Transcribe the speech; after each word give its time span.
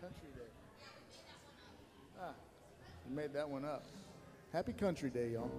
Country 0.00 0.28
Day. 0.34 0.40
Ah, 2.18 2.32
you 3.06 3.14
made 3.14 3.34
that 3.34 3.46
one 3.46 3.66
up. 3.66 3.84
Happy 4.50 4.72
Country 4.72 5.10
Day, 5.10 5.32
y'all. 5.32 5.50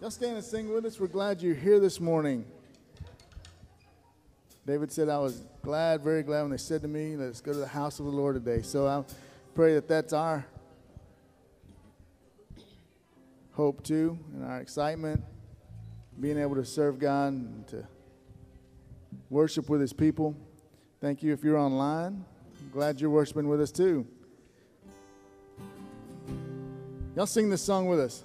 Y'all 0.00 0.10
stand 0.10 0.36
and 0.36 0.44
sing 0.44 0.72
with 0.72 0.86
us. 0.86 0.98
We're 0.98 1.08
glad 1.08 1.42
you're 1.42 1.54
here 1.54 1.78
this 1.80 2.00
morning. 2.00 2.46
David 4.66 4.92
said, 4.92 5.10
I 5.10 5.18
was 5.18 5.44
glad, 5.60 6.00
very 6.00 6.22
glad 6.22 6.40
when 6.42 6.52
they 6.52 6.56
said 6.56 6.80
to 6.82 6.88
me, 6.88 7.16
let's 7.16 7.42
go 7.42 7.52
to 7.52 7.58
the 7.58 7.66
house 7.66 7.98
of 7.98 8.06
the 8.06 8.12
Lord 8.12 8.42
today. 8.42 8.62
So 8.62 8.86
I 8.86 9.04
pray 9.54 9.74
that 9.74 9.86
that's 9.86 10.14
our 10.14 10.46
hope 13.52 13.84
too 13.84 14.18
and 14.32 14.42
our 14.42 14.60
excitement, 14.60 15.22
being 16.18 16.38
able 16.38 16.54
to 16.54 16.64
serve 16.64 16.98
God 16.98 17.34
and 17.34 17.68
to 17.68 17.86
worship 19.28 19.68
with 19.68 19.82
his 19.82 19.92
people. 19.92 20.34
Thank 21.04 21.22
you 21.22 21.34
if 21.34 21.44
you're 21.44 21.58
online. 21.58 22.24
I'm 22.58 22.70
glad 22.72 22.98
you're 22.98 23.10
worshiping 23.10 23.46
with 23.46 23.60
us 23.60 23.70
too. 23.70 24.06
Y'all 27.14 27.26
sing 27.26 27.50
this 27.50 27.60
song 27.60 27.88
with 27.88 28.00
us. 28.00 28.24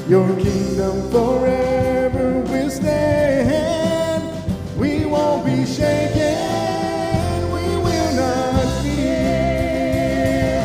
Your 0.09 0.29
kingdom 0.37 1.11
forever 1.11 2.41
will 2.41 2.71
stand. 2.71 4.23
We 4.79 5.05
won't 5.07 5.45
be 5.47 5.67
shaken. 5.67 6.39
We 7.53 7.67
will 7.85 8.13
not 8.15 8.83
fear. 8.83 10.63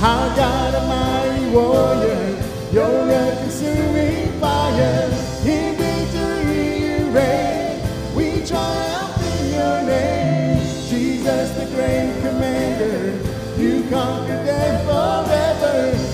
I 0.00 0.34
got 0.36 0.74
a 0.74 0.82
mighty 0.86 1.50
warrior. 1.54 2.42
You're 2.72 3.10
a 3.10 3.36
consuming 3.42 4.40
fire. 4.40 5.10
In 5.44 5.76
victory 5.76 6.80
you 6.84 7.10
reign. 7.10 7.80
We 8.14 8.44
triumph 8.46 9.22
in 9.40 9.52
your 9.54 9.82
name. 9.82 10.60
Jesus, 10.88 11.50
the 11.52 11.66
great 11.74 12.12
commander. 12.22 13.18
You 13.60 13.84
conquered 13.90 14.37
forever. 14.58 16.07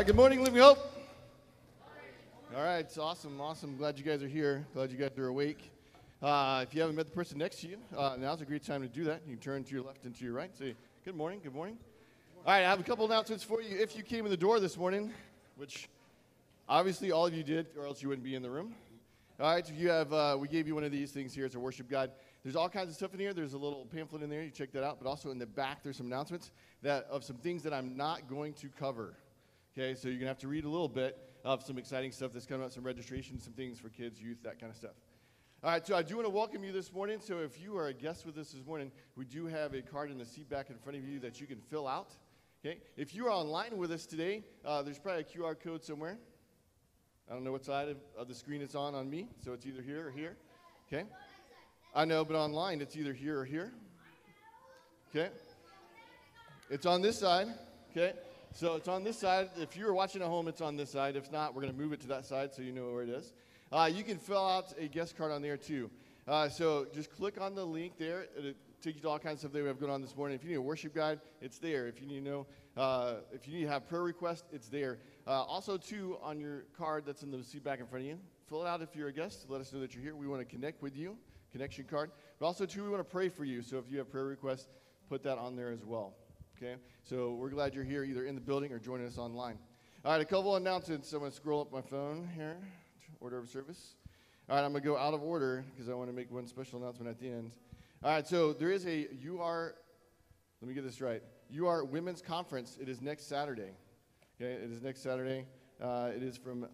Right, 0.00 0.06
good 0.06 0.16
morning, 0.16 0.42
Living 0.42 0.62
Hope. 0.62 0.78
All 2.56 2.62
right, 2.62 2.78
it's 2.78 2.96
awesome, 2.96 3.38
awesome. 3.38 3.76
Glad 3.76 3.98
you 3.98 4.04
guys 4.04 4.22
are 4.22 4.28
here. 4.28 4.64
Glad 4.72 4.90
you 4.90 4.96
guys 4.96 5.10
are 5.18 5.26
awake. 5.26 5.70
Uh, 6.22 6.64
if 6.66 6.74
you 6.74 6.80
haven't 6.80 6.96
met 6.96 7.04
the 7.04 7.12
person 7.12 7.36
next 7.36 7.60
to 7.60 7.68
you, 7.68 7.76
uh, 7.94 8.16
now's 8.18 8.40
a 8.40 8.46
great 8.46 8.64
time 8.64 8.80
to 8.80 8.88
do 8.88 9.04
that. 9.04 9.20
You 9.26 9.34
can 9.34 9.42
turn 9.42 9.62
to 9.62 9.70
your 9.70 9.82
left 9.82 10.06
and 10.06 10.14
to 10.16 10.24
your 10.24 10.32
right. 10.32 10.56
Say, 10.56 10.74
good 11.04 11.14
morning, 11.14 11.40
good 11.44 11.54
morning. 11.54 11.76
All 12.46 12.52
right, 12.54 12.64
I 12.64 12.70
have 12.70 12.80
a 12.80 12.82
couple 12.82 13.04
announcements 13.04 13.44
for 13.44 13.60
you. 13.60 13.76
If 13.76 13.94
you 13.94 14.02
came 14.02 14.24
in 14.24 14.30
the 14.30 14.38
door 14.38 14.58
this 14.58 14.78
morning, 14.78 15.12
which 15.56 15.86
Obviously, 16.66 17.10
all 17.10 17.26
of 17.26 17.34
you 17.34 17.42
did, 17.42 17.66
or 17.76 17.84
else 17.84 18.00
you 18.00 18.08
wouldn't 18.08 18.24
be 18.24 18.36
in 18.36 18.42
the 18.42 18.50
room. 18.50 18.74
All 19.40 19.52
right, 19.52 19.66
so 19.66 19.74
you 19.74 19.90
have, 19.90 20.12
uh, 20.12 20.36
we 20.40 20.46
gave 20.46 20.68
you 20.68 20.74
one 20.76 20.84
of 20.84 20.92
these 20.92 21.10
things 21.10 21.34
here 21.34 21.44
It's 21.44 21.56
a 21.56 21.60
worship 21.60 21.90
guide. 21.90 22.12
There's 22.42 22.56
all 22.56 22.68
kinds 22.68 22.88
of 22.90 22.94
stuff 22.94 23.12
in 23.12 23.20
here. 23.20 23.34
There's 23.34 23.54
a 23.54 23.58
little 23.58 23.86
pamphlet 23.92 24.22
in 24.22 24.30
there. 24.30 24.42
You 24.42 24.50
check 24.50 24.72
that 24.72 24.84
out. 24.84 24.98
But 25.02 25.08
also 25.10 25.30
in 25.30 25.38
the 25.38 25.46
back, 25.46 25.82
there's 25.82 25.96
some 25.96 26.06
announcements 26.06 26.52
that 26.82 27.06
of 27.10 27.24
some 27.24 27.36
things 27.36 27.62
that 27.64 27.74
I'm 27.74 27.96
not 27.98 28.28
going 28.28 28.54
to 28.54 28.68
cover. 28.68 29.14
Okay, 29.72 29.94
so 29.94 30.08
you're 30.08 30.18
gonna 30.18 30.26
have 30.26 30.38
to 30.38 30.48
read 30.48 30.64
a 30.64 30.68
little 30.68 30.88
bit 30.88 31.16
of 31.44 31.62
some 31.62 31.78
exciting 31.78 32.10
stuff 32.10 32.32
that's 32.32 32.44
coming 32.44 32.64
out, 32.64 32.72
some 32.72 32.82
registration, 32.82 33.38
some 33.38 33.52
things 33.52 33.78
for 33.78 33.88
kids, 33.88 34.20
youth, 34.20 34.38
that 34.42 34.58
kind 34.58 34.68
of 34.68 34.76
stuff. 34.76 34.96
All 35.62 35.70
right, 35.70 35.86
so 35.86 35.94
I 35.94 36.02
do 36.02 36.16
want 36.16 36.26
to 36.26 36.30
welcome 36.30 36.64
you 36.64 36.72
this 36.72 36.92
morning. 36.92 37.20
So 37.20 37.38
if 37.38 37.60
you 37.60 37.76
are 37.76 37.86
a 37.86 37.92
guest 37.92 38.26
with 38.26 38.36
us 38.36 38.50
this 38.50 38.66
morning, 38.66 38.90
we 39.14 39.24
do 39.24 39.46
have 39.46 39.72
a 39.72 39.80
card 39.80 40.10
in 40.10 40.18
the 40.18 40.24
seat 40.24 40.50
back 40.50 40.70
in 40.70 40.76
front 40.76 40.98
of 40.98 41.06
you 41.06 41.20
that 41.20 41.40
you 41.40 41.46
can 41.46 41.60
fill 41.60 41.86
out. 41.86 42.10
Okay, 42.64 42.78
if 42.96 43.14
you 43.14 43.26
are 43.26 43.30
online 43.30 43.76
with 43.76 43.92
us 43.92 44.06
today, 44.06 44.42
uh, 44.64 44.82
there's 44.82 44.98
probably 44.98 45.22
a 45.22 45.24
QR 45.24 45.54
code 45.54 45.84
somewhere. 45.84 46.18
I 47.30 47.34
don't 47.34 47.44
know 47.44 47.52
what 47.52 47.64
side 47.64 47.88
of, 47.88 47.98
of 48.18 48.26
the 48.26 48.34
screen 48.34 48.62
it's 48.62 48.74
on 48.74 48.96
on 48.96 49.08
me, 49.08 49.28
so 49.38 49.52
it's 49.52 49.66
either 49.66 49.82
here 49.82 50.08
or 50.08 50.10
here. 50.10 50.36
Okay? 50.92 51.04
I 51.94 52.04
know, 52.06 52.24
but 52.24 52.34
online 52.34 52.80
it's 52.80 52.96
either 52.96 53.12
here 53.12 53.38
or 53.38 53.44
here. 53.44 53.72
Okay? 55.14 55.30
It's 56.70 56.86
on 56.86 57.02
this 57.02 57.20
side. 57.20 57.46
Okay? 57.92 58.14
So 58.52 58.74
it's 58.74 58.88
on 58.88 59.04
this 59.04 59.16
side. 59.18 59.50
If 59.56 59.76
you're 59.76 59.94
watching 59.94 60.22
at 60.22 60.28
home, 60.28 60.48
it's 60.48 60.60
on 60.60 60.76
this 60.76 60.90
side. 60.90 61.14
If 61.14 61.30
not, 61.30 61.54
we're 61.54 61.62
going 61.62 61.72
to 61.72 61.78
move 61.78 61.92
it 61.92 62.00
to 62.00 62.08
that 62.08 62.26
side 62.26 62.52
so 62.52 62.62
you 62.62 62.72
know 62.72 62.92
where 62.92 63.02
it 63.02 63.08
is. 63.08 63.32
Uh, 63.72 63.88
you 63.92 64.02
can 64.02 64.18
fill 64.18 64.44
out 64.44 64.74
a 64.78 64.88
guest 64.88 65.16
card 65.16 65.30
on 65.30 65.40
there 65.40 65.56
too. 65.56 65.88
Uh, 66.26 66.48
so 66.48 66.86
just 66.92 67.10
click 67.12 67.40
on 67.40 67.54
the 67.54 67.64
link 67.64 67.94
there. 67.96 68.26
It'll 68.36 68.52
take 68.82 68.96
you 68.96 69.02
to 69.02 69.08
all 69.08 69.18
kinds 69.18 69.34
of 69.34 69.40
stuff 69.40 69.52
that 69.52 69.62
we 69.62 69.68
have 69.68 69.78
going 69.78 69.92
on 69.92 70.02
this 70.02 70.16
morning. 70.16 70.34
If 70.34 70.42
you 70.42 70.50
need 70.50 70.56
a 70.56 70.62
worship 70.62 70.94
guide, 70.94 71.20
it's 71.40 71.58
there. 71.58 71.86
If 71.86 72.00
you 72.00 72.08
need 72.08 72.24
to 72.24 72.30
know, 72.30 72.46
uh, 72.76 73.14
if 73.32 73.46
you 73.46 73.54
need 73.54 73.64
to 73.64 73.70
have 73.70 73.88
prayer 73.88 74.02
requests, 74.02 74.44
it's 74.52 74.68
there. 74.68 74.98
Uh, 75.26 75.42
also, 75.42 75.76
too, 75.76 76.18
on 76.20 76.40
your 76.40 76.64
card 76.76 77.04
that's 77.06 77.22
in 77.22 77.30
the 77.30 77.42
seat 77.44 77.62
back 77.62 77.78
in 77.78 77.86
front 77.86 78.04
of 78.04 78.10
you, 78.10 78.18
fill 78.48 78.62
it 78.64 78.68
out 78.68 78.82
if 78.82 78.96
you're 78.96 79.08
a 79.08 79.12
guest. 79.12 79.46
Let 79.48 79.60
us 79.60 79.72
know 79.72 79.80
that 79.80 79.94
you're 79.94 80.02
here. 80.02 80.16
We 80.16 80.26
want 80.26 80.40
to 80.40 80.44
connect 80.44 80.82
with 80.82 80.96
you, 80.96 81.16
connection 81.52 81.84
card. 81.84 82.10
But 82.40 82.46
also, 82.46 82.66
too, 82.66 82.82
we 82.82 82.90
want 82.90 83.00
to 83.00 83.10
pray 83.10 83.28
for 83.28 83.44
you. 83.44 83.62
So 83.62 83.78
if 83.78 83.84
you 83.88 83.98
have 83.98 84.10
prayer 84.10 84.24
requests, 84.24 84.68
put 85.08 85.22
that 85.22 85.38
on 85.38 85.54
there 85.54 85.70
as 85.70 85.84
well. 85.84 86.14
Okay? 86.62 86.76
So 87.04 87.32
we're 87.32 87.48
glad 87.48 87.74
you're 87.74 87.84
here, 87.84 88.04
either 88.04 88.26
in 88.26 88.34
the 88.34 88.40
building 88.40 88.70
or 88.70 88.78
joining 88.78 89.06
us 89.06 89.16
online. 89.16 89.56
All 90.04 90.12
right, 90.12 90.20
a 90.20 90.26
couple 90.26 90.56
announcements. 90.56 91.10
I'm 91.14 91.20
going 91.20 91.30
to 91.30 91.36
scroll 91.36 91.62
up 91.62 91.72
my 91.72 91.80
phone 91.80 92.28
here, 92.36 92.58
order 93.18 93.38
of 93.38 93.48
service. 93.48 93.94
All 94.46 94.56
right, 94.56 94.64
I'm 94.64 94.72
going 94.72 94.82
to 94.82 94.88
go 94.88 94.98
out 94.98 95.14
of 95.14 95.22
order 95.22 95.64
because 95.70 95.88
I 95.88 95.94
want 95.94 96.10
to 96.10 96.12
make 96.14 96.30
one 96.30 96.46
special 96.46 96.78
announcement 96.78 97.08
at 97.08 97.18
the 97.18 97.28
end. 97.28 97.52
All 98.04 98.10
right, 98.10 98.26
so 98.26 98.52
there 98.52 98.70
is 98.70 98.86
a 98.86 99.08
UR, 99.26 99.74
let 100.60 100.68
me 100.68 100.74
get 100.74 100.84
this 100.84 101.00
right, 101.00 101.22
UR 101.58 101.82
Women's 101.84 102.20
Conference. 102.20 102.76
It 102.78 102.90
is 102.90 103.00
next 103.00 103.26
Saturday. 103.26 103.70
Okay, 104.38 104.52
it 104.52 104.70
is 104.70 104.82
next 104.82 105.02
Saturday. 105.02 105.46
Uh, 105.82 106.10
it 106.14 106.22
is 106.22 106.36
from 106.36 106.68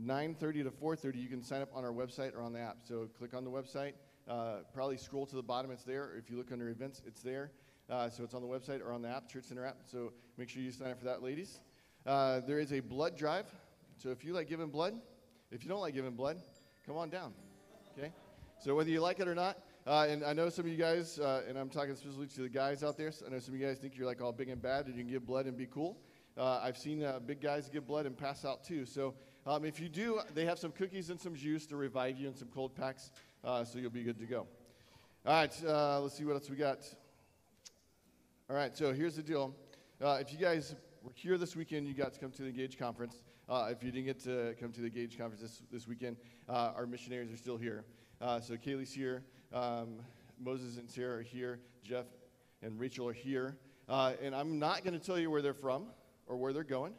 9:30 0.00 0.64
to 0.64 0.70
4:30. 0.72 1.22
You 1.22 1.28
can 1.28 1.44
sign 1.44 1.62
up 1.62 1.70
on 1.74 1.84
our 1.84 1.92
website 1.92 2.34
or 2.34 2.42
on 2.42 2.52
the 2.52 2.60
app. 2.60 2.78
So 2.82 3.08
click 3.16 3.34
on 3.34 3.44
the 3.44 3.50
website. 3.50 3.92
Uh, 4.26 4.62
probably 4.74 4.96
scroll 4.96 5.26
to 5.26 5.36
the 5.36 5.42
bottom. 5.42 5.70
It's 5.70 5.84
there. 5.84 6.16
If 6.16 6.28
you 6.28 6.36
look 6.36 6.50
under 6.50 6.70
events, 6.70 7.02
it's 7.06 7.22
there. 7.22 7.52
Uh, 7.90 8.10
so 8.10 8.22
it's 8.22 8.34
on 8.34 8.42
the 8.42 8.48
website 8.48 8.80
or 8.84 8.92
on 8.92 9.00
the 9.00 9.08
app, 9.08 9.28
Church 9.30 9.44
Center 9.44 9.64
app. 9.64 9.78
So 9.90 10.12
make 10.36 10.50
sure 10.50 10.62
you 10.62 10.70
sign 10.70 10.90
up 10.90 10.98
for 10.98 11.06
that, 11.06 11.22
ladies. 11.22 11.60
Uh, 12.04 12.40
there 12.46 12.58
is 12.58 12.72
a 12.72 12.80
blood 12.80 13.16
drive. 13.16 13.46
So 13.96 14.10
if 14.10 14.24
you 14.24 14.34
like 14.34 14.48
giving 14.48 14.68
blood, 14.68 14.94
if 15.50 15.64
you 15.64 15.70
don't 15.70 15.80
like 15.80 15.94
giving 15.94 16.12
blood, 16.12 16.36
come 16.86 16.96
on 16.96 17.08
down. 17.08 17.32
Okay. 17.98 18.12
So 18.58 18.74
whether 18.74 18.90
you 18.90 19.00
like 19.00 19.20
it 19.20 19.28
or 19.28 19.34
not, 19.34 19.58
uh, 19.86 20.06
and 20.08 20.22
I 20.22 20.34
know 20.34 20.50
some 20.50 20.66
of 20.66 20.70
you 20.70 20.76
guys, 20.76 21.18
uh, 21.18 21.42
and 21.48 21.58
I'm 21.58 21.70
talking 21.70 21.94
specifically 21.94 22.26
to 22.26 22.42
the 22.42 22.48
guys 22.50 22.84
out 22.84 22.98
there. 22.98 23.10
So 23.10 23.24
I 23.26 23.30
know 23.30 23.38
some 23.38 23.54
of 23.54 23.60
you 23.60 23.66
guys 23.66 23.78
think 23.78 23.96
you're 23.96 24.06
like 24.06 24.20
all 24.20 24.32
big 24.32 24.50
and 24.50 24.60
bad, 24.60 24.86
and 24.86 24.94
you 24.94 25.02
can 25.02 25.10
give 25.10 25.26
blood 25.26 25.46
and 25.46 25.56
be 25.56 25.66
cool. 25.66 25.96
Uh, 26.36 26.60
I've 26.62 26.76
seen 26.76 27.02
uh, 27.02 27.20
big 27.20 27.40
guys 27.40 27.70
give 27.70 27.86
blood 27.86 28.04
and 28.04 28.16
pass 28.16 28.44
out 28.44 28.64
too. 28.64 28.84
So 28.84 29.14
um, 29.46 29.64
if 29.64 29.80
you 29.80 29.88
do, 29.88 30.20
they 30.34 30.44
have 30.44 30.58
some 30.58 30.72
cookies 30.72 31.08
and 31.08 31.18
some 31.18 31.34
juice 31.34 31.64
to 31.66 31.76
revive 31.76 32.18
you 32.18 32.28
and 32.28 32.36
some 32.36 32.48
cold 32.48 32.74
packs, 32.76 33.10
so 33.42 33.78
you'll 33.78 33.90
be 33.90 34.02
good 34.02 34.18
to 34.18 34.26
go. 34.26 34.46
All 35.26 35.32
right, 35.32 35.62
let's 36.02 36.16
see 36.16 36.24
what 36.24 36.34
else 36.34 36.50
we 36.50 36.56
got. 36.56 36.80
All 38.50 38.56
right, 38.56 38.74
so 38.74 38.94
here's 38.94 39.14
the 39.14 39.22
deal. 39.22 39.54
Uh, 40.02 40.16
if 40.22 40.32
you 40.32 40.38
guys 40.38 40.74
were 41.02 41.12
here 41.14 41.36
this 41.36 41.54
weekend, 41.54 41.86
you 41.86 41.92
got 41.92 42.14
to 42.14 42.18
come 42.18 42.30
to 42.30 42.40
the 42.40 42.48
Engage 42.48 42.78
conference. 42.78 43.22
Uh, 43.46 43.68
if 43.70 43.84
you 43.84 43.90
didn't 43.90 44.06
get 44.06 44.18
to 44.20 44.54
come 44.58 44.72
to 44.72 44.80
the 44.80 44.86
Engage 44.86 45.18
conference 45.18 45.42
this, 45.42 45.62
this 45.70 45.86
weekend, 45.86 46.16
our 46.48 46.86
missionaries 46.86 47.30
are 47.30 47.36
still 47.36 47.58
here. 47.58 47.84
so 48.20 48.54
Kaylee's 48.56 48.90
here, 48.90 49.22
um, 49.52 49.98
Moses 50.40 50.78
and 50.78 50.90
Sarah 50.90 51.18
are 51.18 51.22
here, 51.22 51.60
Jeff 51.82 52.06
and 52.62 52.80
Rachel 52.80 53.06
are 53.06 53.12
here. 53.12 53.58
and 53.86 54.34
I'm 54.34 54.58
not 54.58 54.82
going 54.82 54.98
to 54.98 55.06
tell 55.06 55.18
you 55.18 55.30
where 55.30 55.42
they're 55.42 55.52
from 55.52 55.88
or 56.26 56.38
where 56.38 56.54
they're 56.54 56.64
going 56.64 56.94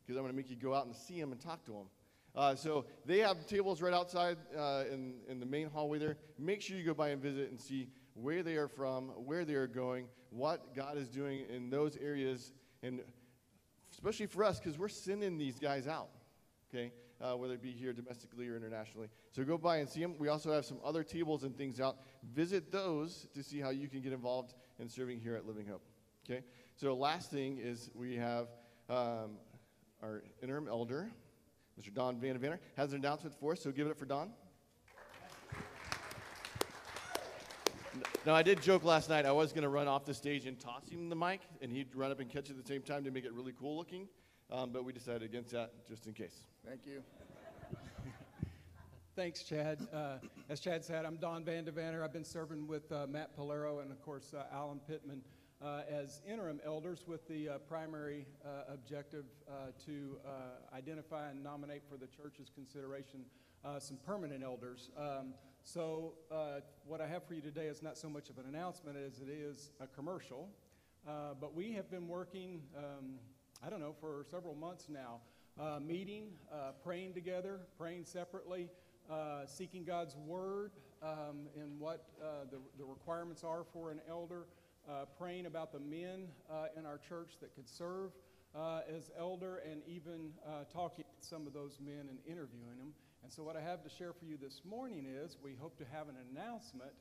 because 0.00 0.16
I'm 0.16 0.22
going 0.22 0.32
to 0.32 0.36
make 0.38 0.48
you 0.48 0.56
go 0.56 0.72
out 0.72 0.86
and 0.86 0.96
see 0.96 1.20
them 1.20 1.32
and 1.32 1.40
talk 1.40 1.66
to 1.66 1.72
them. 1.72 1.88
Uh, 2.34 2.54
so 2.54 2.86
they 3.04 3.18
have 3.18 3.46
tables 3.46 3.82
right 3.82 3.92
outside 3.92 4.38
uh, 4.56 4.84
in, 4.90 5.16
in 5.28 5.38
the 5.38 5.44
main 5.44 5.68
hallway 5.68 5.98
there. 5.98 6.16
Make 6.38 6.62
sure 6.62 6.78
you 6.78 6.84
go 6.84 6.94
by 6.94 7.10
and 7.10 7.20
visit 7.20 7.50
and 7.50 7.60
see 7.60 7.90
where 8.14 8.42
they 8.42 8.56
are 8.56 8.68
from, 8.68 9.08
where 9.08 9.44
they 9.44 9.54
are 9.54 9.66
going, 9.66 10.06
what 10.30 10.74
God 10.74 10.96
is 10.96 11.08
doing 11.08 11.44
in 11.48 11.70
those 11.70 11.96
areas, 11.96 12.52
and 12.82 13.00
especially 13.92 14.26
for 14.26 14.44
us 14.44 14.58
because 14.58 14.78
we're 14.78 14.88
sending 14.88 15.38
these 15.38 15.58
guys 15.58 15.86
out, 15.86 16.10
okay, 16.72 16.92
uh, 17.20 17.36
whether 17.36 17.54
it 17.54 17.62
be 17.62 17.70
here 17.70 17.92
domestically 17.92 18.48
or 18.48 18.56
internationally. 18.56 19.08
So 19.30 19.44
go 19.44 19.56
by 19.56 19.78
and 19.78 19.88
see 19.88 20.00
them. 20.00 20.14
We 20.18 20.28
also 20.28 20.52
have 20.52 20.64
some 20.64 20.78
other 20.84 21.04
tables 21.04 21.44
and 21.44 21.56
things 21.56 21.80
out. 21.80 21.98
Visit 22.34 22.72
those 22.72 23.28
to 23.34 23.42
see 23.42 23.60
how 23.60 23.70
you 23.70 23.88
can 23.88 24.00
get 24.00 24.12
involved 24.12 24.54
in 24.78 24.88
serving 24.88 25.20
here 25.20 25.36
at 25.36 25.46
Living 25.46 25.66
Hope, 25.66 25.84
okay? 26.28 26.42
So, 26.76 26.94
last 26.94 27.30
thing 27.30 27.58
is 27.58 27.90
we 27.94 28.16
have 28.16 28.48
um, 28.88 29.36
our 30.02 30.22
interim 30.42 30.68
elder, 30.68 31.10
Mr. 31.80 31.92
Don 31.94 32.18
Van 32.18 32.38
Vanner, 32.38 32.58
has 32.76 32.92
an 32.92 32.98
announcement 32.98 33.38
for 33.38 33.52
us, 33.52 33.60
so 33.60 33.70
give 33.70 33.86
it 33.86 33.90
up 33.90 33.98
for 33.98 34.06
Don. 34.06 34.30
Now, 38.24 38.36
I 38.36 38.44
did 38.44 38.62
joke 38.62 38.84
last 38.84 39.08
night 39.08 39.26
I 39.26 39.32
was 39.32 39.52
going 39.52 39.64
to 39.64 39.68
run 39.68 39.88
off 39.88 40.04
the 40.04 40.14
stage 40.14 40.46
and 40.46 40.56
toss 40.56 40.88
him 40.88 41.08
the 41.08 41.16
mic, 41.16 41.40
and 41.60 41.72
he'd 41.72 41.92
run 41.92 42.12
up 42.12 42.20
and 42.20 42.30
catch 42.30 42.50
it 42.50 42.56
at 42.56 42.64
the 42.64 42.68
same 42.72 42.82
time 42.82 43.02
to 43.02 43.10
make 43.10 43.24
it 43.24 43.32
really 43.32 43.52
cool 43.58 43.76
looking, 43.76 44.06
um, 44.48 44.70
but 44.70 44.84
we 44.84 44.92
decided 44.92 45.22
against 45.22 45.50
that 45.50 45.72
just 45.88 46.06
in 46.06 46.12
case. 46.12 46.44
Thank 46.64 46.86
you. 46.86 47.02
Thanks, 49.16 49.42
Chad. 49.42 49.88
Uh, 49.92 50.18
as 50.48 50.60
Chad 50.60 50.84
said, 50.84 51.04
I'm 51.04 51.16
Don 51.16 51.44
Van 51.44 51.64
Devanner. 51.64 52.04
I've 52.04 52.12
been 52.12 52.24
serving 52.24 52.68
with 52.68 52.92
uh, 52.92 53.08
Matt 53.08 53.36
Polero 53.36 53.82
and, 53.82 53.90
of 53.90 54.00
course, 54.00 54.32
uh, 54.32 54.44
Alan 54.54 54.78
Pittman 54.86 55.22
uh, 55.60 55.80
as 55.90 56.20
interim 56.24 56.60
elders 56.64 57.02
with 57.08 57.26
the 57.26 57.48
uh, 57.48 57.58
primary 57.58 58.26
uh, 58.44 58.72
objective 58.72 59.24
uh, 59.48 59.72
to 59.84 60.16
uh, 60.24 60.76
identify 60.76 61.28
and 61.28 61.42
nominate 61.42 61.82
for 61.90 61.96
the 61.96 62.06
church's 62.06 62.50
consideration 62.54 63.24
uh, 63.64 63.80
some 63.80 63.96
permanent 64.06 64.44
elders. 64.44 64.90
Um, 64.96 65.34
so, 65.64 66.14
what 66.86 67.00
I 67.00 67.06
have 67.06 67.24
for 67.24 67.34
you 67.34 67.40
today 67.40 67.66
is 67.66 67.82
not 67.82 67.96
so 67.96 68.08
much 68.08 68.30
of 68.30 68.38
an 68.38 68.44
announcement 68.48 68.96
as 68.96 69.20
it 69.20 69.28
is 69.28 69.70
a 69.80 69.86
commercial. 69.86 70.48
but 71.04 71.54
we 71.54 71.72
have 71.72 71.90
been 71.90 72.08
working, 72.08 72.62
um, 72.76 73.18
I 73.64 73.70
don't 73.70 73.80
know, 73.80 73.94
for 74.00 74.24
several 74.30 74.54
months 74.54 74.88
now, 74.88 75.20
meeting, 75.80 76.30
praying 76.82 77.14
together, 77.14 77.60
praying 77.78 78.04
separately, 78.04 78.68
seeking 79.46 79.84
God's 79.84 80.16
word 80.16 80.72
um, 81.02 81.48
and 81.60 81.78
what 81.78 82.08
the, 82.50 82.58
the 82.78 82.84
requirements 82.84 83.44
are 83.44 83.64
for 83.72 83.90
an 83.90 84.00
elder 84.08 84.46
uh, 84.88 85.04
praying 85.18 85.46
about 85.46 85.72
the 85.72 85.78
men 85.78 86.26
uh, 86.50 86.66
in 86.76 86.84
our 86.86 86.98
church 86.98 87.34
that 87.40 87.54
could 87.54 87.68
serve 87.68 88.10
uh, 88.54 88.80
as 88.94 89.10
elder 89.16 89.62
and 89.70 89.80
even 89.86 90.32
uh, 90.46 90.64
talking 90.72 91.04
some 91.24 91.46
of 91.46 91.52
those 91.52 91.78
men 91.80 92.08
and 92.08 92.18
interviewing 92.26 92.78
them. 92.78 92.92
And 93.22 93.32
so, 93.32 93.42
what 93.42 93.56
I 93.56 93.60
have 93.60 93.82
to 93.82 93.90
share 93.90 94.12
for 94.12 94.24
you 94.24 94.36
this 94.36 94.62
morning 94.68 95.06
is 95.06 95.36
we 95.42 95.54
hope 95.54 95.78
to 95.78 95.84
have 95.92 96.08
an 96.08 96.16
announcement 96.30 96.92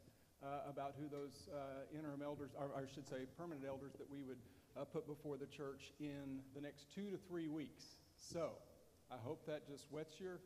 uh, 0.43 0.69
about 0.69 0.95
who 0.99 1.09
those 1.09 1.49
uh, 1.53 1.97
interim 1.97 2.21
elders, 2.23 2.51
or 2.57 2.69
I 2.75 2.85
should 2.93 3.07
say 3.07 3.25
permanent 3.37 3.65
elders, 3.67 3.93
that 3.97 4.09
we 4.09 4.21
would 4.21 4.39
put 4.93 5.05
before 5.05 5.37
the 5.37 5.47
church 5.47 5.91
in 5.99 6.39
the 6.55 6.61
next 6.61 6.85
two 6.95 7.11
to 7.11 7.17
three 7.27 7.47
weeks. 7.47 7.97
So, 8.17 8.51
I 9.11 9.17
hope 9.21 9.45
that 9.47 9.67
just 9.67 9.87
whets 9.91 10.19
your 10.19 10.39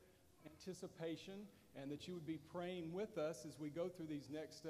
anticipation 0.46 1.46
and 1.80 1.92
that 1.92 2.08
you 2.08 2.14
would 2.14 2.26
be 2.26 2.40
praying 2.52 2.94
with 2.94 3.18
us 3.18 3.46
as 3.46 3.60
we 3.60 3.70
go 3.70 3.90
through 3.90 4.08
these 4.08 4.30
next 4.32 4.66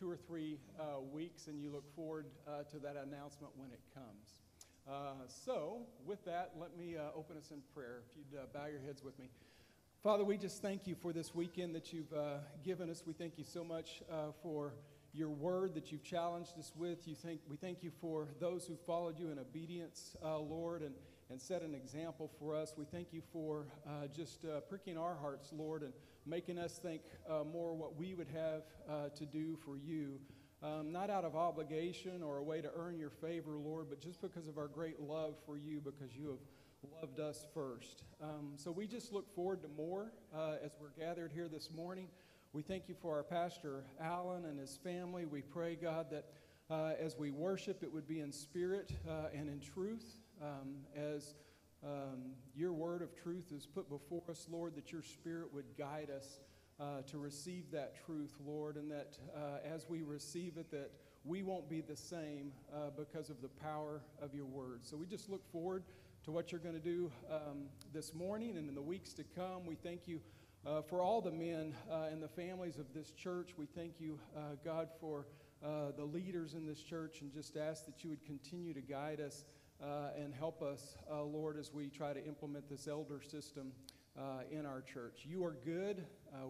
two 0.00 0.10
or 0.10 0.16
three 0.16 0.58
uh, 0.78 1.00
weeks, 1.12 1.46
and 1.46 1.60
you 1.60 1.70
look 1.70 1.84
forward 1.94 2.24
uh, 2.48 2.62
to 2.72 2.78
that 2.78 2.96
announcement 2.96 3.52
when 3.56 3.70
it 3.70 3.80
comes. 3.94 4.39
Uh, 4.90 5.12
so, 5.28 5.82
with 6.04 6.24
that, 6.24 6.50
let 6.60 6.76
me 6.76 6.96
uh, 6.96 7.16
open 7.16 7.36
us 7.36 7.52
in 7.52 7.58
prayer. 7.72 8.00
If 8.10 8.16
you'd 8.16 8.36
uh, 8.36 8.46
bow 8.52 8.66
your 8.66 8.80
heads 8.80 9.04
with 9.04 9.16
me. 9.20 9.26
Father, 10.02 10.24
we 10.24 10.36
just 10.36 10.60
thank 10.62 10.84
you 10.84 10.96
for 10.96 11.12
this 11.12 11.32
weekend 11.32 11.76
that 11.76 11.92
you've 11.92 12.12
uh, 12.12 12.38
given 12.64 12.90
us. 12.90 13.04
We 13.06 13.12
thank 13.12 13.38
you 13.38 13.44
so 13.44 13.62
much 13.62 14.02
for 14.42 14.72
your 15.12 15.28
word 15.28 15.74
that 15.74 15.92
you've 15.92 16.02
challenged 16.02 16.58
us 16.58 16.72
with. 16.74 17.06
You 17.06 17.14
think, 17.14 17.40
we 17.48 17.56
thank 17.56 17.84
you 17.84 17.92
for 18.00 18.26
those 18.40 18.66
who 18.66 18.74
followed 18.74 19.16
you 19.16 19.30
in 19.30 19.38
obedience, 19.38 20.16
Lord, 20.22 20.82
and, 20.82 20.94
and 21.30 21.40
set 21.40 21.62
an 21.62 21.74
example 21.74 22.28
for 22.40 22.56
us. 22.56 22.74
We 22.76 22.84
thank 22.84 23.12
you 23.12 23.22
for 23.32 23.66
just 24.16 24.44
pricking 24.68 24.98
our 24.98 25.14
hearts, 25.14 25.52
Lord, 25.52 25.82
and 25.82 25.92
making 26.26 26.58
us 26.58 26.78
think 26.78 27.02
uh, 27.28 27.44
more 27.44 27.74
what 27.74 27.96
we 27.96 28.14
would 28.14 28.28
have 28.28 28.62
uh, 28.88 29.10
to 29.10 29.26
do 29.26 29.56
for 29.64 29.76
you. 29.76 30.18
Um, 30.62 30.92
not 30.92 31.08
out 31.08 31.24
of 31.24 31.34
obligation 31.34 32.22
or 32.22 32.36
a 32.36 32.42
way 32.42 32.60
to 32.60 32.70
earn 32.76 32.98
your 32.98 33.08
favor, 33.08 33.52
Lord, 33.52 33.86
but 33.88 33.98
just 34.00 34.20
because 34.20 34.46
of 34.46 34.58
our 34.58 34.68
great 34.68 35.00
love 35.00 35.36
for 35.46 35.56
you, 35.56 35.80
because 35.80 36.14
you 36.14 36.28
have 36.28 36.92
loved 37.00 37.18
us 37.18 37.46
first. 37.54 38.04
Um, 38.22 38.52
so 38.56 38.70
we 38.70 38.86
just 38.86 39.10
look 39.10 39.34
forward 39.34 39.62
to 39.62 39.68
more 39.68 40.12
uh, 40.34 40.56
as 40.62 40.72
we're 40.78 41.02
gathered 41.02 41.32
here 41.32 41.48
this 41.48 41.70
morning. 41.74 42.08
We 42.52 42.60
thank 42.60 42.88
you 42.88 42.94
for 43.00 43.16
our 43.16 43.22
pastor 43.22 43.84
Alan 44.00 44.44
and 44.44 44.58
his 44.58 44.76
family. 44.76 45.24
We 45.24 45.40
pray, 45.40 45.76
God, 45.76 46.08
that 46.10 46.26
uh, 46.70 46.92
as 47.00 47.16
we 47.16 47.30
worship, 47.30 47.82
it 47.82 47.92
would 47.92 48.06
be 48.06 48.20
in 48.20 48.30
spirit 48.30 48.92
uh, 49.08 49.28
and 49.34 49.48
in 49.48 49.60
truth. 49.60 50.04
Um, 50.42 50.76
as 50.94 51.34
um, 51.82 52.32
your 52.54 52.72
word 52.72 53.00
of 53.00 53.14
truth 53.14 53.50
is 53.50 53.66
put 53.66 53.88
before 53.88 54.22
us, 54.28 54.46
Lord, 54.50 54.74
that 54.76 54.92
your 54.92 55.02
spirit 55.02 55.54
would 55.54 55.76
guide 55.78 56.10
us 56.10 56.40
uh, 56.80 57.02
to 57.02 57.18
receive 57.18 57.70
that 57.72 57.94
truth, 58.06 58.34
Lord, 58.44 58.76
and 58.76 58.90
that 58.90 59.18
uh, 59.36 59.58
as 59.64 59.88
we 59.88 60.02
receive 60.02 60.56
it, 60.56 60.70
that 60.70 60.90
we 61.24 61.42
won't 61.42 61.68
be 61.68 61.82
the 61.82 61.96
same 61.96 62.52
uh, 62.74 62.90
because 62.96 63.28
of 63.28 63.42
the 63.42 63.48
power 63.48 64.00
of 64.22 64.34
your 64.34 64.46
word. 64.46 64.80
So 64.86 64.96
we 64.96 65.06
just 65.06 65.28
look 65.28 65.46
forward 65.52 65.82
to 66.24 66.30
what 66.30 66.50
you're 66.50 66.60
going 66.60 66.74
to 66.74 66.80
do 66.80 67.10
um, 67.30 67.64
this 67.92 68.14
morning 68.14 68.56
and 68.56 68.68
in 68.68 68.74
the 68.74 68.80
weeks 68.82 69.12
to 69.14 69.24
come. 69.24 69.66
We 69.66 69.74
thank 69.74 70.08
you 70.08 70.20
uh, 70.66 70.82
for 70.82 71.02
all 71.02 71.20
the 71.20 71.30
men 71.30 71.74
uh, 71.90 72.08
and 72.10 72.22
the 72.22 72.28
families 72.28 72.78
of 72.78 72.86
this 72.94 73.10
church. 73.10 73.50
We 73.58 73.66
thank 73.66 74.00
you, 74.00 74.18
uh, 74.36 74.56
God, 74.64 74.88
for 75.00 75.26
the 75.62 76.04
leaders 76.04 76.54
in 76.54 76.66
this 76.66 76.80
church 76.82 77.20
and 77.20 77.30
just 77.30 77.58
ask 77.58 77.84
that 77.84 78.02
you 78.02 78.08
would 78.08 78.24
continue 78.24 78.72
to 78.72 78.80
guide 78.80 79.20
us 79.20 79.44
and 80.16 80.34
help 80.34 80.62
us, 80.62 80.96
Lord, 81.10 81.58
as 81.58 81.72
we 81.72 81.88
try 81.88 82.14
to 82.14 82.24
implement 82.24 82.70
this 82.70 82.88
elder 82.88 83.20
system 83.20 83.72
in 84.50 84.66
our 84.66 84.82
church. 84.82 85.20
You 85.24 85.44
are 85.44 85.56
good. 85.64 86.04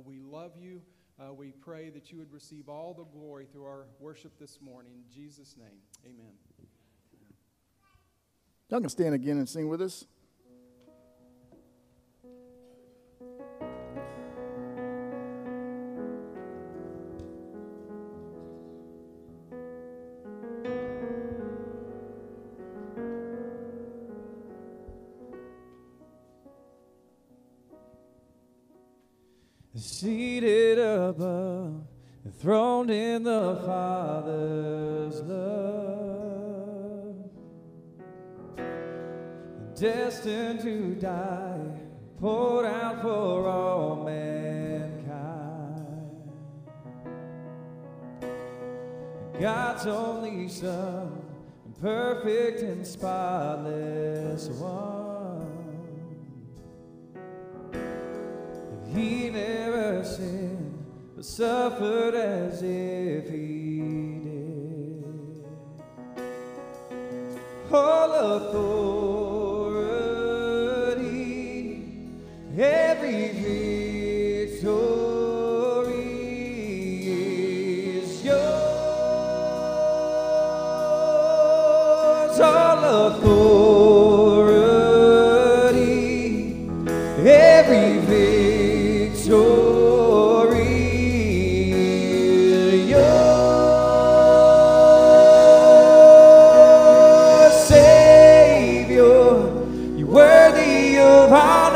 we 0.05 0.21
love 0.21 0.53
you. 0.57 0.83
Uh, 1.21 1.35
we 1.35 1.53
pray 1.53 1.91
that 1.91 2.11
you 2.11 2.17
would 2.17 2.33
receive 2.33 2.69
all 2.69 2.95
the 2.95 3.05
glory 3.05 3.47
through 3.53 3.65
our 3.65 3.85
worship 3.99 4.33
this 4.39 4.59
morning. 4.63 4.93
In 4.95 5.03
Jesus' 5.13 5.55
name, 5.59 5.81
amen. 6.07 6.33
Y'all 8.71 8.81
can 8.81 8.89
stand 8.89 9.15
again 9.15 9.37
and 9.37 9.49
sing 9.49 9.69
with 9.69 9.83
us. 9.83 10.07
Seated 30.01 30.79
above, 30.79 31.83
enthroned 32.25 32.91
in 32.91 33.23
the 33.23 33.61
Father's 33.67 35.21
love, 35.21 36.41
destined 39.79 40.61
to 40.61 40.95
die, 40.95 41.81
poured 42.19 42.65
out 42.65 43.03
for 43.03 43.47
all 43.47 44.03
mankind. 44.03 45.03
God's 49.39 49.87
only 49.87 50.49
Son, 50.49 51.23
perfect 51.79 52.63
and 52.63 52.87
spotless 52.87 54.49
one. 54.49 55.00
He 58.95 59.31
never 59.31 60.03
sinned, 60.05 60.85
but 61.15 61.25
suffered 61.25 62.15
as 62.15 62.63
if 62.63 63.31
he 63.31 63.81
did. 64.25 65.45
All 67.73 68.13
authority, 68.13 69.30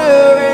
of 0.05 0.54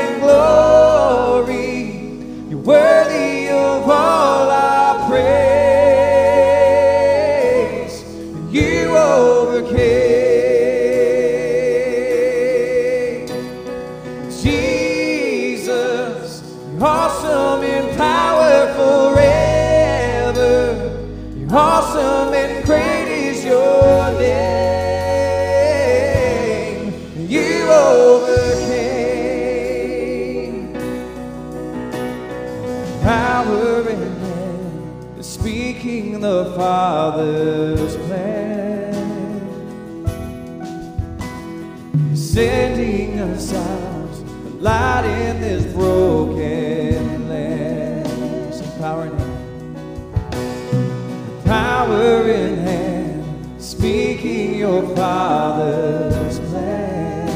Father's 54.95 56.39
plan, 56.49 57.27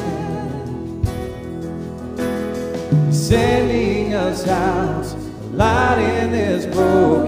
sending 3.12 4.14
us 4.14 4.48
out, 4.48 5.06
light 5.54 6.00
in 6.00 6.32
this 6.32 6.66
broken 6.66 7.25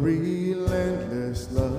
relentless 0.00 1.50
love. 1.52 1.69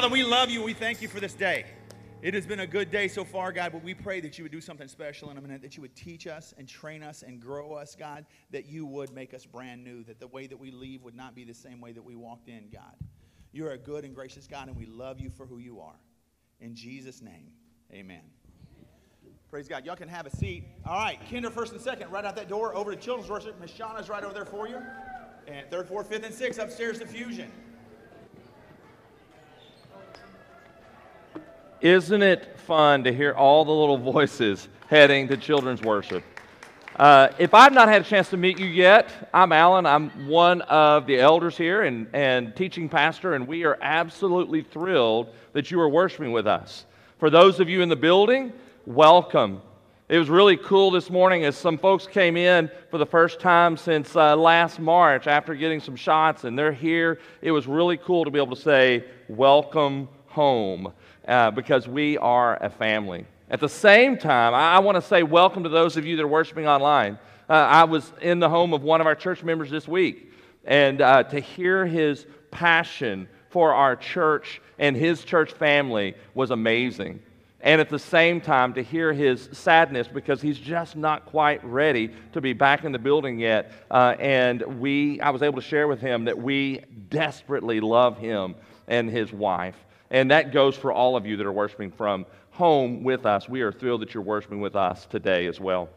Father, 0.00 0.14
we 0.14 0.22
love 0.22 0.48
you. 0.48 0.62
We 0.62 0.72
thank 0.72 1.02
you 1.02 1.08
for 1.08 1.20
this 1.20 1.34
day. 1.34 1.66
It 2.22 2.32
has 2.32 2.46
been 2.46 2.60
a 2.60 2.66
good 2.66 2.90
day 2.90 3.06
so 3.06 3.22
far, 3.22 3.52
God, 3.52 3.70
but 3.70 3.84
we 3.84 3.92
pray 3.92 4.18
that 4.20 4.38
you 4.38 4.44
would 4.44 4.50
do 4.50 4.62
something 4.62 4.88
special 4.88 5.30
in 5.30 5.36
a 5.36 5.42
minute, 5.42 5.60
that 5.60 5.76
you 5.76 5.82
would 5.82 5.94
teach 5.94 6.26
us 6.26 6.54
and 6.56 6.66
train 6.66 7.02
us 7.02 7.22
and 7.22 7.38
grow 7.38 7.74
us, 7.74 7.94
God, 7.94 8.24
that 8.50 8.64
you 8.64 8.86
would 8.86 9.12
make 9.12 9.34
us 9.34 9.44
brand 9.44 9.84
new, 9.84 10.02
that 10.04 10.18
the 10.18 10.26
way 10.28 10.46
that 10.46 10.58
we 10.58 10.70
leave 10.70 11.02
would 11.02 11.14
not 11.14 11.34
be 11.34 11.44
the 11.44 11.52
same 11.52 11.82
way 11.82 11.92
that 11.92 12.02
we 12.02 12.16
walked 12.16 12.48
in, 12.48 12.70
God. 12.72 12.94
You 13.52 13.66
are 13.66 13.72
a 13.72 13.76
good 13.76 14.06
and 14.06 14.14
gracious 14.14 14.46
God, 14.46 14.68
and 14.68 14.76
we 14.78 14.86
love 14.86 15.20
you 15.20 15.28
for 15.28 15.44
who 15.44 15.58
you 15.58 15.80
are. 15.80 16.00
In 16.60 16.74
Jesus' 16.74 17.20
name, 17.20 17.52
amen. 17.92 18.22
Praise 19.50 19.68
God. 19.68 19.84
Y'all 19.84 19.96
can 19.96 20.08
have 20.08 20.24
a 20.24 20.34
seat. 20.34 20.64
All 20.86 20.98
right, 20.98 21.18
kinder 21.30 21.50
first 21.50 21.72
and 21.72 21.80
second, 21.82 22.10
right 22.10 22.24
out 22.24 22.36
that 22.36 22.48
door, 22.48 22.74
over 22.74 22.94
to 22.94 22.98
children's 22.98 23.28
worship. 23.28 23.60
Miss 23.60 23.70
Shauna's 23.70 24.08
right 24.08 24.24
over 24.24 24.32
there 24.32 24.46
for 24.46 24.66
you. 24.66 24.78
And 25.46 25.70
third, 25.70 25.86
fourth, 25.88 26.08
fifth, 26.08 26.24
and 26.24 26.34
sixth 26.34 26.58
upstairs 26.58 27.00
to 27.00 27.06
fusion. 27.06 27.52
Isn't 31.80 32.22
it 32.22 32.58
fun 32.58 33.04
to 33.04 33.12
hear 33.12 33.32
all 33.32 33.64
the 33.64 33.72
little 33.72 33.96
voices 33.96 34.68
heading 34.88 35.28
to 35.28 35.38
children's 35.38 35.80
worship? 35.80 36.22
Uh, 36.94 37.28
if 37.38 37.54
I've 37.54 37.72
not 37.72 37.88
had 37.88 38.02
a 38.02 38.04
chance 38.04 38.28
to 38.30 38.36
meet 38.36 38.58
you 38.58 38.66
yet, 38.66 39.30
I'm 39.32 39.50
Alan. 39.50 39.86
I'm 39.86 40.10
one 40.28 40.60
of 40.62 41.06
the 41.06 41.18
elders 41.18 41.56
here 41.56 41.84
and, 41.84 42.06
and 42.12 42.54
teaching 42.54 42.90
pastor, 42.90 43.32
and 43.32 43.48
we 43.48 43.64
are 43.64 43.78
absolutely 43.80 44.60
thrilled 44.60 45.34
that 45.54 45.70
you 45.70 45.80
are 45.80 45.88
worshiping 45.88 46.32
with 46.32 46.46
us. 46.46 46.84
For 47.18 47.30
those 47.30 47.60
of 47.60 47.70
you 47.70 47.80
in 47.80 47.88
the 47.88 47.96
building, 47.96 48.52
welcome. 48.84 49.62
It 50.10 50.18
was 50.18 50.28
really 50.28 50.58
cool 50.58 50.90
this 50.90 51.08
morning 51.08 51.46
as 51.46 51.56
some 51.56 51.78
folks 51.78 52.06
came 52.06 52.36
in 52.36 52.70
for 52.90 52.98
the 52.98 53.06
first 53.06 53.40
time 53.40 53.78
since 53.78 54.14
uh, 54.14 54.36
last 54.36 54.80
March 54.80 55.26
after 55.26 55.54
getting 55.54 55.80
some 55.80 55.96
shots, 55.96 56.44
and 56.44 56.58
they're 56.58 56.72
here. 56.72 57.20
It 57.40 57.52
was 57.52 57.66
really 57.66 57.96
cool 57.96 58.26
to 58.26 58.30
be 58.30 58.38
able 58.38 58.54
to 58.54 58.60
say, 58.60 59.04
Welcome 59.28 60.10
home, 60.30 60.92
uh, 61.26 61.50
because 61.50 61.88
we 61.88 62.18
are 62.18 62.56
a 62.62 62.70
family. 62.70 63.26
At 63.50 63.60
the 63.60 63.68
same 63.68 64.16
time, 64.16 64.54
I, 64.54 64.76
I 64.76 64.78
want 64.78 64.96
to 64.96 65.02
say 65.02 65.22
welcome 65.22 65.64
to 65.64 65.68
those 65.68 65.96
of 65.96 66.06
you 66.06 66.16
that 66.16 66.22
are 66.22 66.28
worshiping 66.28 66.66
online. 66.66 67.18
Uh, 67.48 67.54
I 67.54 67.84
was 67.84 68.12
in 68.20 68.38
the 68.38 68.48
home 68.48 68.72
of 68.72 68.82
one 68.82 69.00
of 69.00 69.06
our 69.06 69.16
church 69.16 69.42
members 69.42 69.70
this 69.70 69.88
week, 69.88 70.32
and 70.64 71.00
uh, 71.00 71.24
to 71.24 71.40
hear 71.40 71.84
his 71.84 72.26
passion 72.50 73.28
for 73.48 73.74
our 73.74 73.96
church 73.96 74.60
and 74.78 74.96
his 74.96 75.24
church 75.24 75.52
family 75.52 76.14
was 76.34 76.50
amazing. 76.50 77.20
And 77.62 77.80
at 77.80 77.90
the 77.90 77.98
same 77.98 78.40
time, 78.40 78.72
to 78.74 78.82
hear 78.82 79.12
his 79.12 79.50
sadness 79.52 80.08
because 80.08 80.40
he's 80.40 80.58
just 80.58 80.96
not 80.96 81.26
quite 81.26 81.62
ready 81.62 82.10
to 82.32 82.40
be 82.40 82.54
back 82.54 82.84
in 82.84 82.92
the 82.92 82.98
building 82.98 83.38
yet. 83.38 83.72
Uh, 83.90 84.14
and 84.18 84.80
we, 84.80 85.20
I 85.20 85.28
was 85.28 85.42
able 85.42 85.60
to 85.60 85.66
share 85.66 85.86
with 85.86 86.00
him 86.00 86.24
that 86.24 86.38
we 86.38 86.80
desperately 87.10 87.80
love 87.80 88.16
him 88.16 88.54
and 88.88 89.10
his 89.10 89.30
wife. 89.30 89.76
And 90.10 90.30
that 90.30 90.52
goes 90.52 90.76
for 90.76 90.92
all 90.92 91.16
of 91.16 91.26
you 91.26 91.36
that 91.36 91.46
are 91.46 91.52
worshiping 91.52 91.90
from 91.90 92.26
home 92.50 93.02
with 93.02 93.26
us. 93.26 93.48
We 93.48 93.62
are 93.62 93.72
thrilled 93.72 94.02
that 94.02 94.14
you're 94.14 94.22
worshiping 94.22 94.60
with 94.60 94.76
us 94.76 95.06
today 95.06 95.46
as 95.46 95.60
well. 95.60 95.88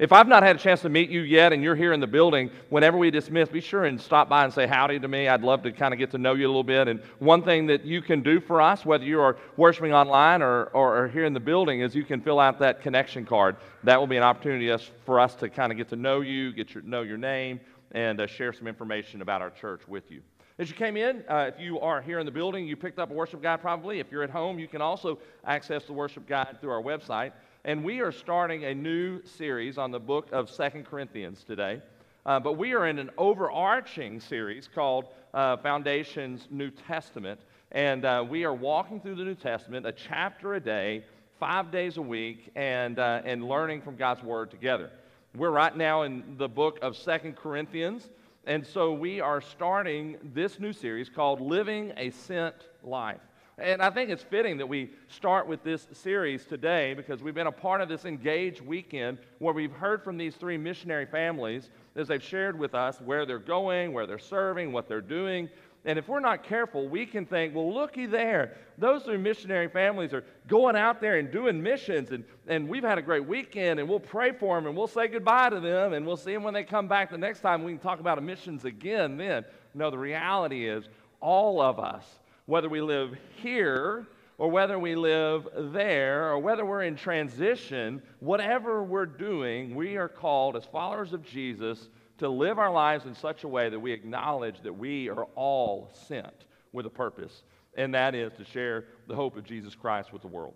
If 0.00 0.12
I've 0.12 0.28
not 0.28 0.42
had 0.42 0.56
a 0.56 0.58
chance 0.58 0.80
to 0.80 0.88
meet 0.88 1.10
you 1.10 1.20
yet 1.20 1.52
and 1.52 1.62
you're 1.62 1.76
here 1.76 1.92
in 1.92 2.00
the 2.00 2.06
building, 2.06 2.50
whenever 2.70 2.96
we 2.96 3.10
dismiss, 3.10 3.50
be 3.50 3.60
sure 3.60 3.84
and 3.84 4.00
stop 4.00 4.30
by 4.30 4.44
and 4.44 4.52
say 4.52 4.66
howdy 4.66 4.98
to 4.98 5.06
me. 5.06 5.28
I'd 5.28 5.42
love 5.42 5.62
to 5.64 5.72
kind 5.72 5.92
of 5.92 5.98
get 5.98 6.10
to 6.12 6.18
know 6.18 6.32
you 6.32 6.46
a 6.46 6.48
little 6.48 6.64
bit. 6.64 6.88
And 6.88 7.02
one 7.18 7.42
thing 7.42 7.66
that 7.66 7.84
you 7.84 8.00
can 8.00 8.22
do 8.22 8.40
for 8.40 8.62
us, 8.62 8.86
whether 8.86 9.04
you 9.04 9.20
are 9.20 9.36
worshiping 9.58 9.92
online 9.92 10.40
or, 10.40 10.64
or, 10.72 11.04
or 11.04 11.08
here 11.08 11.26
in 11.26 11.34
the 11.34 11.40
building, 11.40 11.82
is 11.82 11.94
you 11.94 12.04
can 12.04 12.22
fill 12.22 12.40
out 12.40 12.58
that 12.60 12.80
connection 12.80 13.26
card. 13.26 13.56
That 13.84 14.00
will 14.00 14.06
be 14.06 14.16
an 14.16 14.22
opportunity 14.22 14.74
for 15.04 15.20
us 15.20 15.34
to 15.34 15.50
kind 15.50 15.70
of 15.70 15.76
get 15.76 15.90
to 15.90 15.96
know 15.96 16.22
you, 16.22 16.54
get 16.54 16.74
know 16.82 17.02
your 17.02 17.18
name, 17.18 17.60
and 17.92 18.22
uh, 18.22 18.26
share 18.26 18.54
some 18.54 18.68
information 18.68 19.20
about 19.20 19.42
our 19.42 19.50
church 19.50 19.86
with 19.86 20.10
you. 20.10 20.22
As 20.60 20.68
you 20.68 20.76
came 20.76 20.98
in, 20.98 21.24
uh, 21.26 21.50
if 21.50 21.58
you 21.58 21.80
are 21.80 22.02
here 22.02 22.18
in 22.18 22.26
the 22.26 22.30
building, 22.30 22.66
you 22.66 22.76
picked 22.76 22.98
up 22.98 23.10
a 23.10 23.14
worship 23.14 23.40
guide 23.40 23.62
probably. 23.62 23.98
If 23.98 24.12
you're 24.12 24.22
at 24.22 24.28
home, 24.28 24.58
you 24.58 24.68
can 24.68 24.82
also 24.82 25.18
access 25.46 25.86
the 25.86 25.94
worship 25.94 26.28
guide 26.28 26.58
through 26.60 26.68
our 26.68 26.82
website. 26.82 27.32
And 27.64 27.82
we 27.82 28.00
are 28.00 28.12
starting 28.12 28.66
a 28.66 28.74
new 28.74 29.24
series 29.24 29.78
on 29.78 29.90
the 29.90 29.98
book 29.98 30.28
of 30.32 30.50
Second 30.50 30.84
Corinthians 30.84 31.44
today. 31.44 31.80
Uh, 32.26 32.40
but 32.40 32.58
we 32.58 32.74
are 32.74 32.88
in 32.88 32.98
an 32.98 33.08
overarching 33.16 34.20
series 34.20 34.68
called 34.68 35.06
uh, 35.32 35.56
Foundations 35.56 36.46
New 36.50 36.70
Testament. 36.70 37.40
And 37.72 38.04
uh, 38.04 38.22
we 38.28 38.44
are 38.44 38.52
walking 38.52 39.00
through 39.00 39.14
the 39.14 39.24
New 39.24 39.36
Testament 39.36 39.86
a 39.86 39.92
chapter 39.92 40.56
a 40.56 40.60
day, 40.60 41.06
five 41.38 41.70
days 41.70 41.96
a 41.96 42.02
week, 42.02 42.50
and, 42.54 42.98
uh, 42.98 43.22
and 43.24 43.48
learning 43.48 43.80
from 43.80 43.96
God's 43.96 44.22
Word 44.22 44.50
together. 44.50 44.90
We're 45.34 45.52
right 45.52 45.74
now 45.74 46.02
in 46.02 46.36
the 46.36 46.48
book 46.48 46.80
of 46.82 46.98
Second 46.98 47.36
Corinthians. 47.36 48.10
And 48.46 48.66
so 48.66 48.92
we 48.94 49.20
are 49.20 49.40
starting 49.40 50.16
this 50.32 50.58
new 50.58 50.72
series 50.72 51.10
called 51.10 51.40
Living 51.40 51.92
a 51.98 52.10
Sent 52.10 52.54
Life. 52.82 53.20
And 53.58 53.82
I 53.82 53.90
think 53.90 54.08
it's 54.08 54.22
fitting 54.22 54.56
that 54.56 54.66
we 54.66 54.90
start 55.08 55.46
with 55.46 55.62
this 55.62 55.86
series 55.92 56.46
today 56.46 56.94
because 56.94 57.22
we've 57.22 57.34
been 57.34 57.48
a 57.48 57.52
part 57.52 57.82
of 57.82 57.90
this 57.90 58.06
Engage 58.06 58.62
weekend 58.62 59.18
where 59.38 59.52
we've 59.52 59.72
heard 59.72 60.02
from 60.02 60.16
these 60.16 60.34
three 60.36 60.56
missionary 60.56 61.04
families 61.04 61.68
as 61.94 62.08
they've 62.08 62.22
shared 62.22 62.58
with 62.58 62.74
us 62.74 62.98
where 63.02 63.26
they're 63.26 63.38
going, 63.38 63.92
where 63.92 64.06
they're 64.06 64.18
serving, 64.18 64.72
what 64.72 64.88
they're 64.88 65.02
doing. 65.02 65.50
And 65.84 65.98
if 65.98 66.08
we're 66.08 66.20
not 66.20 66.44
careful, 66.44 66.88
we 66.88 67.06
can 67.06 67.24
think, 67.24 67.54
well, 67.54 67.72
looky 67.72 68.04
there. 68.04 68.56
Those 68.76 69.02
three 69.02 69.16
missionary 69.16 69.68
families 69.68 70.12
are 70.12 70.24
going 70.46 70.76
out 70.76 71.00
there 71.00 71.18
and 71.18 71.30
doing 71.30 71.62
missions, 71.62 72.10
and, 72.10 72.22
and 72.46 72.68
we've 72.68 72.84
had 72.84 72.98
a 72.98 73.02
great 73.02 73.26
weekend, 73.26 73.80
and 73.80 73.88
we'll 73.88 73.98
pray 73.98 74.32
for 74.32 74.56
them, 74.56 74.66
and 74.66 74.76
we'll 74.76 74.86
say 74.86 75.08
goodbye 75.08 75.48
to 75.48 75.58
them, 75.58 75.94
and 75.94 76.06
we'll 76.06 76.18
see 76.18 76.34
them 76.34 76.42
when 76.42 76.52
they 76.52 76.64
come 76.64 76.86
back 76.86 77.10
the 77.10 77.16
next 77.16 77.40
time. 77.40 77.64
We 77.64 77.72
can 77.72 77.80
talk 77.80 77.98
about 77.98 78.22
missions 78.22 78.66
again 78.66 79.16
then. 79.16 79.44
No, 79.74 79.90
the 79.90 79.98
reality 79.98 80.68
is, 80.68 80.84
all 81.20 81.62
of 81.62 81.78
us, 81.78 82.04
whether 82.44 82.68
we 82.68 82.82
live 82.82 83.16
here 83.36 84.06
or 84.36 84.50
whether 84.50 84.78
we 84.78 84.96
live 84.96 85.46
there 85.72 86.30
or 86.30 86.38
whether 86.38 86.64
we're 86.64 86.82
in 86.82 86.96
transition, 86.96 88.02
whatever 88.20 88.82
we're 88.82 89.06
doing, 89.06 89.74
we 89.74 89.96
are 89.96 90.08
called 90.08 90.56
as 90.56 90.64
followers 90.64 91.12
of 91.12 91.22
Jesus 91.22 91.88
to 92.20 92.28
live 92.28 92.58
our 92.58 92.70
lives 92.70 93.06
in 93.06 93.14
such 93.14 93.44
a 93.44 93.48
way 93.48 93.70
that 93.70 93.80
we 93.80 93.92
acknowledge 93.92 94.60
that 94.62 94.72
we 94.72 95.08
are 95.08 95.24
all 95.34 95.90
sent 96.06 96.44
with 96.72 96.84
a 96.84 96.90
purpose, 96.90 97.42
and 97.74 97.94
that 97.94 98.14
is 98.14 98.32
to 98.34 98.44
share 98.44 98.84
the 99.08 99.14
hope 99.14 99.36
of 99.36 99.44
Jesus 99.44 99.74
Christ 99.74 100.12
with 100.12 100.20
the 100.22 100.28
world. 100.28 100.54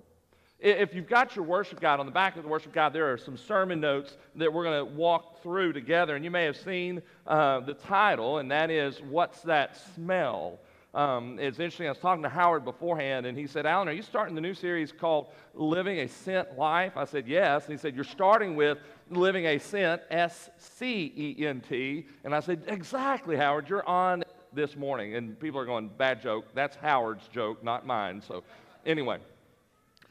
If 0.61 0.95
you've 0.95 1.09
got 1.09 1.35
your 1.35 1.45
worship 1.45 1.81
guide, 1.81 2.01
on 2.01 2.07
the 2.07 2.13
back 2.13 2.37
of 2.37 2.43
the 2.43 2.49
worship 2.49 2.73
guide, 2.73 2.93
there 2.93 3.11
are 3.11 3.19
some 3.19 3.37
sermon 3.37 3.81
notes 3.81 4.17
that 4.37 4.53
we're 4.53 4.65
going 4.65 4.87
to 4.87 4.95
walk 4.95 5.43
through 5.43 5.73
together. 5.73 6.17
And 6.17 6.25
you 6.25 6.31
may 6.31 6.45
have 6.45 6.57
seen 6.57 7.03
uh, 7.27 7.61
the 7.61 7.75
title, 7.75 8.39
and 8.39 8.51
that 8.51 8.71
is 8.71 9.01
What's 9.03 9.41
That 9.43 9.77
Smell? 9.95 10.61
Um, 10.95 11.39
it's 11.41 11.59
interesting. 11.59 11.89
I 11.89 11.91
was 11.91 11.99
talking 11.99 12.23
to 12.23 12.29
Howard 12.29 12.65
beforehand, 12.65 13.27
and 13.27 13.37
he 13.37 13.49
said, 13.49 13.67
Alan, 13.67 13.89
are 13.89 13.93
you 13.93 14.03
starting 14.03 14.37
the 14.37 14.41
new 14.41 14.55
series 14.55 14.93
called 14.93 15.33
Living 15.53 15.99
a 16.01 16.09
Sent 16.09 16.57
Life? 16.57 16.93
I 16.97 17.05
said, 17.05 17.27
Yes. 17.27 17.65
And 17.65 17.73
he 17.73 17.79
said, 17.79 17.95
You're 17.97 18.05
starting 18.05 18.55
with 18.55 18.79
Living 19.11 19.47
a 19.47 19.59
Sent, 19.59 20.03
S 20.11 20.51
C 20.59 21.13
E 21.17 21.47
N 21.47 21.61
T. 21.61 22.07
And 22.25 22.35
I 22.35 22.41
said, 22.41 22.65
Exactly, 22.67 23.37
Howard. 23.37 23.69
You're 23.69 23.87
on 23.89 24.25
this 24.53 24.77
morning. 24.77 25.15
And 25.17 25.39
people 25.39 25.61
are 25.61 25.67
going, 25.67 25.89
Bad 25.89 26.23
joke. 26.23 26.47
That's 26.55 26.77
Howard's 26.77 27.29
joke, 27.29 27.63
not 27.63 27.87
mine. 27.87 28.23
So, 28.27 28.43
anyway, 28.87 29.19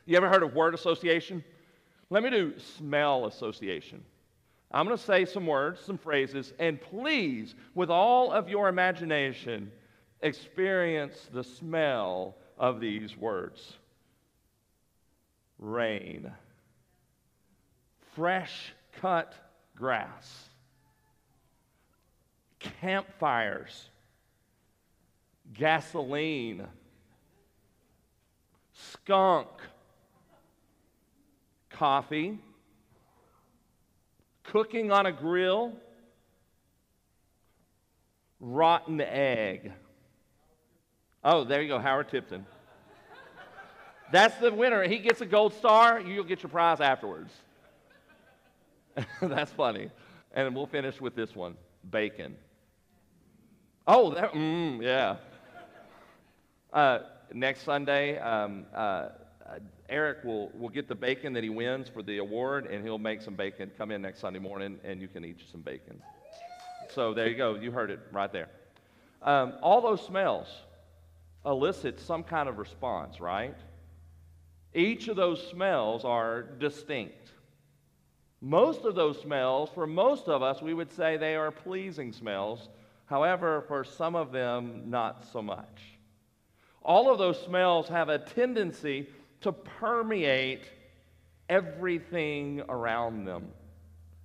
you 0.05 0.17
ever 0.17 0.29
heard 0.29 0.43
of 0.43 0.53
word 0.53 0.73
association? 0.73 1.43
Let 2.09 2.23
me 2.23 2.29
do 2.29 2.53
smell 2.59 3.25
association. 3.25 4.03
I'm 4.71 4.85
going 4.85 4.97
to 4.97 5.03
say 5.03 5.25
some 5.25 5.45
words, 5.45 5.81
some 5.81 5.97
phrases, 5.97 6.53
and 6.57 6.81
please, 6.81 7.53
with 7.75 7.91
all 7.91 8.31
of 8.31 8.49
your 8.49 8.69
imagination, 8.69 9.71
experience 10.21 11.29
the 11.31 11.43
smell 11.43 12.35
of 12.57 12.79
these 12.79 13.15
words 13.17 13.77
rain, 15.59 16.29
fresh 18.15 18.73
cut 18.99 19.33
grass, 19.75 20.49
campfires, 22.59 23.89
gasoline, 25.53 26.65
skunk, 28.73 29.47
coffee, 31.69 32.39
cooking 34.43 34.91
on 34.91 35.05
a 35.05 35.11
grill, 35.11 35.73
rotten 38.39 39.01
egg. 39.01 39.71
Oh, 41.23 41.43
there 41.43 41.61
you 41.61 41.67
go, 41.67 41.79
Howard 41.79 42.09
Tipton. 42.09 42.45
That's 44.11 44.35
the 44.35 44.53
winner. 44.53 44.87
He 44.87 44.99
gets 44.99 45.21
a 45.21 45.25
gold 45.25 45.53
star, 45.53 45.99
you'll 45.99 46.23
get 46.23 46.43
your 46.43 46.49
prize 46.49 46.81
afterwards. 46.81 47.33
That's 49.21 49.51
funny. 49.51 49.89
And 50.33 50.55
we'll 50.55 50.67
finish 50.67 50.99
with 50.99 51.15
this 51.15 51.35
one 51.35 51.55
bacon. 51.89 52.35
Oh, 53.87 54.13
that, 54.13 54.33
mm, 54.33 54.81
yeah. 54.81 55.17
Uh, 56.71 56.99
next 57.33 57.63
Sunday, 57.63 58.17
um, 58.19 58.65
uh, 58.73 59.09
Eric 59.89 60.23
will, 60.23 60.49
will 60.57 60.69
get 60.69 60.87
the 60.87 60.95
bacon 60.95 61.33
that 61.33 61.43
he 61.43 61.49
wins 61.49 61.89
for 61.89 62.01
the 62.01 62.17
award, 62.17 62.65
and 62.65 62.83
he'll 62.83 62.97
make 62.97 63.21
some 63.21 63.35
bacon. 63.35 63.69
Come 63.77 63.91
in 63.91 64.01
next 64.01 64.19
Sunday 64.19 64.39
morning, 64.39 64.79
and 64.83 65.01
you 65.01 65.07
can 65.07 65.23
eat 65.23 65.41
some 65.51 65.61
bacon. 65.61 66.01
So 66.89 67.13
there 67.13 67.27
you 67.27 67.35
go. 67.35 67.55
You 67.55 67.71
heard 67.71 67.91
it 67.91 67.99
right 68.11 68.31
there. 68.31 68.49
Um, 69.21 69.53
all 69.61 69.81
those 69.81 70.01
smells 70.05 70.47
elicit 71.45 71.99
some 71.99 72.23
kind 72.23 72.47
of 72.47 72.57
response, 72.57 73.19
right? 73.19 73.55
Each 74.73 75.07
of 75.07 75.15
those 75.15 75.45
smells 75.47 76.05
are 76.05 76.41
distinct. 76.41 77.32
Most 78.45 78.83
of 78.83 78.93
those 78.93 79.21
smells, 79.21 79.69
for 79.73 79.87
most 79.87 80.27
of 80.27 80.43
us, 80.43 80.61
we 80.61 80.73
would 80.73 80.91
say 80.91 81.15
they 81.15 81.37
are 81.37 81.49
pleasing 81.49 82.11
smells. 82.11 82.67
However, 83.05 83.63
for 83.69 83.85
some 83.85 84.17
of 84.17 84.33
them, 84.33 84.89
not 84.89 85.23
so 85.31 85.41
much. 85.41 85.79
All 86.81 87.09
of 87.09 87.17
those 87.17 87.41
smells 87.41 87.87
have 87.87 88.09
a 88.09 88.19
tendency 88.19 89.07
to 89.39 89.53
permeate 89.53 90.65
everything 91.47 92.61
around 92.67 93.23
them. 93.23 93.47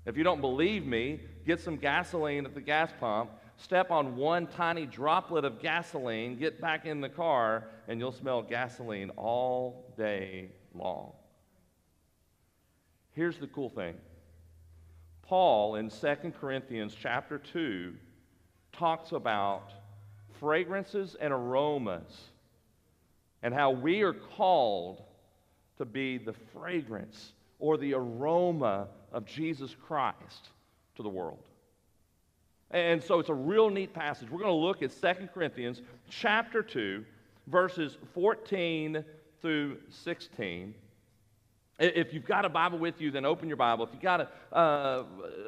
If 0.05 0.17
you 0.17 0.25
don't 0.25 0.41
believe 0.41 0.85
me, 0.85 1.21
get 1.47 1.61
some 1.61 1.77
gasoline 1.77 2.45
at 2.45 2.55
the 2.55 2.61
gas 2.61 2.91
pump, 2.99 3.31
step 3.57 3.93
on 3.93 4.17
one 4.17 4.49
tiny 4.49 4.85
droplet 4.85 5.45
of 5.45 5.63
gasoline, 5.63 6.37
get 6.37 6.61
back 6.61 6.87
in 6.87 7.01
the 7.01 7.09
car, 7.09 7.69
and 7.87 8.01
you'll 8.01 8.11
smell 8.11 8.43
gasoline 8.43 9.11
all 9.11 9.95
day 9.97 10.51
long. 10.75 11.13
Here's 13.13 13.39
the 13.39 13.47
cool 13.47 13.71
thing. 13.71 13.95
Paul 15.29 15.75
in 15.75 15.91
2 15.91 16.33
Corinthians 16.41 16.97
chapter 16.99 17.37
2 17.37 17.93
talks 18.73 19.13
about 19.13 19.73
fragrances 20.41 21.17
and 21.21 21.35
aromas 21.35 22.31
and 23.43 23.53
how 23.53 23.71
we 23.71 24.01
are 24.01 24.15
called 24.15 25.03
to 25.77 25.85
be 25.85 26.17
the 26.17 26.33
fragrance 26.55 27.33
or 27.59 27.77
the 27.77 27.93
aroma 27.93 28.89
of 29.13 29.27
Jesus 29.27 29.77
Christ 29.87 30.49
to 30.97 31.03
the 31.03 31.11
world. 31.11 31.45
And 32.71 33.03
so 33.03 33.19
it's 33.19 33.29
a 33.29 33.35
real 33.35 33.69
neat 33.69 33.93
passage. 33.93 34.31
We're 34.31 34.41
going 34.41 34.49
to 34.49 34.55
look 34.55 34.83
at 34.83 34.99
2 34.99 35.29
Corinthians 35.35 35.83
chapter 36.09 36.63
2, 36.63 37.05
verses 37.49 37.99
14 38.15 39.05
through 39.43 39.77
16. 39.91 40.75
If 41.79 42.13
you've 42.13 42.25
got 42.25 42.45
a 42.45 42.49
Bible 42.49 42.79
with 42.79 43.01
you, 43.01 43.13
then 43.13 43.25
open 43.25 43.47
your 43.47 43.57
Bible. 43.57 43.85
If 43.85 43.91
you've 43.93 44.03
got 44.03 44.21
a, 44.21 44.57
uh, 44.57 45.05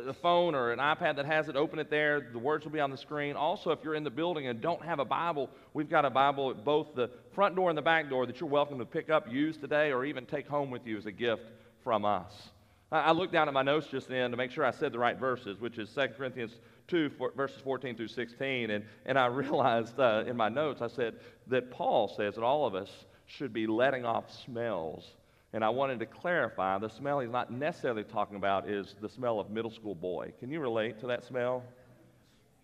a, 0.06 0.12
phone 0.12 0.54
or 0.54 0.70
an 0.70 0.78
iPad 0.78 1.16
that 1.16 1.26
has 1.26 1.48
it, 1.48 1.56
open 1.56 1.80
it 1.80 1.90
there. 1.90 2.28
The 2.32 2.38
words 2.38 2.64
will 2.64 2.70
be 2.70 2.78
on 2.78 2.92
the 2.92 2.96
screen. 2.96 3.34
Also, 3.34 3.72
if 3.72 3.80
you're 3.82 3.96
in 3.96 4.04
the 4.04 4.10
building 4.10 4.46
and 4.46 4.60
don't 4.60 4.84
have 4.84 5.00
a 5.00 5.04
Bible, 5.04 5.50
we've 5.74 5.90
got 5.90 6.04
a 6.04 6.10
Bible 6.10 6.50
at 6.50 6.64
both 6.64 6.94
the 6.94 7.10
front 7.34 7.56
door 7.56 7.68
and 7.68 7.76
the 7.76 7.82
back 7.82 8.08
door 8.08 8.26
that 8.26 8.38
you're 8.38 8.48
welcome 8.48 8.78
to 8.78 8.84
pick 8.84 9.10
up, 9.10 9.28
use 9.28 9.56
today, 9.56 9.90
or 9.90 10.04
even 10.04 10.24
take 10.24 10.46
home 10.46 10.70
with 10.70 10.86
you 10.86 10.96
as 10.96 11.06
a 11.06 11.12
gift 11.12 11.50
from 11.82 12.04
us. 12.04 12.50
I 12.92 13.10
looked 13.10 13.32
down 13.32 13.48
at 13.48 13.54
my 13.54 13.62
notes 13.62 13.88
just 13.88 14.08
then 14.08 14.30
to 14.30 14.36
make 14.36 14.52
sure 14.52 14.64
I 14.64 14.70
said 14.70 14.92
the 14.92 14.98
right 15.00 15.18
verses, 15.18 15.60
which 15.60 15.78
is 15.78 15.90
2 15.90 16.08
Corinthians 16.16 16.52
2, 16.86 17.10
verses 17.36 17.60
14 17.62 17.96
through 17.96 18.08
16. 18.08 18.70
And, 18.70 18.84
and 19.04 19.18
I 19.18 19.26
realized 19.26 19.98
uh, 19.98 20.22
in 20.28 20.36
my 20.36 20.48
notes, 20.48 20.80
I 20.80 20.88
said 20.88 21.14
that 21.48 21.72
Paul 21.72 22.06
says 22.06 22.36
that 22.36 22.44
all 22.44 22.66
of 22.66 22.76
us 22.76 22.88
should 23.26 23.52
be 23.52 23.66
letting 23.66 24.04
off 24.04 24.24
smells 24.44 25.04
and 25.52 25.64
I 25.64 25.68
wanted 25.68 25.98
to 25.98 26.06
clarify 26.06 26.78
the 26.78 26.88
smell 26.88 27.20
he's 27.20 27.30
not 27.30 27.50
necessarily 27.50 28.04
talking 28.04 28.36
about 28.36 28.68
is 28.68 28.94
the 29.00 29.08
smell 29.08 29.40
of 29.40 29.50
middle 29.50 29.70
school 29.70 29.94
boy. 29.94 30.32
Can 30.38 30.50
you 30.50 30.60
relate 30.60 31.00
to 31.00 31.06
that 31.08 31.24
smell? 31.24 31.64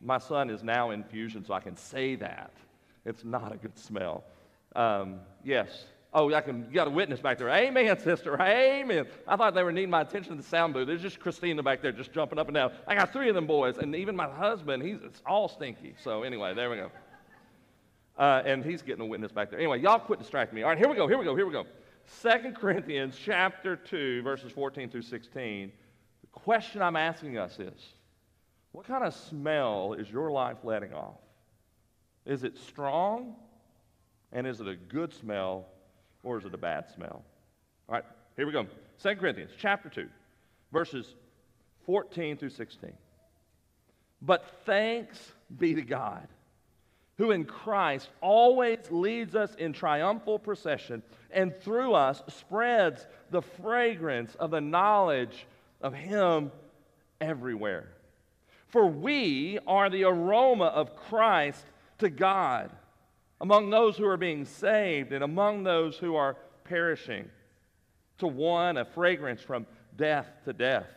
My 0.01 0.19
son 0.19 0.51
is 0.51 0.63
now 0.63 0.91
in 0.91 1.03
fusion, 1.03 1.45
so 1.45 1.55
I 1.55 1.61
can 1.61 1.77
say 1.77 2.17
that. 2.17 2.53
It's 3.05 3.25
not 3.25 3.53
a 3.53 3.57
good 3.57 3.79
smell. 3.79 4.25
Um, 4.75 5.21
yes. 5.43 5.87
Oh, 6.13 6.33
I 6.33 6.41
can, 6.41 6.67
you 6.69 6.75
got 6.75 6.87
a 6.87 6.91
witness 6.91 7.21
back 7.21 7.39
there. 7.39 7.49
Amen, 7.51 7.99
sister. 7.99 8.41
Amen. 8.41 9.07
I 9.27 9.37
thought 9.37 9.55
they 9.55 9.63
were 9.63 9.73
needing 9.73 9.91
my 9.91 10.03
attention 10.03 10.33
in 10.33 10.39
the 10.39 10.45
sound 10.45 10.73
booth. 10.73 10.87
There's 10.87 11.03
just 11.03 11.19
Christina 11.19 11.63
back 11.63 11.83
there 11.83 11.93
just 11.93 12.13
jumping 12.13 12.39
up 12.39 12.47
and 12.47 12.55
down. 12.55 12.73
I 12.87 12.95
got 12.95 13.13
three 13.13 13.29
of 13.29 13.35
them 13.35 13.47
boys, 13.47 13.79
and 13.79 13.95
even 13.95 14.15
my 14.15 14.29
husband, 14.29 14.83
he's 14.83 14.99
it's 15.03 15.21
all 15.27 15.49
stinky. 15.49 15.95
So, 16.03 16.23
anyway, 16.23 16.55
there 16.55 16.71
we 16.71 16.77
go. 16.77 16.91
Uh, 18.19 18.43
and 18.47 18.65
he's 18.65 18.81
getting 18.81 19.03
a 19.03 19.07
witness 19.07 19.31
back 19.31 19.51
there. 19.51 19.59
Anyway, 19.59 19.81
y'all 19.81 19.99
quit 19.99 20.19
distracting 20.19 20.57
me. 20.57 20.63
All 20.63 20.71
right, 20.71 20.79
here 20.79 20.89
we 20.89 20.95
go, 20.95 21.07
here 21.07 21.19
we 21.19 21.25
go, 21.25 21.37
here 21.37 21.47
we 21.47 21.53
go. 21.53 21.67
2 22.23 22.53
Corinthians 22.55 23.17
chapter 23.23 23.77
2, 23.77 24.23
verses 24.23 24.53
14 24.53 24.89
through 24.89 25.03
16, 25.03 25.73
the 26.21 26.27
question 26.29 26.83
I'm 26.83 26.97
asking 26.97 27.39
us 27.39 27.59
is 27.59 27.95
what 28.73 28.87
kind 28.87 29.05
of 29.05 29.15
smell 29.15 29.95
is 29.95 30.11
your 30.11 30.31
life 30.31 30.59
letting 30.63 30.93
off? 30.93 31.19
Is 32.25 32.45
it 32.45 32.57
strong? 32.59 33.35
And 34.33 34.47
is 34.47 34.61
it 34.61 34.69
a 34.69 34.77
good 34.77 35.13
smell? 35.15 35.67
Or 36.23 36.39
is 36.39 36.45
it 36.45 36.53
a 36.53 36.59
bad 36.59 36.91
smell? 36.95 37.25
All 37.89 37.95
right, 37.95 38.05
here 38.37 38.47
we 38.47 38.53
go. 38.53 38.67
2 39.03 39.17
Corinthians 39.17 39.53
chapter 39.59 39.89
2, 39.89 40.09
verses 40.73 41.15
14 41.87 42.37
through 42.37 42.51
16. 42.51 42.93
But 44.23 44.45
thanks 44.65 45.33
be 45.59 45.75
to 45.75 45.83
God 45.83 46.29
who 47.19 47.31
in 47.31 47.45
Christ 47.45 48.11
always 48.21 48.79
leads 48.91 49.35
us 49.35 49.55
in 49.55 49.73
triumphal 49.73 50.39
procession 50.39 51.03
and 51.31 51.55
through 51.61 51.95
us 51.95 52.23
spreads 52.29 53.07
the 53.31 53.43
fragrance 53.43 54.35
of 54.37 54.51
the 54.51 54.61
knowledge 54.61 55.47
of 55.81 55.95
Him 55.95 56.53
everywhere. 57.21 57.89
For 58.69 58.87
we 58.87 59.59
are 59.67 59.89
the 59.89 60.05
aroma 60.05 60.67
of 60.67 60.97
Christ 60.97 61.65
to 61.99 62.11
God 62.11 62.71
among 63.41 63.71
those 63.71 63.97
who 63.97 64.07
are 64.07 64.17
being 64.17 64.45
saved 64.45 65.13
and 65.13 65.23
among 65.23 65.63
those 65.63 65.97
who 65.97 66.17
are 66.17 66.37
perishing. 66.65 67.29
To 68.19 68.27
one, 68.27 68.79
a 68.79 68.85
fragrance 68.85 69.41
from 69.41 69.67
death 69.97 70.27
to 70.45 70.53
death. 70.53 70.89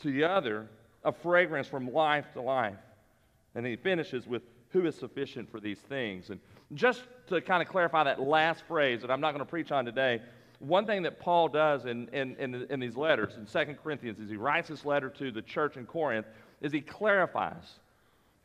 To 0.00 0.10
the 0.10 0.24
other, 0.24 0.66
a 1.04 1.12
fragrance 1.12 1.68
from 1.68 1.92
life 1.92 2.32
to 2.34 2.40
life. 2.40 2.78
And 3.54 3.64
he 3.64 3.76
finishes 3.76 4.26
with 4.26 4.42
who 4.70 4.86
is 4.86 4.94
sufficient 4.94 5.50
for 5.50 5.60
these 5.60 5.78
things. 5.78 6.30
And 6.30 6.40
just 6.74 7.02
to 7.28 7.40
kind 7.40 7.62
of 7.62 7.68
clarify 7.68 8.04
that 8.04 8.20
last 8.20 8.64
phrase 8.66 9.02
that 9.02 9.10
I'm 9.10 9.20
not 9.20 9.32
going 9.32 9.44
to 9.44 9.50
preach 9.50 9.72
on 9.72 9.84
today, 9.84 10.20
one 10.60 10.86
thing 10.86 11.02
that 11.02 11.20
Paul 11.20 11.48
does 11.48 11.86
in, 11.86 12.08
in, 12.08 12.36
in, 12.36 12.66
in 12.70 12.80
these 12.80 12.96
letters, 12.96 13.34
in 13.36 13.46
2 13.46 13.74
Corinthians, 13.82 14.20
as 14.20 14.28
he 14.28 14.36
writes 14.36 14.68
this 14.68 14.84
letter 14.84 15.08
to 15.10 15.32
the 15.32 15.42
church 15.42 15.76
in 15.76 15.86
Corinth, 15.86 16.26
is 16.60 16.72
he 16.72 16.80
clarifies 16.80 17.78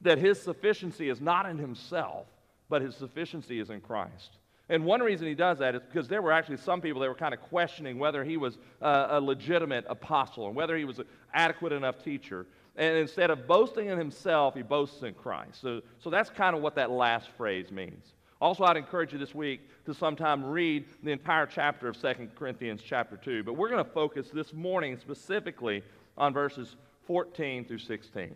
that 0.01 0.17
his 0.17 0.41
sufficiency 0.41 1.09
is 1.09 1.19
not 1.21 1.45
in 1.45 1.57
himself, 1.57 2.27
but 2.69 2.81
his 2.81 2.95
sufficiency 2.95 3.59
is 3.59 3.69
in 3.69 3.81
Christ. 3.81 4.37
And 4.69 4.83
one 4.85 5.01
reason 5.01 5.27
he 5.27 5.35
does 5.35 5.59
that 5.59 5.75
is 5.75 5.81
because 5.83 6.07
there 6.07 6.21
were 6.21 6.31
actually 6.31 6.57
some 6.57 6.81
people 6.81 7.01
that 7.01 7.07
were 7.07 7.15
kind 7.15 7.33
of 7.33 7.41
questioning 7.41 7.99
whether 7.99 8.23
he 8.23 8.37
was 8.37 8.57
uh, 8.81 9.07
a 9.11 9.21
legitimate 9.21 9.85
apostle 9.87 10.47
and 10.47 10.55
whether 10.55 10.75
he 10.75 10.85
was 10.85 10.99
an 10.99 11.05
adequate 11.33 11.71
enough 11.71 12.03
teacher. 12.03 12.47
And 12.77 12.97
instead 12.97 13.29
of 13.31 13.47
boasting 13.47 13.87
in 13.87 13.97
himself, 13.97 14.55
he 14.55 14.61
boasts 14.61 15.01
in 15.01 15.13
Christ. 15.13 15.61
So, 15.61 15.81
so 15.99 16.09
that's 16.09 16.29
kind 16.29 16.55
of 16.55 16.61
what 16.61 16.75
that 16.75 16.91
last 16.91 17.29
phrase 17.37 17.71
means. 17.71 18.13
Also, 18.41 18.65
I'd 18.65 18.75
encourage 18.75 19.13
you 19.13 19.19
this 19.19 19.33
week 19.33 19.61
to 19.85 19.93
sometime 19.93 20.43
read 20.43 20.85
the 21.01 21.11
entire 21.11 21.45
chapter 21.45 21.87
of 21.87 21.99
2 22.01 22.29
Corinthians 22.35 22.81
chapter 22.85 23.15
2. 23.15 23.43
But 23.43 23.53
we're 23.53 23.69
going 23.69 23.83
to 23.83 23.89
focus 23.89 24.27
this 24.33 24.53
morning 24.53 24.97
specifically 24.97 25.83
on 26.17 26.33
verses 26.33 26.75
14 27.07 27.63
through 27.65 27.77
16. 27.77 28.35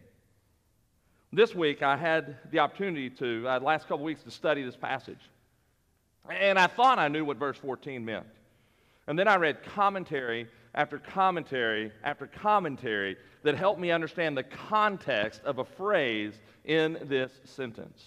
This 1.33 1.53
week, 1.53 1.83
I 1.83 1.97
had 1.97 2.37
the 2.49 2.59
opportunity 2.59 3.09
to, 3.11 3.47
uh, 3.47 3.59
the 3.59 3.65
last 3.65 3.87
couple 3.87 4.05
weeks, 4.05 4.23
to 4.23 4.31
study 4.31 4.63
this 4.63 4.77
passage. 4.77 5.29
And 6.29 6.57
I 6.57 6.67
thought 6.67 6.97
I 6.97 7.07
knew 7.07 7.25
what 7.25 7.37
verse 7.37 7.57
14 7.57 8.03
meant. 8.03 8.25
And 9.07 9.19
then 9.19 9.27
I 9.27 9.35
read 9.35 9.63
commentary 9.63 10.47
after 10.75 10.99
commentary 10.99 11.91
after 12.03 12.27
commentary 12.27 13.17
that 13.43 13.55
help 13.55 13.79
me 13.79 13.91
understand 13.91 14.37
the 14.37 14.43
context 14.43 15.41
of 15.43 15.59
a 15.59 15.65
phrase 15.65 16.39
in 16.65 16.97
this 17.03 17.31
sentence. 17.45 18.03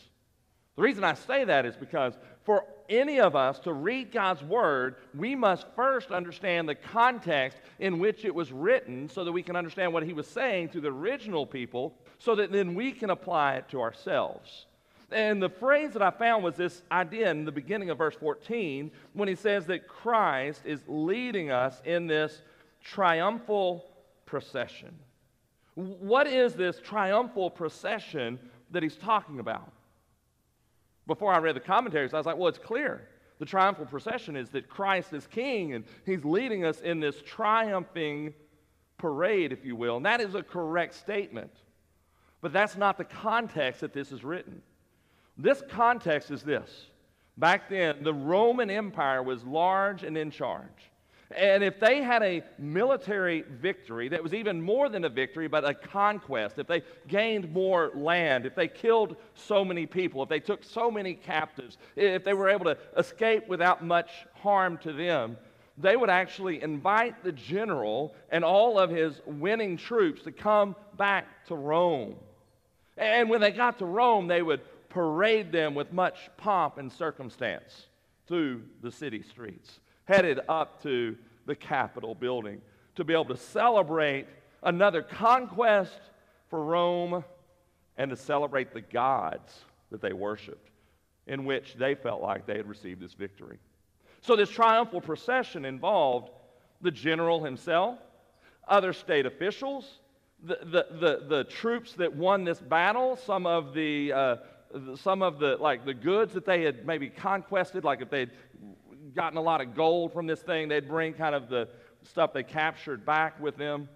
The 0.77 0.83
reason 0.83 1.05
I 1.05 1.15
say 1.15 1.45
that 1.45 1.67
is 1.67 1.77
because 1.77 2.15
for 2.45 2.65
any 2.89 3.21
of 3.21 3.37
us 3.37 3.59
to 3.61 3.73
read 3.73 4.11
God's 4.11 4.43
Word, 4.43 4.97
we 5.15 5.35
must 5.35 5.67
first 5.77 6.11
understand 6.11 6.69
the 6.69 6.75
context 6.75 7.59
in 7.79 7.99
which 7.99 8.25
it 8.25 8.35
was 8.35 8.53
written 8.53 9.09
so 9.09 9.25
that 9.25 9.33
we 9.33 9.43
can 9.43 9.57
understand 9.57 9.93
what 9.93 10.03
He 10.03 10.13
was 10.13 10.27
saying 10.27 10.71
to 10.71 10.81
the 10.81 10.89
original 10.89 11.47
people 11.47 11.95
so 12.19 12.35
that 12.35 12.53
then 12.53 12.75
we 12.75 12.93
can 12.93 13.11
apply 13.11 13.55
it 13.55 13.69
to 13.71 13.81
ourselves. 13.81 14.67
And 15.13 15.43
the 15.43 15.49
phrase 15.49 15.93
that 15.93 16.03
I 16.03 16.11
found 16.11 16.43
was 16.43 16.57
this 16.57 16.83
idea 16.91 17.31
in 17.31 17.45
the 17.45 17.53
beginning 17.53 17.91
of 17.91 17.99
verse 17.99 18.15
14 18.15 18.91
when 19.13 19.29
he 19.29 19.35
says 19.35 19.67
that 19.67 19.87
Christ 19.87 20.63
is 20.65 20.81
leading 20.87 21.51
us 21.51 21.81
in 21.85 22.07
this 22.07 22.41
triumphal 22.83 23.85
procession. 24.25 24.99
What 25.75 26.27
is 26.27 26.55
this 26.55 26.81
triumphal 26.81 27.51
procession 27.51 28.39
that 28.71 28.83
he's 28.83 28.97
talking 28.97 29.41
about? 29.41 29.73
Before 31.07 31.33
I 31.33 31.39
read 31.39 31.57
the 31.57 31.61
commentaries, 31.61 32.15
I 32.15 32.19
was 32.19 32.27
like, 32.27 32.37
well, 32.37 32.49
it's 32.49 32.59
clear. 32.59 33.09
The 33.39 33.47
triumphal 33.47 33.87
procession 33.87 34.37
is 34.37 34.51
that 34.51 34.69
Christ 34.69 35.13
is 35.13 35.27
king 35.27 35.75
and 35.75 35.85
he's 36.07 36.25
leading 36.25 36.65
us 36.65 36.81
in 36.81 37.01
this 37.01 37.17
triumphing 37.27 38.35
parade, 38.99 39.53
if 39.53 39.65
you 39.65 39.75
will. 39.75 39.97
And 39.97 40.07
that 40.07 40.21
is 40.21 40.35
a 40.35 40.43
correct 40.43 40.95
statement. 40.95 41.51
But 42.41 42.53
that's 42.53 42.77
not 42.77 42.99
the 42.99 43.05
context 43.05 43.81
that 43.81 43.93
this 43.93 44.13
is 44.13 44.23
written. 44.23 44.63
This 45.39 45.63
context 45.71 46.31
is 46.31 46.43
this. 46.43 46.87
Back 47.39 47.69
then, 47.69 48.05
the 48.05 48.15
Roman 48.15 48.71
Empire 48.71 49.23
was 49.23 49.43
large 49.45 50.03
and 50.03 50.17
in 50.17 50.31
charge. 50.31 50.92
And 51.37 51.63
if 51.63 51.79
they 51.81 52.03
had 52.03 52.23
a 52.23 52.43
military 52.59 53.43
victory 53.43 54.09
that 54.09 54.23
was 54.23 54.35
even 54.35 54.61
more 54.61 54.89
than 54.89 55.05
a 55.05 55.09
victory, 55.09 55.49
but 55.49 55.65
a 55.65 55.75
conquest, 55.75 56.59
if 56.59 56.67
they 56.67 56.83
gained 57.09 57.53
more 57.53 57.91
land, 57.95 58.47
if 58.47 58.55
they 58.55 58.69
killed 58.69 59.17
so 59.35 59.65
many 59.65 59.87
people, 59.87 60.23
if 60.23 60.29
they 60.29 60.41
took 60.41 60.65
so 60.65 60.91
many 60.91 61.15
captives, 61.15 61.79
if 61.97 62.25
they 62.25 62.35
were 62.35 62.49
able 62.49 62.65
to 62.67 62.79
escape 62.97 63.49
without 63.49 63.85
much 63.85 64.11
harm 64.35 64.79
to 64.79 64.93
them, 64.93 65.37
they 65.79 65.97
would 65.97 66.11
actually 66.11 66.63
invite 66.63 67.23
the 67.25 67.33
general 67.33 68.15
and 68.31 68.45
all 68.45 68.79
of 68.79 68.91
his 68.91 69.21
winning 69.27 69.77
troops 69.77 70.23
to 70.23 70.33
come 70.33 70.77
back 70.97 71.47
to 71.47 71.55
Rome. 71.55 72.17
And 72.97 73.31
when 73.31 73.41
they 73.41 73.53
got 73.53 73.79
to 73.79 73.87
Rome, 73.87 74.27
they 74.27 74.43
would 74.43 74.61
parade 74.91 75.51
them 75.51 75.75
with 75.75 75.93
much 75.93 76.31
pomp 76.37 76.77
and 76.77 76.93
circumstance 76.93 77.87
through 78.27 78.63
the 78.83 78.93
city 78.93 79.23
streets 79.23 79.81
headed 80.05 80.41
up 80.49 80.83
to 80.83 81.17
the 81.47 81.55
Capitol 81.55 82.15
building 82.15 82.61
to 82.95 83.05
be 83.05 83.13
able 83.13 83.25
to 83.27 83.37
celebrate 83.37 84.27
another 84.63 85.03
conquest 85.03 85.99
for 86.49 86.65
Rome 86.65 87.25
and 87.97 88.11
to 88.11 88.17
celebrate 88.17 88.73
the 88.73 88.81
gods 88.81 89.61
that 89.91 90.01
they 90.01 90.13
worshiped, 90.13 90.71
in 91.27 91.45
which 91.45 91.75
they 91.75 91.95
felt 91.95 92.23
like 92.23 92.47
they 92.47 92.57
had 92.57 92.69
received 92.69 93.01
this 93.01 93.15
victory. 93.15 93.59
So, 94.21 94.37
this 94.37 94.51
triumphal 94.51 95.01
procession 95.01 95.65
involved 95.65 96.31
the 96.81 96.91
general 96.91 97.43
himself, 97.43 97.99
other 98.69 98.93
state 98.93 99.27
officials, 99.27 99.99
the, 100.43 100.59
the, 100.63 100.87
the, 100.99 101.25
the 101.29 101.45
troops 101.45 101.95
that 101.95 102.15
won 102.15 102.45
this 102.45 102.61
battle, 102.61 103.17
some 103.17 103.47
of 103.47 103.75
the, 103.75 104.13
uh, 104.13 104.37
some 104.97 105.23
of 105.23 105.39
the 105.39 105.57
like 105.57 105.85
the 105.85 105.95
goods 105.95 106.33
that 106.35 106.47
they 106.47 106.63
had 106.63 106.87
maybe 106.87 107.09
conquested, 107.09 107.85
like 107.85 108.01
if 108.01 108.11
they'd 108.11 108.31
gotten 109.15 109.39
a 109.39 109.43
lot 109.43 109.61
of 109.61 109.75
gold 109.75 110.13
from 110.13 110.27
this 110.27 110.43
thing, 110.43 110.69
they'd 110.69 110.89
bring 110.89 111.15
kind 111.15 111.35
of 111.35 111.49
the 111.49 111.69
stuff 112.03 112.33
they 112.33 112.43
captured 112.43 113.05
back 113.05 113.41
with 113.41 113.57
them. 113.57 113.89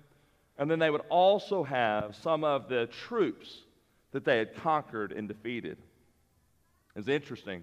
And 0.59 0.70
then 0.70 0.78
they 0.78 0.90
would 0.90 1.02
also 1.11 1.62
have 1.64 2.16
some 2.16 2.44
of 2.44 2.68
the 2.68 2.86
troops 2.86 3.62
that 4.12 4.24
they 4.24 4.38
had 4.38 4.54
conquered 4.54 5.12
and 5.12 5.28
defeated. 5.28 5.78
It's 6.94 7.09
interesting. 7.09 7.62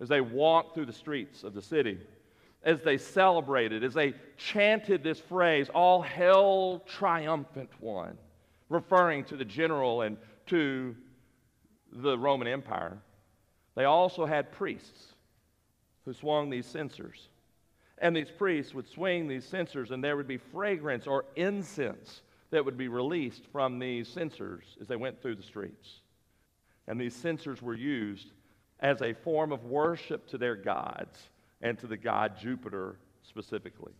As 0.00 0.08
they 0.08 0.20
walked 0.20 0.74
through 0.74 0.86
the 0.86 0.92
streets 0.92 1.44
of 1.44 1.54
the 1.54 1.62
city, 1.62 1.98
as 2.62 2.82
they 2.82 2.98
celebrated, 2.98 3.84
as 3.84 3.94
they 3.94 4.14
chanted 4.36 5.02
this 5.02 5.20
phrase, 5.20 5.68
All 5.68 6.02
hail, 6.02 6.82
triumphant 6.86 7.70
one, 7.78 8.18
referring 8.68 9.24
to 9.24 9.36
the 9.36 9.44
general 9.44 10.02
and 10.02 10.16
to 10.46 10.96
the 11.92 12.18
Roman 12.18 12.48
Empire, 12.48 12.98
they 13.76 13.84
also 13.84 14.26
had 14.26 14.52
priests 14.52 15.14
who 16.04 16.12
swung 16.12 16.50
these 16.50 16.66
censers. 16.66 17.28
And 17.98 18.16
these 18.16 18.30
priests 18.30 18.74
would 18.74 18.88
swing 18.88 19.28
these 19.28 19.44
censers, 19.44 19.90
and 19.90 20.02
there 20.02 20.16
would 20.16 20.28
be 20.28 20.38
fragrance 20.38 21.06
or 21.06 21.26
incense 21.36 22.22
that 22.50 22.64
would 22.64 22.78
be 22.78 22.88
released 22.88 23.44
from 23.52 23.78
these 23.78 24.08
censers 24.08 24.64
as 24.80 24.88
they 24.88 24.96
went 24.96 25.20
through 25.20 25.36
the 25.36 25.42
streets. 25.42 26.00
And 26.86 27.00
these 27.00 27.14
censers 27.14 27.62
were 27.62 27.74
used 27.74 28.32
as 28.80 29.02
a 29.02 29.12
form 29.12 29.52
of 29.52 29.64
worship 29.64 30.26
to 30.28 30.38
their 30.38 30.56
gods 30.56 31.28
and 31.60 31.78
to 31.78 31.86
the 31.86 31.96
god 31.96 32.38
Jupiter 32.40 32.96
specifically. 33.22 33.92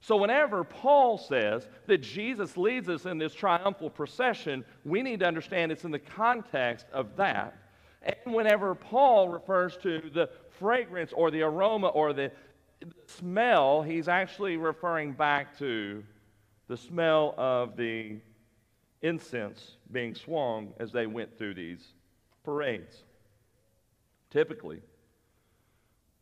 So, 0.00 0.16
whenever 0.16 0.62
Paul 0.62 1.18
says 1.18 1.66
that 1.86 1.98
Jesus 1.98 2.56
leads 2.56 2.88
us 2.88 3.04
in 3.04 3.18
this 3.18 3.34
triumphal 3.34 3.90
procession, 3.90 4.64
we 4.84 5.02
need 5.02 5.20
to 5.20 5.26
understand 5.26 5.72
it's 5.72 5.84
in 5.84 5.90
the 5.90 5.98
context 5.98 6.86
of 6.92 7.16
that. 7.16 7.56
And 8.02 8.34
whenever 8.34 8.74
Paul 8.74 9.28
refers 9.28 9.76
to 9.78 10.10
the 10.12 10.30
fragrance 10.58 11.12
or 11.12 11.30
the 11.30 11.42
aroma 11.42 11.88
or 11.88 12.12
the 12.12 12.30
smell, 13.06 13.82
he's 13.82 14.08
actually 14.08 14.56
referring 14.56 15.12
back 15.12 15.58
to 15.58 16.04
the 16.68 16.76
smell 16.76 17.34
of 17.36 17.76
the 17.76 18.18
incense 19.02 19.76
being 19.90 20.14
swung 20.14 20.72
as 20.78 20.92
they 20.92 21.06
went 21.06 21.36
through 21.36 21.54
these 21.54 21.92
parades. 22.44 23.02
Typically, 24.30 24.82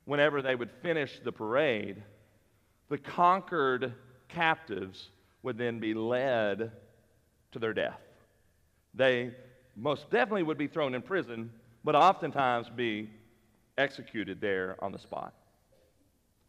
whenever 0.05 0.41
they 0.41 0.55
would 0.55 0.70
finish 0.83 1.20
the 1.24 1.33
parade, 1.33 2.03
the 2.89 2.99
conquered 2.99 3.93
captives 4.29 5.11
would 5.43 5.59
then 5.59 5.79
be 5.79 5.95
led 5.95 6.70
to 7.53 7.59
their 7.59 7.74
death. 7.74 8.01
They 8.95 9.33
most 9.74 10.11
definitely 10.11 10.45
would 10.45 10.59
be 10.59 10.68
thrown 10.68 10.95
in 10.95 11.03
prison, 11.03 11.51
but 11.87 11.95
oftentimes 11.95 12.68
be 12.68 13.09
executed 13.78 14.41
there 14.41 14.76
on 14.80 14.91
the 14.91 14.99
spot. 14.99 15.32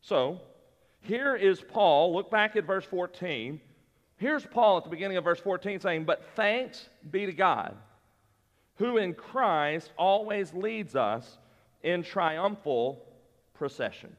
So, 0.01 0.41
here 1.01 1.35
is 1.35 1.61
Paul. 1.61 2.13
Look 2.13 2.31
back 2.31 2.55
at 2.55 2.65
verse 2.65 2.85
14. 2.85 3.61
Here's 4.17 4.45
Paul 4.47 4.77
at 4.77 4.83
the 4.83 4.89
beginning 4.89 5.15
of 5.17 5.23
verse 5.23 5.39
14 5.39 5.79
saying, 5.79 6.05
But 6.05 6.23
thanks 6.35 6.89
be 7.11 7.27
to 7.27 7.33
God, 7.33 7.77
who 8.77 8.97
in 8.97 9.13
Christ 9.13 9.91
always 9.95 10.53
leads 10.55 10.95
us 10.95 11.37
in 11.83 12.01
triumphal 12.01 13.05
procession 13.53 14.15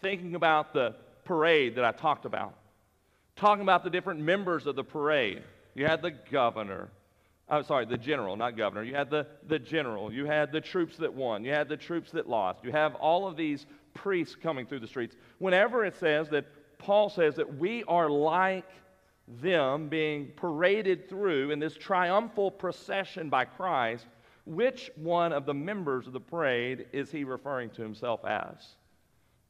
thinking 0.00 0.34
about 0.34 0.72
the 0.72 0.94
parade 1.24 1.76
that 1.76 1.84
I 1.84 1.92
talked 1.92 2.26
about, 2.26 2.54
talking 3.36 3.62
about 3.62 3.84
the 3.84 3.90
different 3.90 4.20
members 4.20 4.66
of 4.66 4.76
the 4.76 4.84
parade. 4.84 5.42
You 5.74 5.86
had 5.86 6.02
the 6.02 6.10
governor, 6.10 6.90
I'm 7.52 7.64
sorry, 7.64 7.84
the 7.84 7.98
general, 7.98 8.34
not 8.34 8.56
governor. 8.56 8.82
You 8.82 8.94
had 8.94 9.10
the, 9.10 9.26
the 9.46 9.58
general. 9.58 10.10
You 10.10 10.24
had 10.24 10.52
the 10.52 10.60
troops 10.60 10.96
that 10.96 11.12
won. 11.12 11.44
You 11.44 11.52
had 11.52 11.68
the 11.68 11.76
troops 11.76 12.10
that 12.12 12.26
lost. 12.26 12.64
You 12.64 12.72
have 12.72 12.94
all 12.94 13.28
of 13.28 13.36
these 13.36 13.66
priests 13.92 14.34
coming 14.34 14.64
through 14.64 14.80
the 14.80 14.86
streets. 14.86 15.16
Whenever 15.38 15.84
it 15.84 15.94
says 15.94 16.30
that 16.30 16.46
Paul 16.78 17.10
says 17.10 17.36
that 17.36 17.58
we 17.58 17.84
are 17.84 18.08
like 18.08 18.64
them 19.42 19.90
being 19.90 20.32
paraded 20.34 21.10
through 21.10 21.50
in 21.50 21.58
this 21.58 21.74
triumphal 21.74 22.50
procession 22.50 23.28
by 23.28 23.44
Christ, 23.44 24.06
which 24.46 24.90
one 24.96 25.34
of 25.34 25.44
the 25.44 25.54
members 25.54 26.06
of 26.06 26.14
the 26.14 26.20
parade 26.20 26.86
is 26.90 27.10
he 27.10 27.22
referring 27.22 27.68
to 27.70 27.82
himself 27.82 28.24
as? 28.24 28.76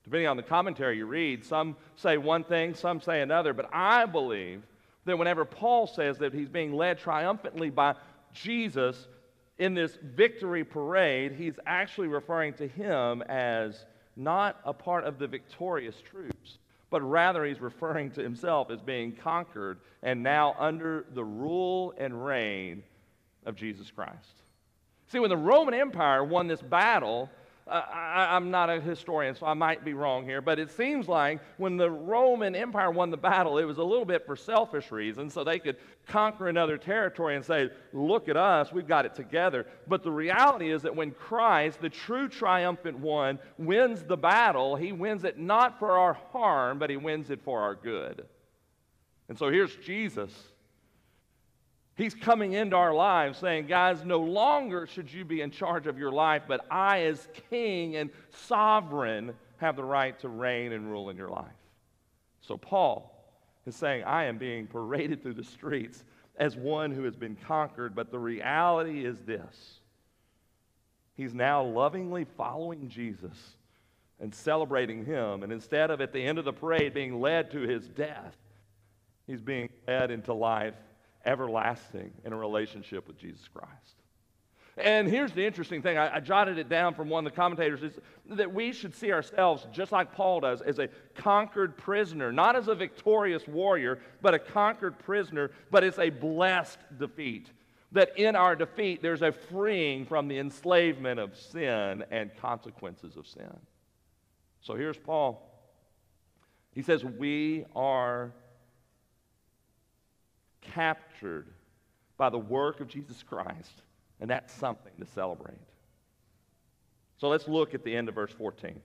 Depending 0.02 0.26
on 0.26 0.36
the 0.36 0.42
commentary 0.42 0.96
you 0.96 1.06
read, 1.06 1.44
some 1.44 1.76
say 1.94 2.18
one 2.18 2.42
thing, 2.42 2.74
some 2.74 3.00
say 3.00 3.22
another, 3.22 3.52
but 3.52 3.70
I 3.72 4.06
believe 4.06 4.64
that 5.04 5.18
whenever 5.18 5.44
Paul 5.44 5.86
says 5.86 6.18
that 6.18 6.32
he's 6.32 6.48
being 6.48 6.72
led 6.72 6.98
triumphantly 6.98 7.70
by 7.70 7.94
Jesus 8.32 9.08
in 9.58 9.74
this 9.74 9.98
victory 10.02 10.64
parade, 10.64 11.32
he's 11.32 11.58
actually 11.66 12.08
referring 12.08 12.54
to 12.54 12.66
him 12.66 13.22
as 13.22 13.84
not 14.16 14.60
a 14.64 14.72
part 14.72 15.04
of 15.04 15.18
the 15.18 15.26
victorious 15.26 15.96
troops, 16.00 16.58
but 16.90 17.00
rather 17.02 17.44
he's 17.44 17.60
referring 17.60 18.10
to 18.12 18.22
himself 18.22 18.70
as 18.70 18.80
being 18.80 19.12
conquered 19.12 19.78
and 20.02 20.22
now 20.22 20.54
under 20.58 21.06
the 21.14 21.24
rule 21.24 21.94
and 21.96 22.24
reign 22.24 22.82
of 23.46 23.56
Jesus 23.56 23.90
Christ. 23.90 24.42
See, 25.08 25.18
when 25.18 25.30
the 25.30 25.36
Roman 25.36 25.74
Empire 25.74 26.24
won 26.24 26.46
this 26.46 26.62
battle, 26.62 27.28
I, 27.66 28.36
am 28.36 28.50
not 28.50 28.70
a 28.70 28.80
historian, 28.80 29.36
so 29.36 29.46
I 29.46 29.54
might 29.54 29.84
be 29.84 29.94
wrong 29.94 30.24
here, 30.24 30.40
but 30.40 30.58
it 30.58 30.70
seems 30.70 31.08
like 31.08 31.40
when 31.58 31.76
the 31.76 31.90
Roman 31.90 32.56
Empire 32.56 32.90
won 32.90 33.10
the 33.10 33.16
battle, 33.16 33.58
it 33.58 33.64
was 33.64 33.78
a 33.78 33.84
little 33.84 34.04
bit 34.04 34.26
for 34.26 34.34
selfish 34.34 34.90
reasons, 34.90 35.32
so 35.32 35.44
they 35.44 35.60
could 35.60 35.76
conquer 36.06 36.48
another 36.48 36.76
territory 36.76 37.36
and 37.36 37.44
say, 37.44 37.70
Look 37.92 38.28
at 38.28 38.36
us, 38.36 38.72
we've 38.72 38.88
got 38.88 39.06
it 39.06 39.14
together. 39.14 39.66
But 39.86 40.02
the 40.02 40.10
reality 40.10 40.72
is 40.72 40.82
that 40.82 40.94
when 40.94 41.12
Christ, 41.12 41.80
the 41.80 41.88
true 41.88 42.28
triumphant 42.28 42.98
one, 42.98 43.38
wins 43.58 44.02
the 44.02 44.16
battle, 44.16 44.74
he 44.74 44.92
wins 44.92 45.22
it 45.22 45.38
not 45.38 45.78
for 45.78 45.98
our 45.98 46.14
harm, 46.32 46.78
but 46.78 46.90
he 46.90 46.96
wins 46.96 47.30
it 47.30 47.40
for 47.42 47.60
our 47.60 47.76
good. 47.76 48.26
And 49.28 49.38
so 49.38 49.50
here's 49.50 49.74
Jesus 49.76 50.32
He's 52.02 52.14
coming 52.16 52.54
into 52.54 52.74
our 52.74 52.92
lives 52.92 53.38
saying, 53.38 53.68
guys, 53.68 54.04
no 54.04 54.18
longer 54.18 54.88
should 54.88 55.12
you 55.12 55.24
be 55.24 55.40
in 55.40 55.52
charge 55.52 55.86
of 55.86 55.98
your 55.98 56.10
life, 56.10 56.42
but 56.48 56.66
I, 56.68 57.02
as 57.02 57.28
king 57.48 57.94
and 57.94 58.10
sovereign, 58.30 59.34
have 59.58 59.76
the 59.76 59.84
right 59.84 60.18
to 60.18 60.28
reign 60.28 60.72
and 60.72 60.90
rule 60.90 61.10
in 61.10 61.16
your 61.16 61.28
life. 61.28 61.46
So 62.40 62.56
Paul 62.56 63.24
is 63.66 63.76
saying, 63.76 64.02
I 64.02 64.24
am 64.24 64.36
being 64.36 64.66
paraded 64.66 65.22
through 65.22 65.34
the 65.34 65.44
streets 65.44 66.02
as 66.34 66.56
one 66.56 66.90
who 66.90 67.04
has 67.04 67.14
been 67.14 67.36
conquered, 67.36 67.94
but 67.94 68.10
the 68.10 68.18
reality 68.18 69.04
is 69.04 69.20
this 69.20 69.78
He's 71.14 71.34
now 71.34 71.62
lovingly 71.62 72.26
following 72.36 72.88
Jesus 72.88 73.36
and 74.18 74.34
celebrating 74.34 75.04
him. 75.04 75.44
And 75.44 75.52
instead 75.52 75.92
of 75.92 76.00
at 76.00 76.12
the 76.12 76.20
end 76.20 76.40
of 76.40 76.44
the 76.44 76.52
parade 76.52 76.94
being 76.94 77.20
led 77.20 77.52
to 77.52 77.60
his 77.60 77.86
death, 77.86 78.34
he's 79.28 79.40
being 79.40 79.68
led 79.86 80.10
into 80.10 80.34
life 80.34 80.74
everlasting 81.24 82.12
in 82.24 82.32
a 82.32 82.36
relationship 82.36 83.06
with 83.06 83.18
Jesus 83.18 83.48
Christ. 83.52 84.02
And 84.78 85.06
here's 85.06 85.32
the 85.32 85.44
interesting 85.44 85.82
thing 85.82 85.98
I, 85.98 86.16
I, 86.16 86.20
jotted 86.20 86.56
it 86.56 86.68
down 86.68 86.94
from 86.94 87.10
one 87.10 87.26
of 87.26 87.32
the 87.32 87.36
commentators 87.36 87.82
is 87.82 87.98
that 88.30 88.52
we 88.52 88.72
should 88.72 88.94
see 88.94 89.12
ourselves, 89.12 89.66
just 89.70 89.92
like 89.92 90.14
Paul 90.14 90.40
does, 90.40 90.62
as 90.62 90.78
a 90.78 90.88
conquered 91.14 91.76
prisoner, 91.76 92.32
not 92.32 92.56
as 92.56 92.68
a 92.68 92.74
victorious 92.74 93.46
warrior, 93.46 94.00
but 94.22 94.32
a 94.32 94.38
conquered 94.38 94.98
prisoner, 94.98 95.50
but 95.70 95.84
it's 95.84 95.98
a 95.98 96.08
blessed 96.08 96.78
defeat. 96.98 97.50
That 97.92 98.16
in 98.18 98.34
our 98.34 98.56
defeat, 98.56 99.02
there's 99.02 99.20
a 99.20 99.32
freeing 99.32 100.06
from 100.06 100.26
the 100.26 100.38
enslavement 100.38 101.20
of 101.20 101.36
sin 101.36 102.02
and 102.10 102.34
consequences 102.40 103.18
of 103.18 103.26
sin. 103.26 103.54
So 104.62 104.74
here's 104.74 104.96
Paul. 104.96 105.50
He 106.74 106.80
says, 106.80 107.04
We 107.04 107.66
are 107.76 108.32
captured 110.62 111.48
by 112.16 112.30
the 112.30 112.38
work 112.38 112.80
of 112.80 112.88
Jesus 112.88 113.22
Christ 113.22 113.82
and 114.22 114.30
that's 114.30 114.54
something 114.54 114.92
to 115.00 115.04
celebrate. 115.04 115.58
So 117.18 117.28
let's 117.28 117.48
look 117.48 117.74
at 117.74 117.82
the 117.82 117.94
end 117.94 118.08
of 118.08 118.14
verse 118.14 118.30
14. 118.30 118.80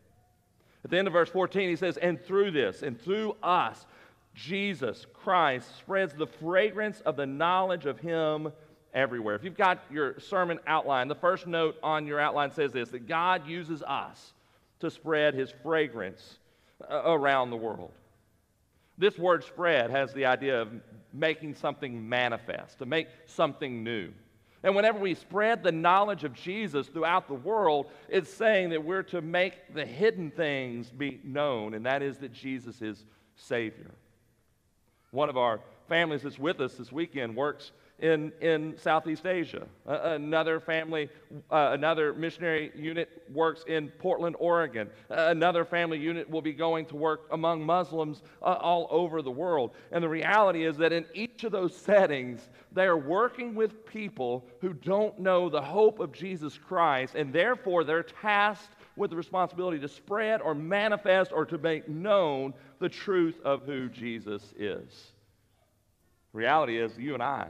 At 0.83 0.89
the 0.89 0.97
end 0.97 1.07
of 1.07 1.13
verse 1.13 1.29
14, 1.29 1.69
he 1.69 1.75
says, 1.75 1.97
And 1.97 2.19
through 2.19 2.51
this, 2.51 2.81
and 2.81 2.99
through 2.99 3.37
us, 3.43 3.85
Jesus 4.33 5.05
Christ 5.13 5.77
spreads 5.77 6.13
the 6.15 6.25
fragrance 6.25 7.01
of 7.01 7.17
the 7.17 7.25
knowledge 7.27 7.85
of 7.85 7.99
Him 7.99 8.51
everywhere. 8.95 9.35
If 9.35 9.43
you've 9.43 9.57
got 9.57 9.83
your 9.91 10.19
sermon 10.19 10.59
outline, 10.65 11.07
the 11.07 11.15
first 11.15 11.45
note 11.45 11.75
on 11.83 12.07
your 12.07 12.19
outline 12.19 12.51
says 12.51 12.71
this 12.71 12.89
that 12.89 13.07
God 13.07 13.47
uses 13.47 13.83
us 13.83 14.33
to 14.79 14.89
spread 14.89 15.35
His 15.35 15.53
fragrance 15.61 16.39
uh, 16.89 17.03
around 17.05 17.51
the 17.51 17.57
world. 17.57 17.91
This 18.97 19.17
word 19.17 19.43
spread 19.43 19.91
has 19.91 20.13
the 20.13 20.25
idea 20.25 20.61
of 20.61 20.69
making 21.13 21.55
something 21.55 22.07
manifest, 22.07 22.79
to 22.79 22.85
make 22.85 23.07
something 23.25 23.83
new. 23.83 24.11
And 24.63 24.75
whenever 24.75 24.99
we 24.99 25.13
spread 25.13 25.63
the 25.63 25.71
knowledge 25.71 26.23
of 26.23 26.33
Jesus 26.33 26.87
throughout 26.87 27.27
the 27.27 27.35
world, 27.35 27.87
it's 28.09 28.33
saying 28.33 28.71
that 28.71 28.83
we're 28.83 29.03
to 29.03 29.21
make 29.21 29.73
the 29.73 29.85
hidden 29.85 30.31
things 30.31 30.89
be 30.89 31.19
known, 31.23 31.73
and 31.73 31.85
that 31.85 32.01
is 32.01 32.17
that 32.17 32.33
Jesus 32.33 32.81
is 32.81 33.05
Savior. 33.35 33.91
One 35.11 35.29
of 35.29 35.37
our 35.37 35.61
families 35.87 36.23
that's 36.23 36.39
with 36.39 36.59
us 36.59 36.73
this 36.73 36.91
weekend 36.91 37.35
works 37.35 37.71
in, 37.99 38.31
in 38.41 38.77
Southeast 38.77 39.25
Asia. 39.25 39.67
Uh, 39.87 39.99
another 40.03 40.59
family, 40.59 41.09
uh, 41.49 41.71
another 41.71 42.13
missionary 42.13 42.71
unit 42.75 43.23
works 43.33 43.63
in 43.67 43.89
Portland, 43.89 44.35
Oregon. 44.39 44.89
Uh, 45.09 45.27
another 45.29 45.65
family 45.65 45.97
unit 45.97 46.29
will 46.29 46.41
be 46.41 46.53
going 46.53 46.85
to 46.85 46.95
work 46.95 47.27
among 47.31 47.65
Muslims 47.65 48.21
uh, 48.41 48.57
all 48.61 48.87
over 48.91 49.21
the 49.21 49.31
world. 49.31 49.71
And 49.91 50.03
the 50.03 50.09
reality 50.09 50.65
is 50.65 50.77
that 50.77 50.93
in 50.93 51.05
each 51.13 51.43
of 51.43 51.51
those 51.51 51.75
settings, 51.75 52.47
they 52.71 52.85
are 52.85 52.97
working 52.97 53.55
with 53.55 53.85
people 53.85 54.45
who 54.61 54.73
don't 54.73 55.17
know 55.17 55.49
the 55.49 55.61
hope 55.61 55.99
of 55.99 56.11
Jesus 56.11 56.57
Christ, 56.57 57.15
and 57.15 57.33
therefore 57.33 57.83
they're 57.83 58.03
tasked 58.03 58.75
with 58.95 59.09
the 59.09 59.15
responsibility 59.15 59.79
to 59.79 59.87
spread 59.87 60.41
or 60.41 60.53
manifest 60.53 61.31
or 61.31 61.45
to 61.45 61.57
make 61.57 61.87
known 61.87 62.53
the 62.79 62.89
truth 62.89 63.39
of 63.43 63.63
who 63.63 63.89
Jesus 63.89 64.53
is. 64.57 65.13
reality 66.33 66.79
is, 66.79 66.95
you 66.97 67.13
and 67.15 67.23
I, 67.23 67.47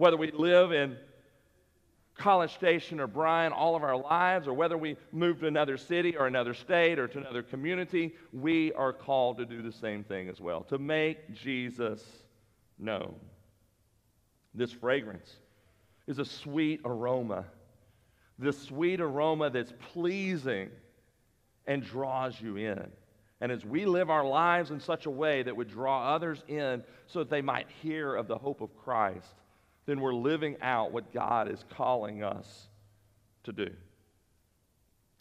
whether 0.00 0.16
we 0.16 0.30
live 0.30 0.72
in 0.72 0.96
College 2.14 2.54
Station 2.54 3.00
or 3.00 3.06
Bryan 3.06 3.52
all 3.52 3.76
of 3.76 3.82
our 3.82 3.96
lives, 3.96 4.48
or 4.48 4.54
whether 4.54 4.78
we 4.78 4.96
move 5.12 5.40
to 5.40 5.46
another 5.46 5.76
city 5.76 6.16
or 6.16 6.26
another 6.26 6.54
state 6.54 6.98
or 6.98 7.06
to 7.06 7.18
another 7.18 7.42
community, 7.42 8.14
we 8.32 8.72
are 8.72 8.94
called 8.94 9.36
to 9.36 9.44
do 9.44 9.60
the 9.60 9.70
same 9.70 10.02
thing 10.02 10.30
as 10.30 10.40
well 10.40 10.62
to 10.64 10.78
make 10.78 11.34
Jesus 11.34 12.02
known. 12.78 13.14
This 14.54 14.72
fragrance 14.72 15.36
is 16.06 16.18
a 16.18 16.24
sweet 16.24 16.80
aroma, 16.86 17.44
this 18.38 18.58
sweet 18.58 19.02
aroma 19.02 19.50
that's 19.50 19.74
pleasing 19.92 20.70
and 21.66 21.84
draws 21.84 22.40
you 22.40 22.56
in. 22.56 22.86
And 23.42 23.52
as 23.52 23.66
we 23.66 23.84
live 23.84 24.08
our 24.08 24.24
lives 24.24 24.70
in 24.70 24.80
such 24.80 25.04
a 25.04 25.10
way 25.10 25.42
that 25.42 25.54
would 25.54 25.68
draw 25.68 26.14
others 26.14 26.42
in 26.48 26.82
so 27.06 27.18
that 27.18 27.28
they 27.28 27.42
might 27.42 27.66
hear 27.82 28.14
of 28.14 28.28
the 28.28 28.38
hope 28.38 28.62
of 28.62 28.74
Christ, 28.76 29.34
then 29.90 30.00
we're 30.00 30.14
living 30.14 30.56
out 30.62 30.92
what 30.92 31.12
God 31.12 31.50
is 31.50 31.64
calling 31.68 32.22
us 32.22 32.68
to 33.42 33.52
do. 33.52 33.68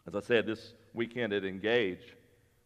As 0.07 0.15
I 0.15 0.19
said, 0.19 0.45
this 0.45 0.73
weekend 0.93 1.33
at 1.33 1.43
Engage, 1.43 2.15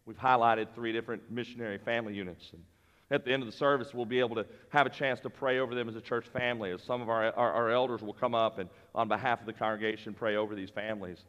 we've 0.05 0.17
highlighted 0.17 0.67
three 0.75 0.91
different 0.91 1.31
missionary 1.31 1.77
family 1.77 2.13
units. 2.13 2.49
And 2.51 2.61
at 3.09 3.23
the 3.23 3.31
end 3.31 3.41
of 3.41 3.47
the 3.47 3.55
service, 3.55 3.93
we'll 3.93 4.05
be 4.05 4.19
able 4.19 4.35
to 4.35 4.45
have 4.69 4.85
a 4.85 4.89
chance 4.89 5.21
to 5.21 5.29
pray 5.29 5.59
over 5.59 5.73
them 5.75 5.87
as 5.87 5.95
a 5.95 6.01
church 6.01 6.25
family, 6.27 6.71
as 6.71 6.81
some 6.81 7.01
of 7.01 7.07
our, 7.07 7.31
our, 7.35 7.51
our 7.53 7.71
elders 7.71 8.01
will 8.01 8.13
come 8.13 8.35
up 8.35 8.59
and, 8.59 8.69
on 8.93 9.07
behalf 9.07 9.39
of 9.39 9.45
the 9.45 9.53
congregation, 9.53 10.13
pray 10.13 10.35
over 10.35 10.55
these 10.55 10.69
families. 10.69 11.19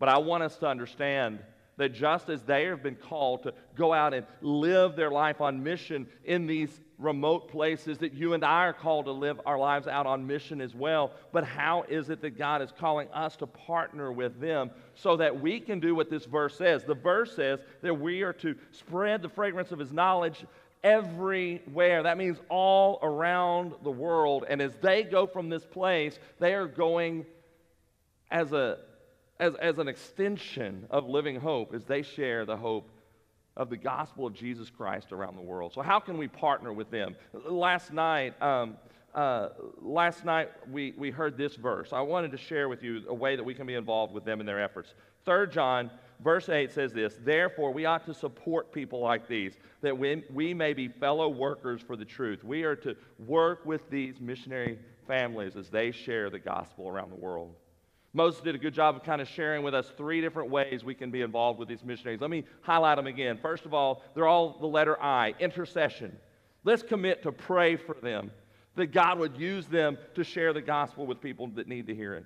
But 0.00 0.08
I 0.08 0.18
want 0.18 0.42
us 0.42 0.56
to 0.58 0.66
understand 0.66 1.38
that 1.80 1.94
just 1.94 2.28
as 2.28 2.42
they 2.42 2.66
have 2.66 2.82
been 2.82 2.94
called 2.94 3.42
to 3.42 3.54
go 3.74 3.92
out 3.92 4.12
and 4.12 4.26
live 4.42 4.96
their 4.96 5.10
life 5.10 5.40
on 5.40 5.62
mission 5.62 6.06
in 6.24 6.46
these 6.46 6.80
remote 6.98 7.48
places, 7.50 7.96
that 7.98 8.12
you 8.12 8.34
and 8.34 8.44
I 8.44 8.66
are 8.66 8.74
called 8.74 9.06
to 9.06 9.12
live 9.12 9.40
our 9.46 9.58
lives 9.58 9.86
out 9.86 10.06
on 10.06 10.26
mission 10.26 10.60
as 10.60 10.74
well. 10.74 11.12
But 11.32 11.44
how 11.44 11.84
is 11.88 12.10
it 12.10 12.20
that 12.20 12.36
God 12.36 12.60
is 12.60 12.70
calling 12.78 13.08
us 13.12 13.34
to 13.36 13.46
partner 13.46 14.12
with 14.12 14.38
them 14.38 14.70
so 14.94 15.16
that 15.16 15.40
we 15.40 15.58
can 15.58 15.80
do 15.80 15.94
what 15.94 16.10
this 16.10 16.26
verse 16.26 16.58
says? 16.58 16.84
The 16.84 16.94
verse 16.94 17.34
says 17.34 17.60
that 17.80 17.94
we 17.94 18.20
are 18.22 18.34
to 18.34 18.54
spread 18.72 19.22
the 19.22 19.30
fragrance 19.30 19.72
of 19.72 19.78
His 19.78 19.90
knowledge 19.90 20.44
everywhere. 20.84 22.02
That 22.02 22.18
means 22.18 22.38
all 22.50 22.98
around 23.02 23.72
the 23.82 23.90
world. 23.90 24.44
And 24.48 24.60
as 24.60 24.74
they 24.82 25.02
go 25.02 25.26
from 25.26 25.48
this 25.48 25.64
place, 25.64 26.18
they 26.38 26.52
are 26.52 26.66
going 26.66 27.24
as 28.30 28.52
a 28.52 28.78
as, 29.40 29.54
as 29.56 29.78
an 29.78 29.88
extension 29.88 30.86
of 30.90 31.08
living 31.08 31.40
hope 31.40 31.74
as 31.74 31.84
they 31.84 32.02
share 32.02 32.44
the 32.44 32.56
hope 32.56 32.88
of 33.56 33.70
the 33.70 33.76
gospel 33.76 34.26
of 34.26 34.34
Jesus 34.34 34.70
Christ 34.70 35.12
around 35.12 35.36
the 35.36 35.42
world. 35.42 35.72
So, 35.72 35.80
how 35.80 35.98
can 35.98 36.18
we 36.18 36.28
partner 36.28 36.72
with 36.72 36.90
them? 36.90 37.16
Last 37.32 37.92
night, 37.92 38.40
um, 38.40 38.76
uh, 39.14 39.48
last 39.80 40.24
night 40.24 40.50
we, 40.70 40.94
we 40.96 41.10
heard 41.10 41.36
this 41.36 41.56
verse. 41.56 41.92
I 41.92 42.00
wanted 42.00 42.30
to 42.30 42.36
share 42.36 42.68
with 42.68 42.82
you 42.82 43.02
a 43.08 43.14
way 43.14 43.34
that 43.34 43.42
we 43.42 43.54
can 43.54 43.66
be 43.66 43.74
involved 43.74 44.12
with 44.14 44.24
them 44.24 44.40
in 44.40 44.46
their 44.46 44.62
efforts. 44.62 44.94
3 45.24 45.48
John, 45.48 45.90
verse 46.22 46.48
8 46.48 46.70
says 46.70 46.92
this 46.92 47.18
Therefore, 47.24 47.72
we 47.72 47.86
ought 47.86 48.04
to 48.06 48.14
support 48.14 48.72
people 48.72 49.00
like 49.00 49.26
these, 49.26 49.54
that 49.80 49.96
we, 49.96 50.22
we 50.32 50.54
may 50.54 50.74
be 50.74 50.88
fellow 50.88 51.28
workers 51.28 51.80
for 51.80 51.96
the 51.96 52.04
truth. 52.04 52.44
We 52.44 52.62
are 52.62 52.76
to 52.76 52.94
work 53.26 53.64
with 53.64 53.88
these 53.90 54.20
missionary 54.20 54.78
families 55.08 55.56
as 55.56 55.70
they 55.70 55.90
share 55.90 56.30
the 56.30 56.38
gospel 56.38 56.88
around 56.88 57.10
the 57.10 57.16
world. 57.16 57.54
Moses 58.12 58.40
did 58.40 58.54
a 58.54 58.58
good 58.58 58.74
job 58.74 58.96
of 58.96 59.04
kind 59.04 59.20
of 59.20 59.28
sharing 59.28 59.62
with 59.62 59.74
us 59.74 59.92
three 59.96 60.20
different 60.20 60.50
ways 60.50 60.82
we 60.82 60.94
can 60.94 61.10
be 61.10 61.22
involved 61.22 61.58
with 61.58 61.68
these 61.68 61.84
missionaries. 61.84 62.20
Let 62.20 62.30
me 62.30 62.44
highlight 62.62 62.96
them 62.96 63.06
again. 63.06 63.38
First 63.40 63.66
of 63.66 63.72
all, 63.72 64.02
they're 64.14 64.26
all 64.26 64.58
the 64.58 64.66
letter 64.66 65.00
I 65.00 65.34
intercession. 65.38 66.16
Let's 66.64 66.82
commit 66.82 67.22
to 67.22 67.32
pray 67.32 67.76
for 67.76 67.94
them, 67.94 68.32
that 68.74 68.88
God 68.88 69.18
would 69.18 69.36
use 69.36 69.66
them 69.66 69.96
to 70.14 70.24
share 70.24 70.52
the 70.52 70.60
gospel 70.60 71.06
with 71.06 71.20
people 71.20 71.46
that 71.54 71.68
need 71.68 71.86
to 71.86 71.94
hear 71.94 72.14
it. 72.14 72.24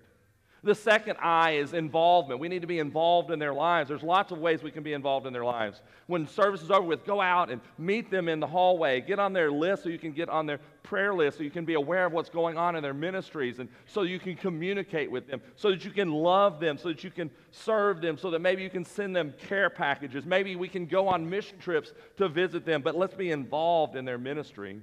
The 0.65 0.75
second 0.75 1.19
I 1.21 1.53
is 1.53 1.75
involvement. 1.75 2.41
We 2.41 2.49
need 2.49 2.63
to 2.63 2.67
be 2.67 2.79
involved 2.79 3.31
in 3.31 3.39
their 3.39 3.53
lives. 3.53 3.91
There's 3.91 4.03
lots 4.03 4.33
of 4.33 4.39
ways 4.39 4.63
we 4.63 4.71
can 4.71 4.83
be 4.83 4.95
involved 4.95 5.27
in 5.27 5.33
their 5.35 5.45
lives. 5.45 5.83
When 6.07 6.27
service 6.27 6.63
is 6.63 6.71
over 6.71 6.87
with, 6.87 7.05
go 7.05 7.21
out 7.21 7.51
and 7.51 7.61
meet 7.77 8.11
them 8.11 8.31
in 8.31 8.41
the 8.41 8.47
hallway. 8.47 9.03
Get 9.03 9.19
on 9.19 9.35
their 9.35 9.53
list 9.53 9.83
so 9.83 9.91
you 9.91 9.99
can 9.99 10.13
get 10.13 10.31
on 10.31 10.47
their 10.47 10.61
prayer 10.83 11.13
list 11.13 11.37
so 11.37 11.45
you 11.45 11.51
can 11.51 11.67
be 11.67 11.75
aware 11.75 12.07
of 12.07 12.13
what's 12.13 12.31
going 12.31 12.57
on 12.57 12.77
in 12.77 12.83
their 12.83 12.95
ministries 12.95 13.59
and 13.59 13.69
so 13.87 14.03
you 14.03 14.19
can 14.19 14.37
communicate 14.37 15.11
with 15.11 15.27
them, 15.27 15.43
so 15.55 15.71
that 15.71 15.85
you 15.85 15.91
can 15.91 16.11
love 16.11 16.61
them, 16.61 16.79
so 16.79 16.89
that 16.89 17.05
you 17.05 17.11
can 17.11 17.31
serve 17.51 18.01
them, 18.01 18.17
so 18.17 18.31
that 18.31 18.41
maybe 18.41 18.63
you 18.63 18.71
can 18.71 18.87
send 18.87 19.15
them 19.15 19.35
care 19.37 19.69
packages. 19.69 20.25
Maybe 20.25 20.57
we 20.57 20.69
can 20.69 20.87
go 20.87 21.09
on 21.09 21.29
mission 21.29 21.59
trips 21.59 21.93
to 22.17 22.27
visit 22.27 22.65
them, 22.65 22.81
but 22.81 22.97
let's 22.97 23.15
be 23.15 23.31
involved 23.31 23.97
in 23.97 24.07
their 24.07 24.19
ministry. 24.19 24.81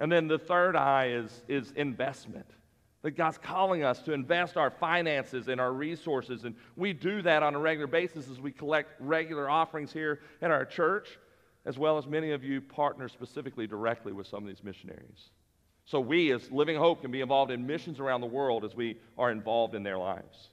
And 0.00 0.10
then 0.10 0.26
the 0.26 0.38
third 0.38 0.74
I 0.74 1.10
is, 1.10 1.42
is 1.46 1.70
investment 1.76 2.46
that 3.06 3.14
God's 3.14 3.38
calling 3.38 3.84
us 3.84 4.00
to 4.00 4.12
invest 4.12 4.56
our 4.56 4.68
finances 4.68 5.46
and 5.46 5.60
our 5.60 5.72
resources. 5.72 6.42
And 6.42 6.56
we 6.74 6.92
do 6.92 7.22
that 7.22 7.40
on 7.40 7.54
a 7.54 7.58
regular 7.60 7.86
basis 7.86 8.28
as 8.28 8.40
we 8.40 8.50
collect 8.50 9.00
regular 9.00 9.48
offerings 9.48 9.92
here 9.92 10.22
in 10.42 10.50
our 10.50 10.64
church, 10.64 11.16
as 11.66 11.78
well 11.78 11.98
as 11.98 12.08
many 12.08 12.32
of 12.32 12.42
you 12.42 12.60
partner 12.60 13.08
specifically 13.08 13.68
directly 13.68 14.12
with 14.12 14.26
some 14.26 14.42
of 14.42 14.48
these 14.48 14.64
missionaries. 14.64 15.30
So 15.84 16.00
we, 16.00 16.32
as 16.32 16.50
Living 16.50 16.76
Hope, 16.76 17.00
can 17.00 17.12
be 17.12 17.20
involved 17.20 17.52
in 17.52 17.64
missions 17.64 18.00
around 18.00 18.22
the 18.22 18.26
world 18.26 18.64
as 18.64 18.74
we 18.74 18.98
are 19.16 19.30
involved 19.30 19.76
in 19.76 19.84
their 19.84 19.98
lives. 19.98 20.48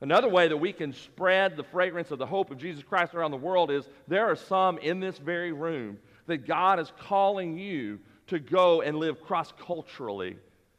Another 0.00 0.28
way 0.28 0.48
that 0.48 0.56
we 0.56 0.72
can 0.72 0.92
spread 0.92 1.56
the 1.56 1.62
fragrance 1.62 2.10
of 2.10 2.18
the 2.18 2.26
hope 2.26 2.50
of 2.50 2.58
Jesus 2.58 2.82
Christ 2.82 3.14
around 3.14 3.30
the 3.30 3.36
world 3.36 3.70
is 3.70 3.88
there 4.08 4.26
are 4.26 4.34
some 4.34 4.78
in 4.78 4.98
this 4.98 5.16
very 5.16 5.52
room 5.52 5.98
that 6.26 6.44
God 6.44 6.80
is 6.80 6.92
calling 6.98 7.56
you 7.56 8.00
to 8.26 8.40
go 8.40 8.82
and 8.82 8.96
live 8.96 9.22
cross 9.22 9.52
culturally 9.64 10.38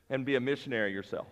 and 0.10 0.26
be 0.26 0.36
a 0.36 0.40
missionary 0.40 0.92
yourself. 0.92 1.28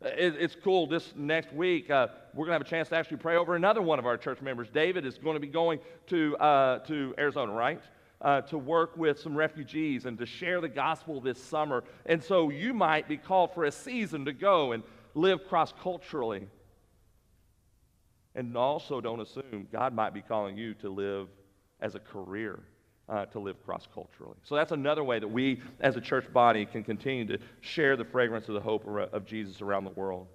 It, 0.00 0.36
it's 0.38 0.56
cool. 0.62 0.86
This 0.86 1.12
next 1.16 1.52
week, 1.52 1.90
uh, 1.90 2.08
we're 2.34 2.46
going 2.46 2.58
to 2.58 2.64
have 2.64 2.66
a 2.66 2.70
chance 2.70 2.88
to 2.90 2.96
actually 2.96 3.16
pray 3.18 3.36
over 3.36 3.56
another 3.56 3.80
one 3.80 3.98
of 3.98 4.06
our 4.06 4.16
church 4.16 4.40
members. 4.42 4.68
David 4.68 5.06
is 5.06 5.18
going 5.18 5.34
to 5.34 5.40
be 5.40 5.46
going 5.46 5.80
to, 6.08 6.36
uh, 6.36 6.78
to 6.80 7.14
Arizona, 7.18 7.52
right? 7.52 7.80
Uh, 8.20 8.42
to 8.42 8.58
work 8.58 8.96
with 8.96 9.18
some 9.18 9.34
refugees 9.34 10.06
and 10.06 10.18
to 10.18 10.26
share 10.26 10.60
the 10.60 10.68
gospel 10.68 11.20
this 11.20 11.42
summer. 11.42 11.84
And 12.06 12.22
so 12.22 12.50
you 12.50 12.74
might 12.74 13.08
be 13.08 13.16
called 13.16 13.54
for 13.54 13.64
a 13.64 13.72
season 13.72 14.24
to 14.26 14.32
go 14.32 14.72
and 14.72 14.82
live 15.14 15.46
cross 15.48 15.72
culturally. 15.82 16.48
And 18.34 18.56
also 18.56 19.00
don't 19.00 19.20
assume 19.20 19.68
God 19.72 19.94
might 19.94 20.12
be 20.12 20.20
calling 20.20 20.56
you 20.56 20.74
to 20.74 20.88
live 20.88 21.28
as 21.80 21.94
a 21.94 22.00
career 22.00 22.60
uh, 23.08 23.26
to 23.26 23.38
live 23.38 23.62
cross 23.64 23.86
culturally. 23.92 24.36
So 24.44 24.54
that's 24.54 24.72
another 24.72 25.04
way 25.04 25.18
that 25.18 25.28
we, 25.28 25.60
as 25.80 25.96
a 25.96 26.00
church 26.00 26.32
body, 26.32 26.64
can 26.64 26.82
continue 26.82 27.26
to 27.26 27.38
share 27.60 27.96
the 27.96 28.04
fragrance 28.04 28.48
of 28.48 28.54
the 28.54 28.60
hope 28.60 28.86
of 28.86 29.26
Jesus 29.26 29.60
around 29.60 29.84
the 29.84 29.90
world. 29.90 30.26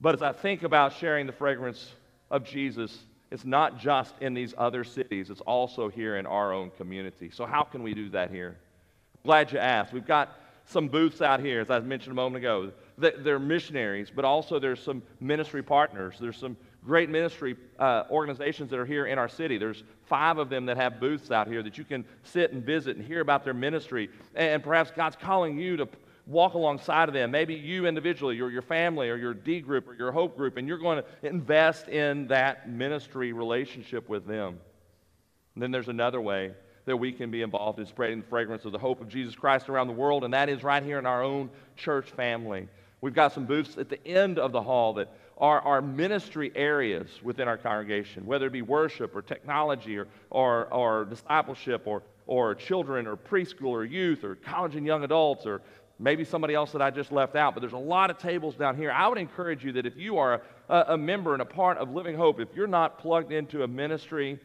But 0.00 0.14
as 0.14 0.22
I 0.22 0.32
think 0.32 0.62
about 0.62 0.92
sharing 0.92 1.26
the 1.26 1.32
fragrance 1.32 1.92
of 2.30 2.44
Jesus, 2.44 3.04
it's 3.30 3.44
not 3.44 3.78
just 3.78 4.14
in 4.20 4.34
these 4.34 4.54
other 4.58 4.84
cities, 4.84 5.30
it's 5.30 5.40
also 5.40 5.88
here 5.88 6.16
in 6.16 6.26
our 6.26 6.52
own 6.52 6.70
community. 6.76 7.30
So, 7.32 7.46
how 7.46 7.62
can 7.62 7.82
we 7.82 7.94
do 7.94 8.10
that 8.10 8.30
here? 8.30 8.56
Glad 9.24 9.50
you 9.50 9.58
asked. 9.58 9.92
We've 9.92 10.06
got 10.06 10.38
some 10.66 10.88
booths 10.88 11.20
out 11.20 11.40
here, 11.40 11.60
as 11.60 11.70
I 11.70 11.80
mentioned 11.80 12.12
a 12.12 12.14
moment 12.14 12.44
ago. 12.44 12.70
They're 12.96 13.38
missionaries, 13.38 14.10
but 14.14 14.24
also 14.24 14.58
there's 14.58 14.80
some 14.80 15.02
ministry 15.20 15.62
partners. 15.62 16.16
There's 16.20 16.36
some 16.36 16.56
great 16.84 17.08
ministry 17.08 17.56
uh, 17.78 18.04
organizations 18.10 18.70
that 18.70 18.78
are 18.78 18.86
here 18.86 19.06
in 19.06 19.18
our 19.18 19.28
city. 19.28 19.58
There's 19.58 19.82
five 20.06 20.38
of 20.38 20.50
them 20.50 20.66
that 20.66 20.76
have 20.76 21.00
booths 21.00 21.30
out 21.30 21.48
here 21.48 21.62
that 21.62 21.78
you 21.78 21.84
can 21.84 22.04
sit 22.22 22.52
and 22.52 22.64
visit 22.64 22.96
and 22.96 23.04
hear 23.04 23.20
about 23.20 23.44
their 23.44 23.54
ministry. 23.54 24.10
And 24.34 24.62
perhaps 24.62 24.90
God's 24.90 25.16
calling 25.16 25.58
you 25.58 25.76
to 25.78 25.88
walk 26.26 26.54
alongside 26.54 27.08
of 27.08 27.14
them. 27.14 27.30
Maybe 27.30 27.54
you 27.54 27.86
individually, 27.86 28.40
or 28.40 28.50
your 28.50 28.62
family, 28.62 29.10
or 29.10 29.16
your 29.16 29.34
D 29.34 29.60
group, 29.60 29.88
or 29.88 29.94
your 29.94 30.12
Hope 30.12 30.36
group, 30.36 30.56
and 30.56 30.66
you're 30.66 30.78
going 30.78 31.02
to 31.02 31.28
invest 31.28 31.88
in 31.88 32.28
that 32.28 32.68
ministry 32.68 33.32
relationship 33.32 34.08
with 34.08 34.26
them. 34.26 34.58
And 35.54 35.62
then 35.62 35.70
there's 35.70 35.88
another 35.88 36.20
way 36.20 36.52
that 36.86 36.96
we 36.96 37.12
can 37.12 37.30
be 37.30 37.42
involved 37.42 37.78
in 37.78 37.86
spreading 37.86 38.20
the 38.20 38.26
fragrance 38.26 38.64
of 38.64 38.72
the 38.72 38.78
hope 38.78 39.00
of 39.00 39.08
Jesus 39.08 39.34
Christ 39.34 39.68
around 39.68 39.86
the 39.86 39.94
world, 39.94 40.24
and 40.24 40.34
that 40.34 40.48
is 40.48 40.62
right 40.62 40.82
here 40.82 40.98
in 40.98 41.06
our 41.06 41.22
own 41.22 41.50
church 41.76 42.10
family. 42.10 42.68
We've 43.00 43.14
got 43.14 43.32
some 43.32 43.46
booths 43.46 43.76
at 43.78 43.88
the 43.88 44.06
end 44.06 44.38
of 44.38 44.52
the 44.52 44.62
hall 44.62 44.94
that 44.94 45.12
our 45.44 45.82
ministry 45.82 46.52
areas 46.54 47.08
within 47.22 47.48
our 47.48 47.58
congregation, 47.58 48.24
whether 48.24 48.46
it 48.46 48.52
be 48.52 48.62
worship 48.62 49.14
or 49.14 49.22
technology 49.22 49.98
or, 49.98 50.06
or, 50.30 50.72
or 50.72 51.04
discipleship 51.04 51.82
or, 51.86 52.02
or 52.26 52.54
children 52.54 53.06
or 53.06 53.16
preschool 53.16 53.70
or 53.70 53.84
youth 53.84 54.24
or 54.24 54.36
college 54.36 54.76
and 54.76 54.86
young 54.86 55.04
adults 55.04 55.46
or 55.46 55.60
maybe 55.98 56.24
somebody 56.24 56.54
else 56.54 56.72
that 56.72 56.82
I 56.82 56.90
just 56.90 57.12
left 57.12 57.36
out, 57.36 57.54
but 57.54 57.60
there's 57.60 57.72
a 57.72 57.78
lot 57.78 58.10
of 58.10 58.18
tables 58.18 58.56
down 58.56 58.76
here. 58.76 58.90
I 58.90 59.06
would 59.06 59.18
encourage 59.18 59.64
you 59.64 59.72
that 59.72 59.86
if 59.86 59.96
you 59.96 60.18
are 60.18 60.42
a, 60.68 60.84
a, 60.88 60.98
member 60.98 61.32
and 61.34 61.42
a 61.42 61.46
part 61.46 61.78
of 61.78 61.90
Living 61.90 62.16
Hope, 62.16 62.40
if 62.40 62.48
you're 62.54 62.66
not 62.66 62.98
plugged 62.98 63.32
into 63.32 63.62
a 63.62 63.68
ministry, 63.68 64.40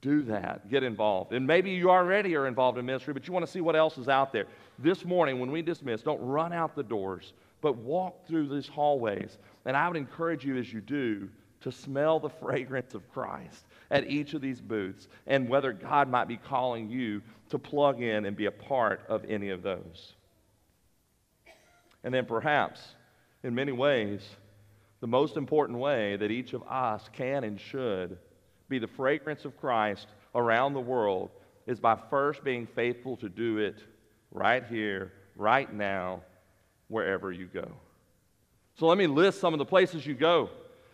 do 0.00 0.22
that. 0.22 0.70
Get 0.70 0.82
involved. 0.84 1.32
And 1.32 1.46
maybe 1.46 1.70
you 1.70 1.90
already 1.90 2.36
are 2.36 2.46
involved 2.46 2.78
in 2.78 2.86
ministry, 2.86 3.12
but 3.12 3.26
you 3.26 3.32
want 3.32 3.44
to 3.44 3.50
see 3.50 3.60
what 3.60 3.74
else 3.74 3.98
is 3.98 4.08
out 4.08 4.32
there. 4.32 4.46
This 4.78 5.04
morning, 5.04 5.40
when 5.40 5.50
we 5.50 5.62
dismiss, 5.62 6.02
don't 6.02 6.20
run 6.20 6.52
out 6.52 6.76
the 6.76 6.82
doors, 6.82 7.32
but 7.60 7.76
walk 7.76 8.26
through 8.26 8.48
these 8.48 8.68
hallways 8.68 9.38
and 9.64 9.76
I 9.76 9.88
would 9.88 9.96
encourage 9.96 10.44
you 10.44 10.56
as 10.56 10.72
you 10.72 10.80
do 10.80 11.28
to 11.60 11.72
smell 11.72 12.18
the 12.18 12.30
fragrance 12.40 12.94
of 12.94 13.10
Christ 13.10 13.66
at 13.90 14.08
each 14.08 14.34
of 14.34 14.40
these 14.40 14.60
booths 14.60 15.08
and 15.26 15.48
whether 15.48 15.72
God 15.72 16.08
might 16.08 16.28
be 16.28 16.36
calling 16.36 16.88
you 16.88 17.22
to 17.50 17.58
plug 17.58 18.00
in 18.00 18.24
and 18.24 18.36
be 18.36 18.46
a 18.46 18.50
part 18.50 19.02
of 19.08 19.24
any 19.28 19.50
of 19.50 19.62
those. 19.62 20.14
And 22.02 22.14
then 22.14 22.24
perhaps, 22.24 22.80
in 23.42 23.54
many 23.54 23.72
ways, 23.72 24.22
the 25.00 25.06
most 25.06 25.36
important 25.36 25.78
way 25.78 26.16
that 26.16 26.30
each 26.30 26.52
of 26.52 26.62
us 26.68 27.08
can 27.12 27.44
and 27.44 27.60
should 27.60 28.18
be 28.68 28.78
the 28.78 28.86
fragrance 28.86 29.44
of 29.44 29.58
Christ 29.58 30.06
around 30.34 30.74
the 30.74 30.80
world 30.80 31.30
is 31.66 31.80
by 31.80 31.98
first 32.08 32.44
being 32.44 32.66
faithful 32.66 33.16
to 33.18 33.28
do 33.28 33.58
it 33.58 33.82
right 34.30 34.64
here, 34.64 35.12
right 35.36 35.72
now, 35.72 36.22
wherever 36.88 37.32
you 37.32 37.46
go. 37.46 37.68
So 38.78 38.86
let 38.86 38.98
me 38.98 39.06
list 39.06 39.40
some 39.40 39.52
of 39.52 39.58
the 39.58 39.64
places 39.64 40.06
you 40.06 40.14
go. 40.14 40.50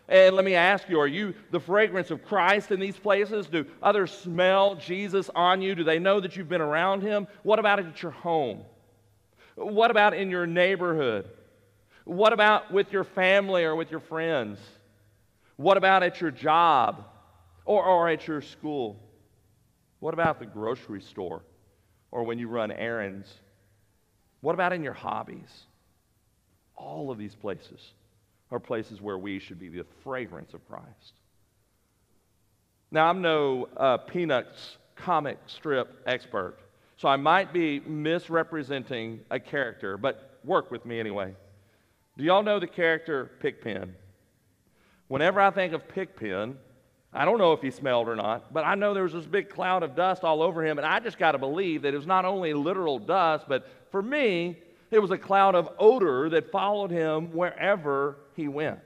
And 0.09 0.35
let 0.35 0.45
me 0.45 0.55
ask 0.55 0.87
you, 0.87 0.99
are 0.99 1.07
you 1.07 1.33
the 1.51 1.59
fragrance 1.59 2.11
of 2.11 2.23
Christ 2.23 2.71
in 2.71 2.79
these 2.79 2.97
places? 2.97 3.47
Do 3.47 3.65
others 3.83 4.11
smell 4.11 4.75
Jesus 4.75 5.29
on 5.35 5.61
you? 5.61 5.75
Do 5.75 5.83
they 5.83 5.99
know 5.99 6.21
that 6.21 6.37
you've 6.37 6.47
been 6.47 6.61
around 6.61 7.01
him? 7.01 7.27
What 7.43 7.59
about 7.59 7.79
at 7.79 8.01
your 8.01 8.13
home? 8.13 8.61
What 9.55 9.91
about 9.91 10.13
in 10.13 10.29
your 10.29 10.47
neighborhood? 10.47 11.29
What 12.05 12.31
about 12.31 12.71
with 12.71 12.93
your 12.93 13.03
family 13.03 13.65
or 13.65 13.75
with 13.75 13.91
your 13.91 13.99
friends? 13.99 14.59
What 15.57 15.75
about 15.75 16.03
at 16.03 16.21
your 16.21 16.31
job 16.31 17.03
or, 17.65 17.83
or 17.83 18.07
at 18.07 18.27
your 18.27 18.41
school? 18.41 18.97
What 19.99 20.13
about 20.13 20.39
the 20.39 20.45
grocery 20.45 21.01
store 21.01 21.41
or 22.11 22.23
when 22.23 22.39
you 22.39 22.47
run 22.47 22.71
errands? 22.71 23.27
What 24.39 24.53
about 24.53 24.71
in 24.71 24.83
your 24.83 24.93
hobbies? 24.93 25.66
All 26.77 27.11
of 27.11 27.17
these 27.17 27.35
places 27.35 27.91
are 28.51 28.59
places 28.59 29.01
where 29.01 29.17
we 29.17 29.39
should 29.39 29.59
be 29.59 29.67
the 29.67 29.85
fragrance 30.03 30.53
of 30.53 30.65
Christ. 30.67 31.13
Now, 32.91 33.07
I'm 33.07 33.21
no 33.21 33.67
uh, 33.75 33.97
Peanuts 33.97 34.77
comic 34.95 35.37
strip 35.47 36.01
expert, 36.05 36.57
so 36.95 37.09
I 37.09 37.17
might 37.17 37.51
be 37.51 37.81
misrepresenting 37.81 39.19
a 39.29 39.39
character, 39.39 39.97
but 39.97 40.39
work 40.45 40.71
with 40.71 40.85
me 40.85 40.99
anyway. 40.99 41.35
Do 42.17 42.23
y'all 42.23 42.43
know 42.43 42.59
the 42.59 42.67
character 42.67 43.31
Pigpen? 43.41 43.93
Whenever 45.07 45.41
I 45.41 45.51
think 45.51 45.73
of 45.73 45.87
Pigpen, 45.87 46.57
I 47.13 47.25
don't 47.25 47.37
know 47.37 47.53
if 47.53 47.61
he 47.61 47.71
smelled 47.71 48.07
or 48.07 48.15
not, 48.15 48.53
but 48.53 48.63
I 48.63 48.75
know 48.75 48.93
there 48.93 49.03
was 49.03 49.13
this 49.13 49.25
big 49.25 49.49
cloud 49.49 49.83
of 49.83 49.95
dust 49.95 50.23
all 50.23 50.41
over 50.41 50.65
him, 50.65 50.77
and 50.77 50.87
I 50.87 50.99
just 50.99 51.17
got 51.17 51.33
to 51.33 51.37
believe 51.37 51.81
that 51.81 51.93
it 51.93 51.97
was 51.97 52.07
not 52.07 52.25
only 52.25 52.53
literal 52.53 52.99
dust, 52.99 53.45
but 53.47 53.67
for 53.91 54.01
me, 54.01 54.57
it 54.91 54.99
was 54.99 55.11
a 55.11 55.17
cloud 55.17 55.55
of 55.55 55.69
odor 55.79 56.29
that 56.29 56.51
followed 56.51 56.91
him 56.91 57.33
wherever 57.33 58.17
he 58.35 58.47
went. 58.47 58.79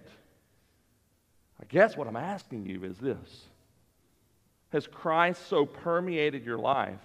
I 1.61 1.65
guess 1.69 1.95
what 1.95 2.07
I'm 2.07 2.15
asking 2.15 2.65
you 2.65 2.83
is 2.83 2.97
this 2.97 3.45
Has 4.71 4.87
Christ 4.87 5.47
so 5.47 5.65
permeated 5.65 6.45
your 6.45 6.57
life 6.57 6.99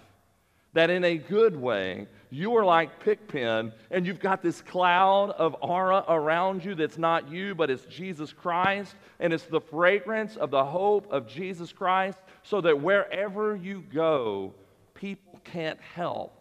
that 0.73 0.89
in 0.89 1.03
a 1.03 1.17
good 1.17 1.55
way, 1.55 2.07
you 2.29 2.55
are 2.55 2.65
like 2.65 3.03
Pigpen 3.03 3.71
and 3.89 4.05
you've 4.05 4.19
got 4.19 4.43
this 4.43 4.61
cloud 4.61 5.31
of 5.31 5.55
aura 5.61 6.03
around 6.07 6.63
you 6.63 6.75
that's 6.75 6.97
not 6.97 7.29
you, 7.29 7.55
but 7.55 7.71
it's 7.71 7.85
Jesus 7.85 8.31
Christ, 8.31 8.95
and 9.19 9.33
it's 9.33 9.45
the 9.45 9.61
fragrance 9.61 10.35
of 10.35 10.51
the 10.51 10.63
hope 10.63 11.11
of 11.11 11.27
Jesus 11.27 11.71
Christ, 11.71 12.19
so 12.43 12.61
that 12.61 12.79
wherever 12.79 13.55
you 13.55 13.83
go, 13.91 14.53
people 14.93 15.39
can't 15.43 15.79
help 15.81 16.36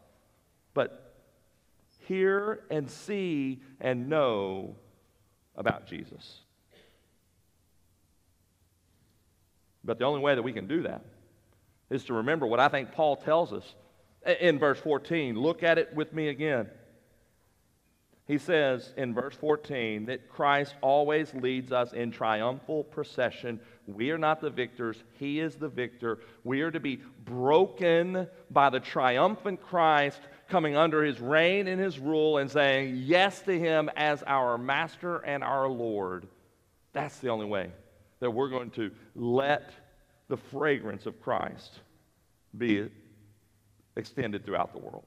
hear 2.07 2.64
and 2.70 2.90
see 2.90 3.61
and 3.80 4.09
know 4.09 4.76
about 5.57 5.86
Jesus. 5.86 6.40
But 9.84 9.98
the 9.98 10.04
only 10.04 10.20
way 10.20 10.34
that 10.34 10.42
we 10.42 10.52
can 10.52 10.66
do 10.66 10.82
that 10.82 11.04
is 11.90 12.04
to 12.04 12.14
remember 12.14 12.46
what 12.46 12.61
I 12.61 12.68
think 12.68 12.92
Paul 12.92 13.16
tells 13.16 13.52
us 13.52 13.74
in 14.40 14.59
verse 14.59 14.80
14. 14.80 15.38
Look 15.38 15.62
at 15.62 15.78
it 15.78 15.94
with 15.94 16.12
me 16.12 16.28
again. 16.28 16.68
He 18.26 18.38
says 18.38 18.92
in 18.96 19.14
verse 19.14 19.36
14 19.36 20.07
that 20.07 20.28
Christ 20.28 20.74
always 20.82 21.32
leads 21.32 21.70
us 21.70 21.92
in 21.92 22.11
triumphal 22.11 22.82
procession. 22.82 23.61
We 23.86 24.11
are 24.11 24.18
not 24.18 24.40
the 24.40 24.50
victors, 24.50 25.04
He 25.12 25.38
is 25.38 25.54
the 25.54 25.68
victor. 25.68 26.18
We 26.42 26.62
are 26.62 26.72
to 26.72 26.80
be 26.80 27.00
broken 27.24 28.26
by 28.50 28.70
the 28.70 28.80
triumphant 28.80 29.62
Christ 29.62 30.18
coming 30.49 30.76
under 30.76 31.03
his 31.03 31.20
reign 31.20 31.66
and 31.66 31.80
his 31.80 31.99
rule 31.99 32.38
and 32.38 32.51
saying 32.51 32.97
yes 33.05 33.40
to 33.42 33.59
him 33.59 33.90
as 33.97 34.22
our 34.26 34.57
master 34.57 35.18
and 35.18 35.42
our 35.42 35.68
Lord. 35.68 36.26
That's 36.92 37.18
the 37.18 37.28
only 37.28 37.47
way 37.47 37.70
that 38.20 38.30
we're 38.30 38.49
going 38.49 38.70
to 38.70 38.90
let 39.14 39.70
the 40.28 40.36
fragrance 40.36 41.07
of 41.07 41.20
Christ 41.20 41.80
be 42.57 42.88
extended 43.97 44.44
throughout 44.44 44.72
the 44.72 44.78
world. 44.78 45.05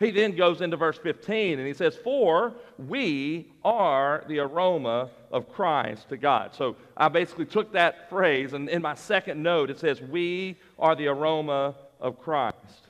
He 0.00 0.10
then 0.10 0.36
goes 0.36 0.60
into 0.60 0.76
verse 0.76 0.98
15 0.98 1.58
and 1.58 1.66
he 1.66 1.74
says, 1.74 1.96
For 1.96 2.52
we 2.78 3.52
are 3.64 4.24
the 4.28 4.40
aroma 4.40 5.10
of 5.30 5.52
Christ 5.52 6.08
to 6.08 6.16
God. 6.16 6.54
So 6.54 6.76
I 6.96 7.08
basically 7.08 7.46
took 7.46 7.72
that 7.72 8.10
phrase, 8.10 8.52
and 8.52 8.68
in 8.68 8.82
my 8.82 8.94
second 8.94 9.42
note, 9.42 9.70
it 9.70 9.78
says, 9.78 10.00
We 10.00 10.56
are 10.78 10.96
the 10.96 11.06
aroma 11.06 11.74
of 12.00 12.20
Christ. 12.20 12.83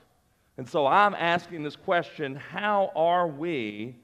And 0.57 0.67
so 0.67 0.87
I'm 0.87 1.13
asking 1.15 1.63
this 1.63 1.75
question 1.75 2.35
how 2.35 2.91
are 2.95 3.27
we 3.27 3.95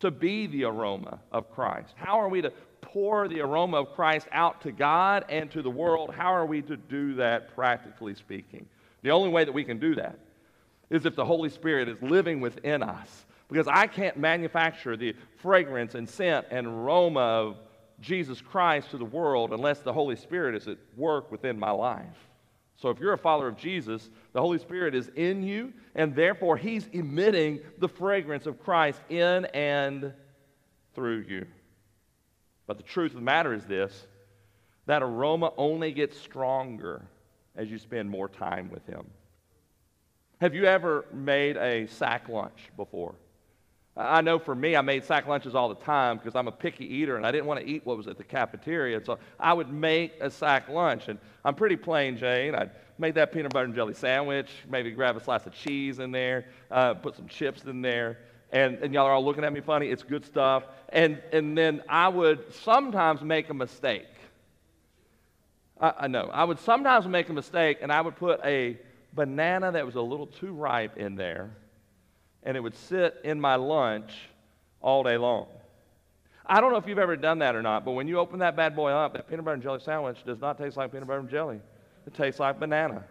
to 0.00 0.10
be 0.10 0.46
the 0.46 0.64
aroma 0.64 1.20
of 1.32 1.50
Christ? 1.50 1.94
How 1.96 2.20
are 2.20 2.28
we 2.28 2.42
to 2.42 2.52
pour 2.80 3.26
the 3.26 3.40
aroma 3.40 3.78
of 3.78 3.94
Christ 3.94 4.28
out 4.32 4.60
to 4.62 4.72
God 4.72 5.24
and 5.28 5.50
to 5.52 5.62
the 5.62 5.70
world? 5.70 6.14
How 6.14 6.34
are 6.34 6.46
we 6.46 6.60
to 6.62 6.76
do 6.76 7.14
that 7.14 7.54
practically 7.54 8.14
speaking? 8.14 8.66
The 9.02 9.10
only 9.10 9.30
way 9.30 9.44
that 9.44 9.52
we 9.52 9.64
can 9.64 9.78
do 9.78 9.94
that 9.94 10.18
is 10.90 11.06
if 11.06 11.16
the 11.16 11.24
Holy 11.24 11.48
Spirit 11.48 11.88
is 11.88 12.00
living 12.02 12.40
within 12.40 12.82
us. 12.82 13.26
Because 13.48 13.68
I 13.68 13.86
can't 13.86 14.16
manufacture 14.16 14.96
the 14.96 15.14
fragrance 15.36 15.94
and 15.94 16.08
scent 16.08 16.46
and 16.50 16.66
aroma 16.66 17.20
of 17.20 17.56
Jesus 18.00 18.40
Christ 18.40 18.90
to 18.90 18.98
the 18.98 19.04
world 19.04 19.52
unless 19.52 19.80
the 19.80 19.92
Holy 19.92 20.16
Spirit 20.16 20.54
is 20.54 20.68
at 20.68 20.78
work 20.96 21.30
within 21.30 21.58
my 21.58 21.70
life. 21.70 22.28
So 22.76 22.90
if 22.90 22.98
you're 22.98 23.12
a 23.12 23.18
follower 23.18 23.48
of 23.48 23.56
Jesus, 23.56 24.10
the 24.32 24.40
Holy 24.40 24.58
Spirit 24.58 24.94
is 24.94 25.08
in 25.14 25.42
you, 25.42 25.72
and 25.94 26.14
therefore 26.14 26.56
He's 26.56 26.88
emitting 26.92 27.60
the 27.78 27.88
fragrance 27.88 28.46
of 28.46 28.62
Christ 28.62 29.00
in 29.08 29.44
and 29.46 30.12
through 30.94 31.24
you. 31.28 31.46
But 32.66 32.78
the 32.78 32.82
truth 32.82 33.12
of 33.12 33.16
the 33.16 33.22
matter 33.22 33.54
is 33.54 33.64
this 33.64 34.06
that 34.86 35.02
aroma 35.02 35.50
only 35.56 35.92
gets 35.92 36.18
stronger 36.18 37.06
as 37.56 37.70
you 37.70 37.78
spend 37.78 38.10
more 38.10 38.28
time 38.28 38.70
with 38.70 38.84
Him. 38.86 39.06
Have 40.40 40.54
you 40.54 40.64
ever 40.64 41.06
made 41.12 41.56
a 41.56 41.86
sack 41.86 42.28
lunch 42.28 42.70
before? 42.76 43.14
I 43.96 44.22
know 44.22 44.40
for 44.40 44.56
me, 44.56 44.74
I 44.74 44.80
made 44.80 45.04
sack 45.04 45.28
lunches 45.28 45.54
all 45.54 45.68
the 45.68 45.76
time 45.76 46.16
because 46.16 46.34
I'm 46.34 46.48
a 46.48 46.52
picky 46.52 46.84
eater 46.84 47.16
and 47.16 47.24
I 47.24 47.30
didn't 47.30 47.46
want 47.46 47.60
to 47.60 47.66
eat 47.66 47.86
what 47.86 47.96
was 47.96 48.08
at 48.08 48.18
the 48.18 48.24
cafeteria. 48.24 49.04
So 49.04 49.18
I 49.38 49.52
would 49.52 49.72
make 49.72 50.14
a 50.20 50.30
sack 50.30 50.68
lunch. 50.68 51.06
And 51.06 51.18
I'm 51.44 51.54
pretty 51.54 51.76
plain 51.76 52.16
Jane. 52.16 52.56
I'd 52.56 52.72
make 52.98 53.14
that 53.14 53.32
peanut 53.32 53.52
butter 53.52 53.66
and 53.66 53.74
jelly 53.74 53.94
sandwich, 53.94 54.50
maybe 54.68 54.90
grab 54.90 55.16
a 55.16 55.22
slice 55.22 55.46
of 55.46 55.52
cheese 55.52 56.00
in 56.00 56.10
there, 56.10 56.46
uh, 56.72 56.94
put 56.94 57.14
some 57.14 57.28
chips 57.28 57.62
in 57.64 57.82
there. 57.82 58.18
And, 58.50 58.78
and 58.78 58.92
y'all 58.92 59.06
are 59.06 59.12
all 59.12 59.24
looking 59.24 59.44
at 59.44 59.52
me 59.52 59.60
funny. 59.60 59.88
It's 59.88 60.02
good 60.02 60.24
stuff. 60.24 60.64
And, 60.88 61.22
and 61.32 61.56
then 61.56 61.82
I 61.88 62.08
would 62.08 62.52
sometimes 62.52 63.22
make 63.22 63.48
a 63.48 63.54
mistake. 63.54 64.06
I, 65.80 65.92
I 66.00 66.08
know. 66.08 66.30
I 66.32 66.42
would 66.42 66.58
sometimes 66.58 67.06
make 67.06 67.28
a 67.28 67.32
mistake 67.32 67.78
and 67.80 67.92
I 67.92 68.00
would 68.00 68.16
put 68.16 68.40
a 68.44 68.76
banana 69.12 69.70
that 69.70 69.86
was 69.86 69.94
a 69.94 70.00
little 70.00 70.26
too 70.26 70.52
ripe 70.52 70.96
in 70.96 71.14
there 71.14 71.52
and 72.44 72.56
it 72.56 72.60
would 72.60 72.76
sit 72.76 73.16
in 73.24 73.40
my 73.40 73.56
lunch 73.56 74.12
all 74.80 75.02
day 75.02 75.16
long. 75.16 75.46
I 76.46 76.60
don't 76.60 76.70
know 76.70 76.76
if 76.76 76.86
you've 76.86 76.98
ever 76.98 77.16
done 77.16 77.38
that 77.38 77.56
or 77.56 77.62
not, 77.62 77.84
but 77.84 77.92
when 77.92 78.06
you 78.06 78.18
open 78.18 78.38
that 78.40 78.54
bad 78.54 78.76
boy 78.76 78.90
up, 78.90 79.14
that 79.14 79.28
peanut 79.28 79.44
butter 79.44 79.54
and 79.54 79.62
jelly 79.62 79.80
sandwich 79.80 80.18
does 80.26 80.40
not 80.40 80.58
taste 80.58 80.76
like 80.76 80.92
peanut 80.92 81.08
butter 81.08 81.20
and 81.20 81.30
jelly. 81.30 81.60
It 82.06 82.12
tastes 82.12 82.38
like 82.38 82.60
banana. 82.60 83.02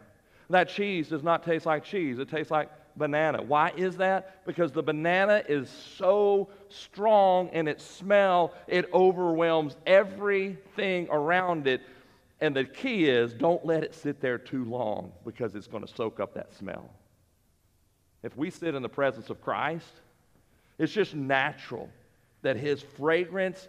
That 0.51 0.69
cheese 0.69 1.09
does 1.09 1.23
not 1.23 1.43
taste 1.43 1.65
like 1.65 1.83
cheese. 1.83 2.19
It 2.19 2.29
tastes 2.29 2.51
like 2.51 2.69
banana. 2.95 3.41
Why 3.41 3.71
is 3.75 3.97
that? 3.97 4.45
Because 4.45 4.71
the 4.71 4.83
banana 4.83 5.43
is 5.49 5.67
so 5.97 6.49
strong 6.69 7.49
in 7.49 7.67
its 7.67 7.83
smell, 7.83 8.53
it 8.67 8.87
overwhelms 8.93 9.77
everything 9.87 11.07
around 11.09 11.65
it. 11.65 11.81
And 12.39 12.55
the 12.55 12.65
key 12.65 13.05
is 13.05 13.33
don't 13.33 13.65
let 13.65 13.83
it 13.83 13.95
sit 13.95 14.21
there 14.21 14.37
too 14.37 14.65
long 14.65 15.11
because 15.25 15.55
it's 15.55 15.67
going 15.67 15.83
to 15.83 15.91
soak 15.91 16.19
up 16.19 16.35
that 16.35 16.53
smell. 16.53 16.89
If 18.23 18.37
we 18.37 18.49
sit 18.49 18.73
in 18.73 18.81
the 18.81 18.89
presence 18.89 19.29
of 19.29 19.41
Christ, 19.41 19.91
it's 20.79 20.93
just 20.93 21.13
natural 21.13 21.89
that 22.41 22.57
his 22.57 22.81
fragrance 22.81 23.67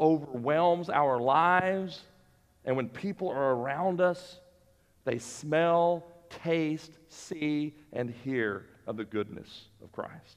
overwhelms 0.00 0.88
our 0.88 1.20
lives. 1.20 2.00
And 2.64 2.76
when 2.76 2.88
people 2.88 3.28
are 3.28 3.54
around 3.54 4.00
us, 4.00 4.38
they 5.04 5.18
smell, 5.18 6.04
taste, 6.30 6.92
see, 7.08 7.74
and 7.92 8.10
hear 8.24 8.66
of 8.86 8.96
the 8.96 9.04
goodness 9.04 9.66
of 9.82 9.92
Christ. 9.92 10.36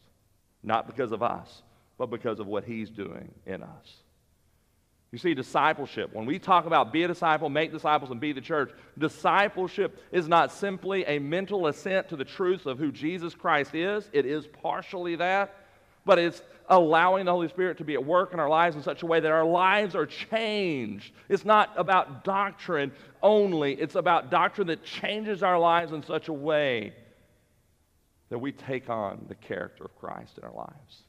Not 0.64 0.88
because 0.88 1.12
of 1.12 1.22
us, 1.22 1.62
but 1.98 2.10
because 2.10 2.40
of 2.40 2.48
what 2.48 2.64
he's 2.64 2.90
doing 2.90 3.32
in 3.46 3.62
us. 3.62 3.94
You 5.16 5.20
see, 5.20 5.34
discipleship, 5.34 6.10
when 6.12 6.26
we 6.26 6.40
talk 6.40 6.66
about 6.66 6.92
be 6.92 7.04
a 7.04 7.08
disciple, 7.08 7.48
make 7.48 7.72
disciples, 7.72 8.12
and 8.12 8.20
be 8.20 8.34
the 8.34 8.42
church, 8.42 8.70
discipleship 8.98 9.98
is 10.12 10.28
not 10.28 10.52
simply 10.52 11.06
a 11.06 11.20
mental 11.20 11.68
assent 11.68 12.10
to 12.10 12.18
the 12.18 12.26
truth 12.26 12.66
of 12.66 12.80
who 12.80 12.92
Jesus 12.92 13.34
Christ 13.34 13.74
is. 13.76 14.10
It 14.12 14.26
is 14.26 14.46
partially 14.46 15.16
that, 15.16 15.56
but 16.04 16.20
it's 16.20 16.42
allowing 16.68 17.24
the 17.24 17.32
Holy 17.32 17.48
Spirit 17.48 17.78
to 17.78 17.86
be 17.86 17.94
at 17.94 18.04
work 18.04 18.34
in 18.34 18.42
our 18.42 18.50
lives 18.50 18.76
in 18.76 18.84
such 18.84 19.04
a 19.04 19.06
way 19.06 19.22
that 19.22 19.32
our 19.32 19.46
lives 19.46 19.96
are 19.96 20.06
changed. 20.06 21.14
It's 21.30 21.46
not 21.46 21.72
about 21.78 22.26
doctrine 22.26 22.92
only, 23.24 23.72
it's 23.72 23.96
about 23.96 24.30
doctrine 24.30 24.68
that 24.68 24.84
changes 24.84 25.44
our 25.44 25.58
lives 25.58 25.94
in 25.94 26.04
such 26.04 26.28
a 26.28 26.34
way 26.34 26.94
that 28.28 28.40
we 28.40 28.52
take 28.52 28.90
on 28.90 29.28
the 29.30 29.36
character 29.36 29.86
of 29.86 29.96
Christ 29.96 30.38
in 30.38 30.44
our 30.44 30.54
lives 30.54 31.05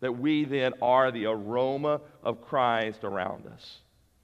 that 0.00 0.12
we 0.12 0.44
then 0.44 0.72
are 0.80 1.10
the 1.10 1.26
aroma 1.26 2.00
of 2.22 2.40
Christ 2.40 3.04
around 3.04 3.46
us. 3.46 3.78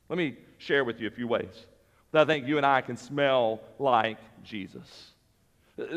Let 0.08 0.18
me 0.18 0.36
share 0.58 0.84
with 0.84 1.00
you 1.00 1.08
a 1.08 1.10
few 1.10 1.26
ways 1.26 1.66
that 2.12 2.22
I 2.22 2.24
think 2.24 2.46
you 2.46 2.56
and 2.56 2.66
I 2.66 2.80
can 2.80 2.96
smell 2.96 3.60
like 3.78 4.18
Jesus. 4.44 5.10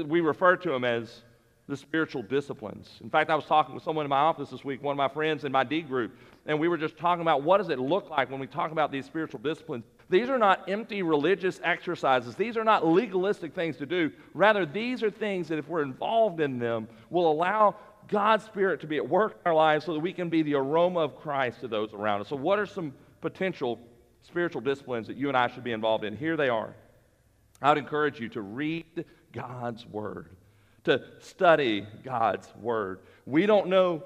We 0.06 0.22
refer 0.22 0.56
to 0.58 0.74
him 0.74 0.84
as 0.84 1.22
the 1.68 1.78
spiritual 1.78 2.24
disciplines. 2.24 2.90
In 3.04 3.10
fact, 3.10 3.30
I 3.30 3.36
was 3.36 3.46
talking 3.46 3.76
with 3.76 3.84
someone 3.84 4.06
in 4.06 4.10
my 4.10 4.20
office 4.20 4.50
this 4.50 4.64
week, 4.64 4.82
one 4.82 4.94
of 4.94 4.98
my 4.98 5.10
friends 5.10 5.44
in 5.44 5.52
my 5.52 5.64
D 5.64 5.82
group, 5.82 6.16
and 6.46 6.58
we 6.60 6.70
were 6.70 6.78
just 6.78 6.98
talking 6.98 7.22
about 7.22 7.44
what 7.44 7.58
does 7.58 7.70
it 7.70 7.78
look 7.78 8.10
like 8.10 8.32
when 8.32 8.40
we 8.40 8.48
talk 8.48 8.72
about 8.72 8.92
these 8.92 9.06
spiritual 9.06 9.42
disciplines. 9.42 9.84
These 10.10 10.30
are 10.30 10.38
not 10.38 10.70
empty 10.70 11.02
religious 11.02 11.60
exercises. 11.64 12.36
These 12.36 12.56
are 12.56 12.64
not 12.64 12.88
legalistic 12.88 13.54
things 13.54 13.76
to 13.78 13.86
do. 13.86 14.12
Rather, 14.34 14.66
these 14.66 15.04
are 15.04 15.12
things 15.12 15.50
that 15.50 15.60
if 15.60 15.68
we're 15.68 15.82
involved 15.82 16.40
in 16.40 16.58
them 16.58 16.88
will 17.10 17.30
allow 17.30 17.76
God's 18.08 18.46
Spirit 18.46 18.82
to 18.82 18.88
be 18.88 18.98
at 18.98 19.08
work 19.08 19.34
in 19.34 19.50
our 19.50 19.56
lives 19.56 19.86
so 19.86 19.94
that 19.94 20.00
we 20.00 20.14
can 20.14 20.30
be 20.30 20.42
the 20.42 20.56
aroma 20.56 21.00
of 21.00 21.16
Christ 21.16 21.62
to 21.62 21.68
those 21.68 21.94
around 21.94 22.22
us. 22.22 22.30
So, 22.30 22.36
what 22.36 22.60
are 22.60 22.66
some 22.66 22.94
potential 23.22 23.80
spiritual 24.22 24.62
disciplines 24.62 25.08
that 25.08 25.18
you 25.18 25.28
and 25.28 25.38
I 25.38 25.48
should 25.48 25.64
be 25.64 25.72
involved 25.72 26.04
in? 26.04 26.16
Here 26.16 26.38
they 26.38 26.50
are. 26.50 26.74
I 27.62 27.70
would 27.70 27.78
encourage 27.78 28.20
you 28.20 28.30
to 28.30 28.42
read 28.42 29.06
God's 29.34 29.86
Word, 29.86 30.30
to 30.86 31.04
study 31.20 31.86
God's 32.04 32.52
Word. 32.60 33.00
We 33.26 33.46
don't 33.46 33.68
know 33.68 34.04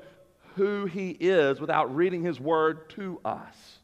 who 0.56 0.86
He 0.86 1.12
is 1.12 1.60
without 1.60 1.94
reading 1.96 2.24
His 2.24 2.40
Word 2.40 2.90
to 2.92 3.20
us. 3.24 3.80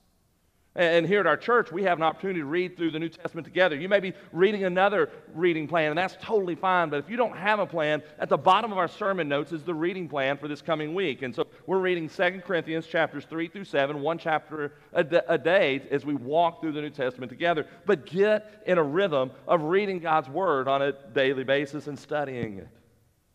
And 0.77 1.07
here 1.07 1.19
at 1.19 1.25
our 1.25 1.37
church, 1.37 1.71
we 1.71 1.81
have 1.83 1.97
an 1.97 2.03
opportunity 2.03 2.39
to 2.39 2.45
read 2.45 2.77
through 2.77 2.91
the 2.91 2.99
New 2.99 3.09
Testament 3.09 3.45
together. 3.45 3.75
You 3.75 3.89
may 3.89 3.99
be 3.99 4.13
reading 4.31 4.63
another 4.63 5.09
reading 5.33 5.67
plan, 5.67 5.89
and 5.89 5.97
that's 5.97 6.15
totally 6.21 6.53
fine. 6.53 6.91
But 6.91 6.99
if 6.99 7.09
you 7.09 7.17
don't 7.17 7.35
have 7.35 7.57
a 7.57 7.65
plan, 7.65 8.03
at 8.19 8.29
the 8.29 8.37
bottom 8.37 8.71
of 8.71 8.77
our 8.77 8.87
sermon 8.87 9.27
notes 9.27 9.51
is 9.51 9.63
the 9.63 9.73
reading 9.73 10.07
plan 10.07 10.37
for 10.37 10.47
this 10.47 10.61
coming 10.61 10.93
week. 10.93 11.23
And 11.23 11.33
so 11.33 11.47
we're 11.65 11.79
reading 11.79 12.07
2 12.07 12.43
Corinthians 12.45 12.85
chapters 12.85 13.25
3 13.25 13.47
through 13.47 13.63
7, 13.63 13.99
one 13.99 14.19
chapter 14.19 14.73
a, 14.93 15.03
d- 15.03 15.19
a 15.27 15.39
day 15.39 15.81
as 15.89 16.05
we 16.05 16.13
walk 16.13 16.61
through 16.61 16.73
the 16.73 16.81
New 16.81 16.91
Testament 16.91 17.31
together. 17.31 17.65
But 17.87 18.05
get 18.05 18.61
in 18.67 18.77
a 18.77 18.83
rhythm 18.83 19.31
of 19.47 19.63
reading 19.63 19.97
God's 19.97 20.29
Word 20.29 20.67
on 20.67 20.83
a 20.83 20.91
daily 20.91 21.43
basis 21.43 21.87
and 21.87 21.97
studying 21.97 22.59
it. 22.59 22.67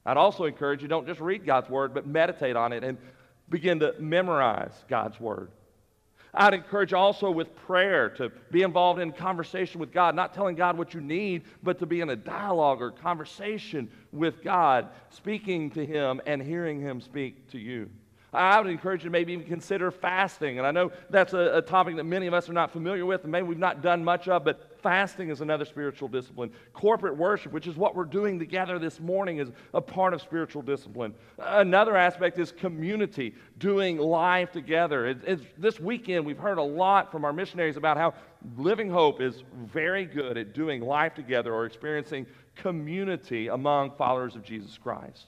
I'd 0.06 0.16
also 0.16 0.44
encourage 0.44 0.80
you 0.80 0.86
don't 0.86 1.08
just 1.08 1.20
read 1.20 1.44
God's 1.44 1.68
Word, 1.68 1.92
but 1.92 2.06
meditate 2.06 2.54
on 2.54 2.72
it 2.72 2.84
and 2.84 2.98
begin 3.48 3.80
to 3.80 3.96
memorize 3.98 4.84
God's 4.88 5.18
Word. 5.18 5.50
I'd 6.34 6.54
encourage 6.54 6.94
also 6.94 7.30
with 7.30 7.54
prayer 7.54 8.08
to 8.10 8.30
be 8.50 8.62
involved 8.62 9.00
in 9.00 9.12
conversation 9.12 9.80
with 9.80 9.92
God, 9.92 10.14
not 10.14 10.32
telling 10.32 10.56
God 10.56 10.78
what 10.78 10.94
you 10.94 11.00
need, 11.02 11.42
but 11.62 11.78
to 11.80 11.86
be 11.86 12.00
in 12.00 12.08
a 12.08 12.16
dialogue 12.16 12.80
or 12.80 12.90
conversation 12.90 13.90
with 14.12 14.42
God, 14.42 14.88
speaking 15.10 15.70
to 15.72 15.84
Him 15.84 16.22
and 16.26 16.40
hearing 16.40 16.80
Him 16.80 17.02
speak 17.02 17.50
to 17.50 17.58
you. 17.58 17.90
I 18.32 18.58
would 18.58 18.70
encourage 18.70 19.02
you 19.02 19.10
to 19.10 19.12
maybe 19.12 19.34
even 19.34 19.46
consider 19.46 19.90
fasting. 19.90 20.56
And 20.56 20.66
I 20.66 20.70
know 20.70 20.90
that's 21.10 21.34
a, 21.34 21.58
a, 21.58 21.62
topic 21.62 21.96
that 21.96 22.04
many 22.04 22.26
of 22.26 22.32
us 22.32 22.48
are 22.48 22.54
not 22.54 22.70
familiar 22.70 23.04
with 23.04 23.24
and 23.24 23.32
maybe 23.32 23.46
we've 23.46 23.58
not 23.58 23.82
done 23.82 24.02
much 24.02 24.26
of, 24.26 24.42
but 24.42 24.71
fasting 24.82 25.30
is 25.30 25.40
another 25.40 25.64
spiritual 25.64 26.08
discipline. 26.08 26.50
Corporate 26.72 27.16
worship, 27.16 27.52
which 27.52 27.66
is 27.66 27.76
what 27.76 27.94
we're 27.94 28.04
doing 28.04 28.38
together 28.38 28.78
this 28.78 29.00
morning, 29.00 29.38
is 29.38 29.50
a 29.74 29.80
part 29.80 30.14
of 30.14 30.20
spiritual 30.20 30.62
discipline. 30.62 31.14
Another 31.38 31.96
aspect 31.96 32.38
is 32.38 32.52
community, 32.52 33.34
doing 33.58 33.98
life 33.98 34.50
together. 34.52 35.06
It, 35.06 35.18
it's, 35.26 35.42
this 35.56 35.80
weekend, 35.80 36.26
we've 36.26 36.38
heard 36.38 36.58
a 36.58 36.62
lot 36.62 37.10
from 37.12 37.24
our 37.24 37.32
missionaries 37.32 37.76
about 37.76 37.96
how 37.96 38.14
Living 38.56 38.90
Hope 38.90 39.20
is 39.20 39.44
very 39.72 40.04
good 40.04 40.36
at 40.36 40.52
doing 40.52 40.82
life 40.82 41.14
together 41.14 41.54
or 41.54 41.66
experiencing 41.66 42.26
community 42.56 43.48
among 43.48 43.92
followers 43.92 44.36
of 44.36 44.42
Jesus 44.42 44.76
Christ. 44.76 45.26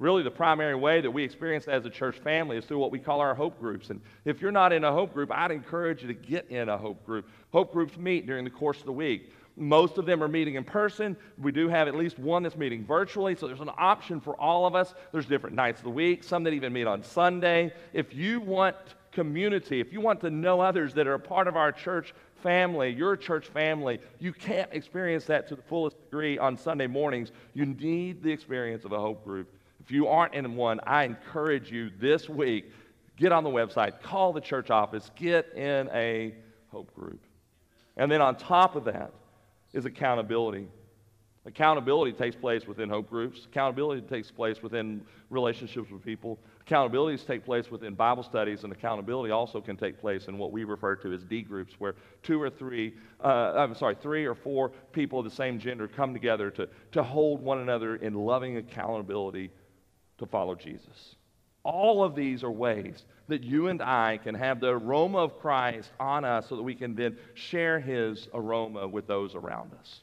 Really, 0.00 0.22
the 0.22 0.30
primary 0.30 0.74
way 0.74 1.02
that 1.02 1.10
we 1.10 1.22
experience 1.22 1.68
as 1.68 1.84
a 1.84 1.90
church 1.90 2.16
family 2.20 2.56
is 2.56 2.64
through 2.64 2.78
what 2.78 2.90
we 2.90 2.98
call 2.98 3.20
our 3.20 3.34
hope 3.34 3.60
groups. 3.60 3.90
And 3.90 4.00
if 4.24 4.40
you're 4.40 4.50
not 4.50 4.72
in 4.72 4.82
a 4.82 4.90
hope 4.90 5.12
group, 5.12 5.30
I'd 5.30 5.50
encourage 5.50 6.00
you 6.00 6.08
to 6.08 6.14
get 6.14 6.48
in 6.48 6.70
a 6.70 6.78
hope 6.78 7.04
group. 7.04 7.28
Hope 7.52 7.72
groups 7.72 7.96
meet 7.96 8.26
during 8.26 8.44
the 8.44 8.50
course 8.50 8.78
of 8.78 8.86
the 8.86 8.92
week. 8.92 9.32
Most 9.56 9.98
of 9.98 10.06
them 10.06 10.22
are 10.22 10.28
meeting 10.28 10.54
in 10.54 10.64
person. 10.64 11.16
We 11.36 11.52
do 11.52 11.68
have 11.68 11.88
at 11.88 11.94
least 11.94 12.18
one 12.18 12.42
that's 12.42 12.56
meeting 12.56 12.84
virtually, 12.84 13.34
so 13.34 13.46
there's 13.46 13.60
an 13.60 13.70
option 13.76 14.20
for 14.20 14.40
all 14.40 14.66
of 14.66 14.74
us. 14.74 14.94
There's 15.12 15.26
different 15.26 15.56
nights 15.56 15.80
of 15.80 15.84
the 15.84 15.90
week, 15.90 16.24
some 16.24 16.44
that 16.44 16.52
even 16.52 16.72
meet 16.72 16.86
on 16.86 17.02
Sunday. 17.02 17.72
If 17.92 18.14
you 18.14 18.40
want 18.40 18.76
community, 19.12 19.80
if 19.80 19.92
you 19.92 20.00
want 20.00 20.20
to 20.20 20.30
know 20.30 20.60
others 20.60 20.94
that 20.94 21.06
are 21.06 21.14
a 21.14 21.20
part 21.20 21.48
of 21.48 21.56
our 21.56 21.72
church 21.72 22.14
family, 22.42 22.90
your 22.90 23.16
church 23.16 23.48
family, 23.48 23.98
you 24.18 24.32
can't 24.32 24.72
experience 24.72 25.24
that 25.26 25.48
to 25.48 25.56
the 25.56 25.62
fullest 25.62 26.00
degree 26.00 26.38
on 26.38 26.56
Sunday 26.56 26.86
mornings. 26.86 27.32
You 27.52 27.66
need 27.66 28.22
the 28.22 28.30
experience 28.30 28.84
of 28.84 28.92
a 28.92 28.98
hope 28.98 29.24
group. 29.24 29.52
If 29.80 29.90
you 29.90 30.06
aren't 30.06 30.34
in 30.34 30.54
one, 30.56 30.80
I 30.86 31.04
encourage 31.04 31.70
you 31.70 31.90
this 31.98 32.28
week 32.28 32.70
get 33.16 33.32
on 33.32 33.44
the 33.44 33.50
website, 33.50 34.00
call 34.00 34.32
the 34.32 34.40
church 34.40 34.70
office, 34.70 35.10
get 35.16 35.52
in 35.54 35.90
a 35.92 36.34
hope 36.70 36.94
group. 36.94 37.20
And 37.96 38.10
then 38.10 38.20
on 38.20 38.36
top 38.36 38.76
of 38.76 38.84
that 38.84 39.12
is 39.72 39.84
accountability. 39.84 40.68
Accountability 41.46 42.12
takes 42.12 42.36
place 42.36 42.66
within 42.66 42.90
hope 42.90 43.08
groups. 43.08 43.46
Accountability 43.46 44.02
takes 44.02 44.30
place 44.30 44.62
within 44.62 45.00
relationships 45.30 45.90
with 45.90 46.04
people. 46.04 46.38
Accountabilities 46.66 47.26
take 47.26 47.44
place 47.46 47.70
within 47.70 47.94
Bible 47.94 48.22
studies, 48.22 48.62
and 48.62 48.72
accountability 48.72 49.32
also 49.32 49.60
can 49.60 49.76
take 49.76 49.98
place 49.98 50.28
in 50.28 50.36
what 50.36 50.52
we 50.52 50.64
refer 50.64 50.96
to 50.96 51.12
as 51.12 51.24
D 51.24 51.40
groups, 51.40 51.74
where 51.78 51.94
two 52.22 52.40
or 52.40 52.50
three, 52.50 52.94
uh, 53.24 53.54
I'm 53.56 53.74
sorry, 53.74 53.96
three 54.00 54.26
or 54.26 54.34
four 54.34 54.68
people 54.92 55.20
of 55.20 55.24
the 55.24 55.30
same 55.30 55.58
gender 55.58 55.88
come 55.88 56.12
together 56.12 56.50
to, 56.50 56.68
to 56.92 57.02
hold 57.02 57.40
one 57.40 57.58
another 57.58 57.96
in 57.96 58.12
loving 58.14 58.58
accountability 58.58 59.50
to 60.18 60.26
follow 60.26 60.54
Jesus. 60.54 61.16
All 61.62 62.02
of 62.02 62.14
these 62.14 62.42
are 62.42 62.50
ways 62.50 63.04
that 63.28 63.42
you 63.42 63.68
and 63.68 63.80
I 63.82 64.18
can 64.22 64.34
have 64.34 64.60
the 64.60 64.68
aroma 64.68 65.18
of 65.18 65.38
Christ 65.38 65.90
on 66.00 66.24
us 66.24 66.48
so 66.48 66.56
that 66.56 66.62
we 66.62 66.74
can 66.74 66.94
then 66.94 67.16
share 67.34 67.78
his 67.78 68.28
aroma 68.34 68.88
with 68.88 69.06
those 69.06 69.34
around 69.34 69.72
us. 69.78 70.00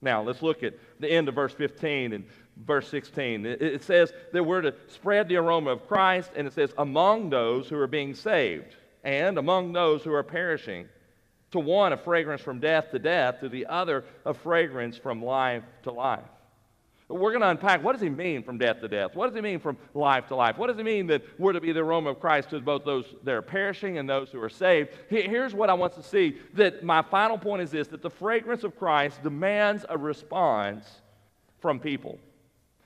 Now, 0.00 0.22
let's 0.22 0.42
look 0.42 0.62
at 0.62 0.74
the 1.00 1.10
end 1.10 1.28
of 1.28 1.34
verse 1.34 1.52
15 1.52 2.12
and 2.12 2.24
verse 2.64 2.88
16. 2.88 3.46
It, 3.46 3.82
says 3.82 4.12
that 4.32 4.44
we're 4.44 4.60
to 4.60 4.74
spread 4.88 5.28
the 5.28 5.36
aroma 5.36 5.70
of 5.70 5.88
Christ, 5.88 6.30
and 6.36 6.46
it 6.46 6.52
says, 6.52 6.72
among 6.78 7.30
those 7.30 7.68
who 7.68 7.78
are 7.78 7.86
being 7.86 8.14
saved 8.14 8.76
and 9.02 9.38
among 9.38 9.72
those 9.72 10.02
who 10.02 10.12
are 10.12 10.22
perishing. 10.22 10.88
To 11.52 11.58
one, 11.60 11.92
a 11.92 11.96
fragrance 11.96 12.42
from 12.42 12.60
death 12.60 12.90
to 12.90 12.98
death, 12.98 13.40
to 13.40 13.48
the 13.48 13.66
other, 13.66 14.04
a 14.26 14.34
fragrance 14.34 14.96
from 14.96 15.24
life 15.24 15.62
to 15.84 15.92
life. 15.92 16.22
We're 17.08 17.32
going 17.32 17.42
to 17.42 17.50
unpack 17.50 17.84
what 17.84 17.92
does 17.92 18.00
he 18.00 18.08
mean 18.08 18.42
from 18.42 18.56
death 18.56 18.80
to 18.80 18.88
death? 18.88 19.14
What 19.14 19.26
does 19.26 19.36
he 19.36 19.42
mean 19.42 19.58
from 19.58 19.76
life 19.92 20.26
to 20.28 20.36
life? 20.36 20.56
What 20.56 20.68
does 20.68 20.76
he 20.76 20.82
mean 20.82 21.06
that 21.08 21.22
we're 21.38 21.52
to 21.52 21.60
be 21.60 21.70
the 21.70 21.80
aroma 21.80 22.10
of 22.10 22.20
Christ 22.20 22.50
to 22.50 22.60
both 22.60 22.84
those 22.84 23.04
that 23.24 23.34
are 23.34 23.42
perishing 23.42 23.98
and 23.98 24.08
those 24.08 24.30
who 24.30 24.40
are 24.40 24.48
saved? 24.48 24.90
Here's 25.08 25.54
what 25.54 25.68
I 25.68 25.74
want 25.74 25.94
to 25.94 26.02
see 26.02 26.38
that 26.54 26.82
my 26.82 27.02
final 27.02 27.36
point 27.36 27.60
is 27.60 27.70
this 27.70 27.88
that 27.88 28.00
the 28.00 28.10
fragrance 28.10 28.64
of 28.64 28.78
Christ 28.78 29.22
demands 29.22 29.84
a 29.88 29.98
response 29.98 31.02
from 31.60 31.78
people. 31.78 32.18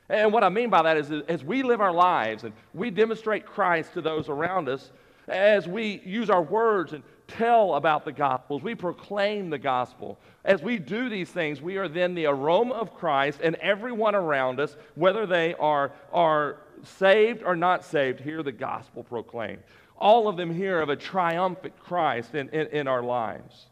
And 0.08 0.32
what 0.32 0.42
I 0.42 0.48
mean 0.48 0.70
by 0.70 0.82
that 0.82 0.96
is 0.96 1.08
that 1.10 1.28
as 1.28 1.44
we 1.44 1.62
live 1.62 1.80
our 1.80 1.92
lives 1.92 2.42
and 2.42 2.52
we 2.74 2.90
demonstrate 2.90 3.46
Christ 3.46 3.92
to 3.92 4.00
those 4.00 4.28
around 4.28 4.68
us, 4.68 4.90
as 5.28 5.68
we 5.68 6.00
use 6.04 6.30
our 6.30 6.42
words 6.42 6.92
and 6.92 7.02
tell 7.28 7.74
about 7.74 8.04
the 8.04 8.12
gospels, 8.12 8.62
we 8.62 8.74
proclaim 8.74 9.50
the 9.50 9.58
gospel. 9.58 10.18
As 10.44 10.62
we 10.62 10.78
do 10.78 11.08
these 11.08 11.30
things, 11.30 11.62
we 11.62 11.76
are 11.76 11.86
then 11.86 12.14
the 12.14 12.26
aroma 12.26 12.74
of 12.74 12.94
Christ, 12.94 13.40
and 13.42 13.54
everyone 13.56 14.14
around 14.14 14.58
us, 14.58 14.76
whether 14.94 15.26
they 15.26 15.54
are, 15.54 15.92
are 16.12 16.56
saved 16.82 17.42
or 17.44 17.54
not 17.54 17.84
saved, 17.84 18.20
hear 18.20 18.42
the 18.42 18.52
gospel 18.52 19.04
proclaimed. 19.04 19.62
All 19.96 20.28
of 20.28 20.36
them 20.36 20.52
hear 20.52 20.80
of 20.80 20.88
a 20.88 20.96
triumphant 20.96 21.78
Christ 21.78 22.34
in, 22.34 22.48
in, 22.48 22.66
in 22.68 22.88
our 22.88 23.02
lives. 23.02 23.66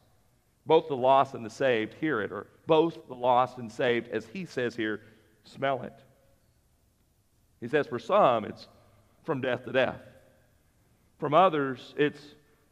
Both 0.67 0.89
the 0.89 0.97
lost 0.97 1.35
and 1.35 1.45
the 1.45 1.51
saved 1.51 1.95
hear 1.95 2.21
it, 2.21 2.33
or 2.33 2.49
both 2.67 3.09
the 3.09 3.15
lost 3.15 3.59
and 3.59 3.71
saved, 3.71 4.09
as 4.09 4.27
he 4.27 4.45
says 4.45 4.77
here, 4.77 5.01
smell 5.45 5.83
it. 5.83 5.95
He 7.61 7.69
says, 7.69 7.87
for 7.87 7.99
some, 7.99 8.45
it's 8.45 8.67
from 9.25 9.41
death 9.41 9.65
to 9.65 9.73
death. 9.73 10.01
From 11.19 11.33
others, 11.33 11.95
it's 11.97 12.21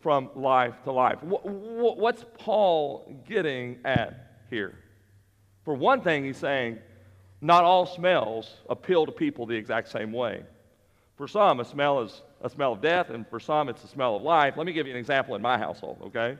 from 0.05 0.28
life 0.34 0.74
to 0.84 0.92
life. 0.92 1.16
What's 1.22 2.26
Paul 2.36 3.11
getting 3.26 3.78
at 3.86 4.42
here? 4.50 4.78
For 5.64 5.72
one 5.72 6.02
thing, 6.02 6.26
he's 6.26 6.36
saying 6.36 6.78
not 7.40 7.64
all 7.64 7.86
smells 7.86 8.50
appeal 8.68 9.07
to 9.07 9.12
people 9.12 9.46
the 9.46 9.57
exact 9.57 9.88
same 9.88 10.12
way. 10.12 10.42
For 11.16 11.26
some, 11.26 11.59
a 11.59 11.64
smell 11.64 12.02
is 12.02 12.20
a 12.42 12.50
smell 12.50 12.74
of 12.74 12.82
death, 12.82 13.09
and 13.09 13.26
for 13.26 13.40
some, 13.40 13.70
it's 13.70 13.82
a 13.82 13.88
smell 13.88 14.16
of 14.16 14.22
life. 14.22 14.59
Let 14.59 14.66
me 14.66 14.74
give 14.74 14.86
you 14.86 14.92
an 14.92 14.98
example 14.98 15.36
in 15.36 15.40
my 15.40 15.57
household, 15.57 15.96
okay? 16.09 16.36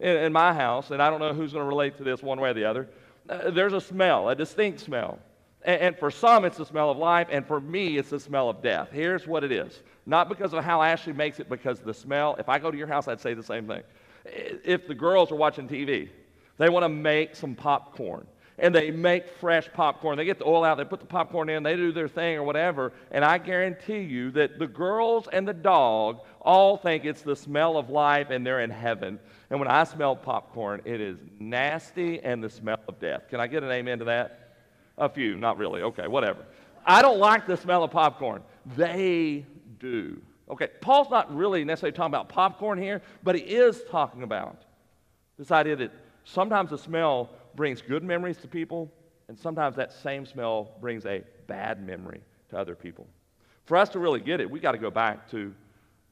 In, 0.00 0.16
in 0.16 0.32
my 0.32 0.52
house, 0.52 0.90
and 0.90 1.00
I 1.00 1.08
don't 1.08 1.20
know 1.20 1.32
who's 1.32 1.52
going 1.52 1.62
to 1.62 1.68
relate 1.68 1.96
to 1.98 2.02
this 2.02 2.20
one 2.20 2.40
way 2.40 2.50
or 2.50 2.54
the 2.54 2.64
other, 2.64 2.88
uh, 3.28 3.52
there's 3.52 3.74
a 3.74 3.80
smell, 3.80 4.28
a 4.28 4.34
distinct 4.34 4.80
smell. 4.80 5.20
And, 5.64 5.96
for 5.96 6.10
some, 6.10 6.44
it's 6.44 6.58
the 6.58 6.66
smell 6.66 6.90
of 6.90 6.98
life, 6.98 7.28
and 7.30 7.46
for 7.46 7.58
me, 7.58 7.96
it's 7.96 8.10
the 8.10 8.20
smell 8.20 8.50
of 8.50 8.60
death. 8.60 8.90
Here's 8.92 9.26
what 9.26 9.44
it 9.44 9.52
is 9.52 9.80
not 10.06 10.28
because 10.28 10.52
of 10.52 10.62
how 10.62 10.82
Ashley 10.82 11.14
makes 11.14 11.40
it, 11.40 11.48
because 11.48 11.80
the 11.80 11.94
smell. 11.94 12.36
If 12.38 12.48
I 12.48 12.58
go 12.58 12.70
to 12.70 12.76
your 12.76 12.86
house, 12.86 13.08
I'd 13.08 13.20
say 13.20 13.32
the 13.32 13.42
same 13.42 13.66
thing. 13.66 13.82
If 14.24 14.86
the 14.86 14.94
girls 14.94 15.32
are 15.32 15.36
watching 15.36 15.66
TV, 15.66 16.10
they 16.58 16.68
want 16.68 16.84
to 16.84 16.88
make 16.88 17.34
some 17.34 17.54
popcorn 17.54 18.26
and 18.58 18.74
they 18.74 18.90
make 18.90 19.28
fresh 19.28 19.68
popcorn. 19.72 20.16
They 20.16 20.24
get 20.24 20.38
the 20.38 20.46
oil 20.46 20.64
out, 20.64 20.76
they 20.76 20.84
put 20.84 21.00
the 21.00 21.06
popcorn 21.06 21.48
in, 21.48 21.62
they 21.62 21.76
do 21.76 21.90
their 21.92 22.08
thing 22.08 22.36
or 22.36 22.44
whatever. 22.44 22.92
And 23.10 23.24
I 23.24 23.38
guarantee 23.38 24.00
you 24.00 24.30
that 24.32 24.58
the 24.58 24.66
girls 24.66 25.28
and 25.32 25.46
the 25.46 25.54
dog 25.54 26.20
all 26.40 26.76
think 26.76 27.04
it's 27.04 27.22
the 27.22 27.34
smell 27.34 27.76
of 27.76 27.90
life 27.90 28.30
and 28.30 28.46
they're 28.46 28.60
in 28.60 28.70
heaven. 28.70 29.18
And 29.50 29.58
when 29.58 29.68
I 29.68 29.84
smell 29.84 30.14
popcorn, 30.14 30.82
it 30.84 31.00
is 31.00 31.18
nasty 31.40 32.20
and 32.20 32.42
the 32.42 32.50
smell 32.50 32.80
of 32.86 33.00
death. 33.00 33.28
Can 33.28 33.40
I 33.40 33.46
get 33.46 33.62
an 33.62 33.70
amen 33.70 33.98
to 33.98 34.04
that? 34.04 34.43
A 34.98 35.08
few, 35.08 35.36
not 35.36 35.58
really. 35.58 35.82
Okay, 35.82 36.06
whatever. 36.06 36.44
I 36.86 37.02
don't 37.02 37.18
like 37.18 37.46
the 37.46 37.56
smell 37.56 37.82
of 37.82 37.90
popcorn. 37.90 38.42
They 38.76 39.44
do. 39.78 40.20
Okay, 40.50 40.68
Paul's 40.80 41.10
not 41.10 41.34
really 41.34 41.64
necessarily 41.64 41.96
talking 41.96 42.12
about 42.12 42.28
popcorn 42.28 42.78
here, 42.78 43.02
but 43.22 43.34
he 43.34 43.40
is 43.40 43.82
talking 43.90 44.22
about 44.22 44.64
this 45.38 45.50
idea 45.50 45.76
that 45.76 45.90
sometimes 46.24 46.70
the 46.70 46.78
smell 46.78 47.30
brings 47.54 47.80
good 47.80 48.04
memories 48.04 48.36
to 48.38 48.48
people, 48.48 48.92
and 49.28 49.38
sometimes 49.38 49.74
that 49.76 49.92
same 49.92 50.26
smell 50.26 50.72
brings 50.80 51.06
a 51.06 51.22
bad 51.46 51.84
memory 51.84 52.20
to 52.50 52.58
other 52.58 52.74
people. 52.74 53.06
For 53.64 53.76
us 53.76 53.88
to 53.90 53.98
really 53.98 54.20
get 54.20 54.40
it, 54.40 54.50
we 54.50 54.60
got 54.60 54.72
to 54.72 54.78
go 54.78 54.90
back 54.90 55.30
to 55.30 55.54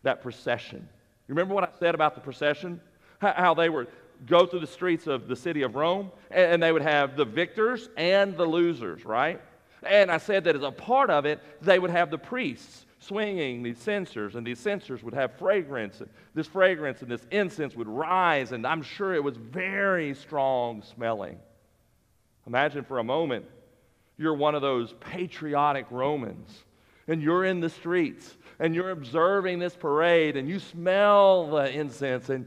that 0.03 0.23
procession. 0.23 0.89
You 1.29 1.35
remember 1.35 1.55
what 1.55 1.65
I 1.65 1.69
said 1.79 1.95
about 1.95 2.15
the 2.15 2.21
procession? 2.21 2.81
How 3.21 3.55
they 3.55 3.69
were 3.69 3.87
go 4.27 4.47
through 4.47 4.61
the 4.61 4.67
streets 4.67 5.07
of 5.07 5.29
the 5.29 5.37
city 5.37 5.63
of 5.63 5.75
Rome, 5.75 6.11
and 6.31 6.63
they 6.63 6.73
would 6.73 6.83
have 6.83 7.17
the 7.17 7.25
victors 7.25 7.89
and 7.97 8.37
the 8.37 8.47
losers, 8.47 9.05
right? 9.05 9.41
And 9.83 10.11
I 10.11 10.19
said 10.19 10.45
that 10.45 10.57
as 10.57 10.63
a 10.63 10.71
part 10.71 11.11
of 11.11 11.27
it, 11.27 11.41
they 11.61 11.79
would 11.79 11.91
have 11.91 12.11
the 12.11 12.19
priests 12.19 12.87
swinging 13.01 13.65
these 13.65 13.79
censers, 13.79 14.37
and 14.37 14.47
these 14.47 14.61
censers 14.61 15.03
would 15.03 15.15
have 15.15 15.37
fragrance. 15.37 16.01
And 16.01 16.09
this 16.35 16.47
fragrance 16.47 17.03
and 17.03 17.11
this 17.11 17.27
incense 17.33 17.75
would 17.75 17.89
rise, 17.89 18.53
and 18.53 18.65
I'm 18.65 18.83
sure 18.83 19.13
it 19.13 19.25
was 19.25 19.37
very 19.37 20.15
strong 20.15 20.83
smelling. 20.83 21.39
Imagine 22.47 22.85
for 22.85 22.99
a 22.99 23.05
moment 23.05 23.45
you're 24.19 24.35
one 24.35 24.55
of 24.55 24.63
those 24.63 24.95
patriotic 25.01 25.87
Romans, 25.91 26.65
and 27.09 27.21
you're 27.21 27.45
in 27.45 27.59
the 27.59 27.71
streets, 27.71 28.37
and 28.61 28.73
you're 28.73 28.91
observing 28.91 29.59
this 29.59 29.75
parade, 29.75 30.37
and 30.37 30.49
you 30.49 30.61
smell 30.61 31.51
the 31.51 31.73
incense, 31.73 32.29
and 32.29 32.47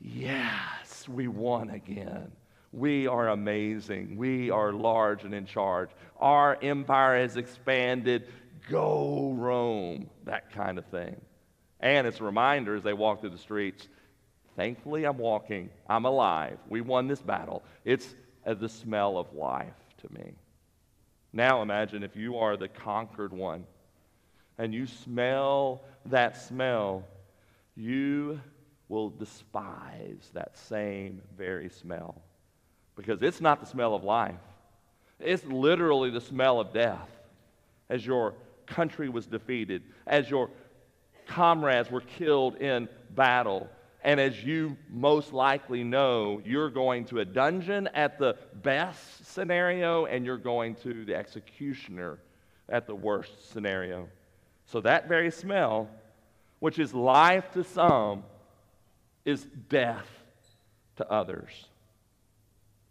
Yes, 0.00 1.08
we 1.08 1.28
won 1.28 1.70
again. 1.70 2.32
We 2.72 3.06
are 3.06 3.28
amazing. 3.28 4.16
We 4.16 4.50
are 4.50 4.72
large 4.72 5.24
and 5.24 5.34
in 5.34 5.46
charge. 5.46 5.90
Our 6.18 6.58
empire 6.62 7.20
has 7.20 7.36
expanded. 7.36 8.28
Go 8.70 9.32
Rome, 9.36 10.10
that 10.24 10.52
kind 10.52 10.78
of 10.78 10.84
thing. 10.86 11.20
And 11.80 12.06
it's 12.06 12.20
a 12.20 12.24
reminder 12.24 12.76
as 12.76 12.82
they 12.82 12.92
walk 12.92 13.20
through 13.20 13.30
the 13.30 13.38
streets 13.38 13.88
thankfully, 14.58 15.04
I'm 15.04 15.18
walking. 15.18 15.70
I'm 15.88 16.04
alive. 16.04 16.58
We 16.68 16.80
won 16.80 17.06
this 17.06 17.22
battle. 17.22 17.62
It's 17.84 18.16
uh, 18.44 18.54
the 18.54 18.68
smell 18.68 19.16
of 19.16 19.32
life 19.32 19.72
to 20.02 20.12
me. 20.12 20.32
Now 21.32 21.62
imagine 21.62 22.02
if 22.02 22.16
you 22.16 22.36
are 22.38 22.56
the 22.56 22.66
conquered 22.66 23.32
one 23.32 23.64
and 24.58 24.74
you 24.74 24.86
smell 24.86 25.84
that 26.06 26.36
smell, 26.36 27.04
you 27.76 28.40
will 28.88 29.10
despise 29.10 30.30
that 30.32 30.56
same 30.56 31.20
very 31.36 31.68
smell 31.68 32.20
because 32.96 33.22
it's 33.22 33.40
not 33.40 33.60
the 33.60 33.66
smell 33.66 33.94
of 33.94 34.02
life. 34.02 34.34
It's 35.20 35.44
literally 35.44 36.10
the 36.10 36.20
smell 36.20 36.60
of 36.60 36.72
death 36.72 37.08
as 37.88 38.04
your 38.04 38.34
country 38.66 39.08
was 39.08 39.26
defeated, 39.26 39.82
as 40.06 40.28
your 40.28 40.50
comrades 41.26 41.90
were 41.90 42.00
killed 42.00 42.56
in 42.56 42.88
battle. 43.10 43.68
And 44.02 44.20
as 44.20 44.42
you 44.44 44.76
most 44.90 45.32
likely 45.32 45.84
know, 45.84 46.40
you're 46.44 46.70
going 46.70 47.04
to 47.06 47.20
a 47.20 47.24
dungeon 47.24 47.88
at 47.94 48.18
the 48.18 48.36
best 48.62 49.26
scenario, 49.26 50.06
and 50.06 50.24
you're 50.24 50.38
going 50.38 50.76
to 50.76 51.04
the 51.04 51.14
executioner 51.14 52.18
at 52.68 52.86
the 52.86 52.94
worst 52.94 53.50
scenario. 53.52 54.08
So, 54.66 54.80
that 54.82 55.08
very 55.08 55.30
smell, 55.30 55.88
which 56.60 56.78
is 56.78 56.94
life 56.94 57.50
to 57.52 57.64
some, 57.64 58.22
is 59.28 59.46
death 59.68 60.08
to 60.96 61.06
others. 61.10 61.66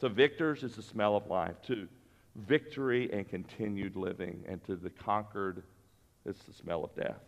To 0.02 0.10
victors, 0.10 0.64
it's 0.64 0.76
the 0.76 0.84
smell 0.84 1.16
of 1.16 1.26
life. 1.26 1.56
To 1.64 1.88
victory 2.36 3.12
and 3.12 3.28
continued 3.28 3.96
living. 3.96 4.44
And 4.48 4.64
to 4.66 4.76
the 4.76 4.92
conquered, 4.92 5.64
it's 6.26 6.44
the 6.44 6.54
smell 6.54 6.84
of 6.84 6.96
death. 6.96 7.24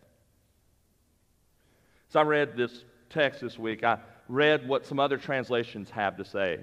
So 2.09 2.19
I 2.19 2.23
read 2.23 2.55
this 2.55 2.83
text 3.09 3.41
this 3.41 3.57
week. 3.57 3.83
I 3.83 3.97
read 4.27 4.67
what 4.67 4.85
some 4.85 4.99
other 4.99 5.17
translations 5.17 5.89
have 5.89 6.15
to 6.17 6.23
say. 6.23 6.59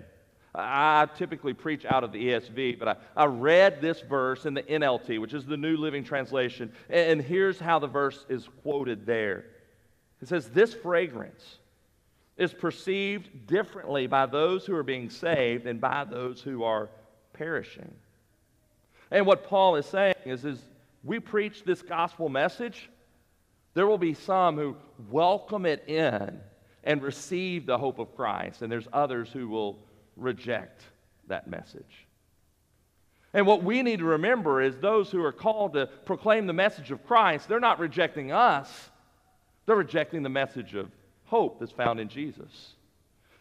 I 0.55 1.09
typically 1.17 1.53
preach 1.53 1.85
out 1.85 2.05
of 2.05 2.13
the 2.13 2.29
ESV, 2.29 2.79
but 2.79 2.89
I, 2.89 2.97
I 3.17 3.25
read 3.27 3.83
this 3.83 4.01
verse 4.03 4.47
in 4.47 4.55
the 4.55 4.63
NLT, 4.63 5.21
which 5.21 5.35
is 5.35 5.45
the 5.45 5.57
New 5.57 5.77
Living 5.77 6.05
Translation, 6.05 6.73
and 6.89 7.21
here's 7.21 7.59
how 7.59 7.79
the 7.79 7.89
verse 7.89 8.25
is 8.31 8.49
quoted 8.63 9.05
there. 9.05 9.45
It 10.23 10.29
says, 10.29 10.49
This 10.49 10.73
fragrance 10.73 11.59
is 12.37 12.53
perceived 12.53 13.47
differently 13.47 14.07
by 14.07 14.27
those 14.27 14.67
who 14.67 14.75
are 14.75 14.83
being 14.83 15.09
saved 15.09 15.67
and 15.67 15.81
by 15.81 16.05
those 16.05 16.43
who 16.43 16.65
are 16.65 16.91
perishing. 17.33 17.95
And 19.11 19.27
what 19.27 19.45
Paul 19.45 19.77
is 19.77 19.87
saying 19.87 20.15
is, 20.25 20.45
is 20.45 20.59
we 21.05 21.21
preach 21.21 21.65
this 21.65 21.83
gospel 21.83 22.29
message, 22.29 22.91
there 23.75 23.87
will 23.87 23.99
be 23.99 24.15
some 24.15 24.57
who 24.57 24.77
welcome 25.11 25.67
it 25.67 25.89
in 25.89 26.41
and 26.85 27.03
receive 27.03 27.67
the 27.67 27.79
hope 27.79 27.99
of 27.99 28.15
Christ, 28.17 28.63
and 28.63 28.71
there's 28.71 28.89
others 28.93 29.31
who 29.31 29.49
will 29.49 29.79
reject 30.17 30.83
that 31.29 31.49
message. 31.49 32.07
And 33.35 33.47
what 33.47 33.63
we 33.63 33.83
need 33.83 33.99
to 33.99 34.05
remember 34.05 34.63
is 34.63 34.79
those 34.79 35.11
who 35.11 35.23
are 35.23 35.33
called 35.33 35.75
to 35.75 35.87
proclaim 36.05 36.47
the 36.47 36.53
message 36.53 36.91
of 36.91 37.07
Christ, 37.07 37.49
they're 37.49 37.61
not 37.61 37.79
rejecting 37.79 38.33
us, 38.33 38.91
they're 39.67 39.77
rejecting 39.77 40.23
the 40.23 40.29
message 40.29 40.75
of 40.75 40.91
hope 41.27 41.61
that's 41.61 41.73
found 41.73 42.01
in 42.01 42.09
Jesus. 42.09 42.75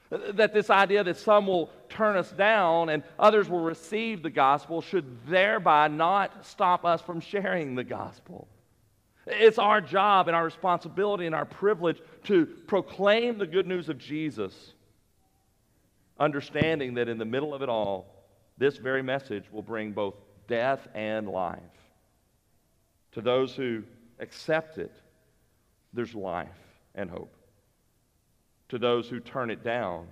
That 0.09 0.53
this 0.53 0.69
idea 0.69 1.03
that 1.03 1.17
some 1.17 1.47
will 1.47 1.69
turn 1.89 2.15
us 2.15 2.31
down 2.31 2.89
and 2.89 3.03
others 3.17 3.49
will 3.49 3.61
receive 3.61 4.21
the 4.21 4.29
gospel 4.29 4.81
should 4.81 5.25
thereby 5.27 5.87
not 5.87 6.45
stop 6.45 6.85
us 6.85 7.01
from 7.01 7.19
sharing 7.19 7.75
the 7.75 7.83
gospel. 7.83 8.47
It's 9.25 9.57
our 9.57 9.81
job 9.81 10.27
and 10.27 10.35
our 10.35 10.45
responsibility 10.45 11.25
and 11.25 11.33
our 11.33 11.45
privilege 11.45 11.99
to 12.25 12.45
proclaim 12.45 13.39
the 13.39 13.47
good 13.47 13.65
news 13.65 13.89
of 13.89 13.97
Jesus 13.97 14.73
understanding 16.19 16.93
that 16.95 17.09
in 17.09 17.17
the 17.17 17.25
middle 17.25 17.53
of 17.53 17.61
it 17.61 17.69
all, 17.69 18.05
this 18.57 18.77
very 18.77 19.03
message 19.03 19.45
will 19.51 19.61
bring 19.61 19.91
both 19.91 20.15
death 20.47 20.87
and 20.93 21.27
life. 21.27 21.59
To 23.13 23.21
those 23.21 23.55
who 23.55 23.83
accept 24.19 24.77
it, 24.77 24.93
there's 25.93 26.15
life 26.15 26.47
and 26.95 27.09
hope. 27.09 27.33
To 28.69 28.79
those 28.79 29.07
who 29.07 29.19
turn 29.19 29.49
it 29.49 29.63
down, 29.63 30.07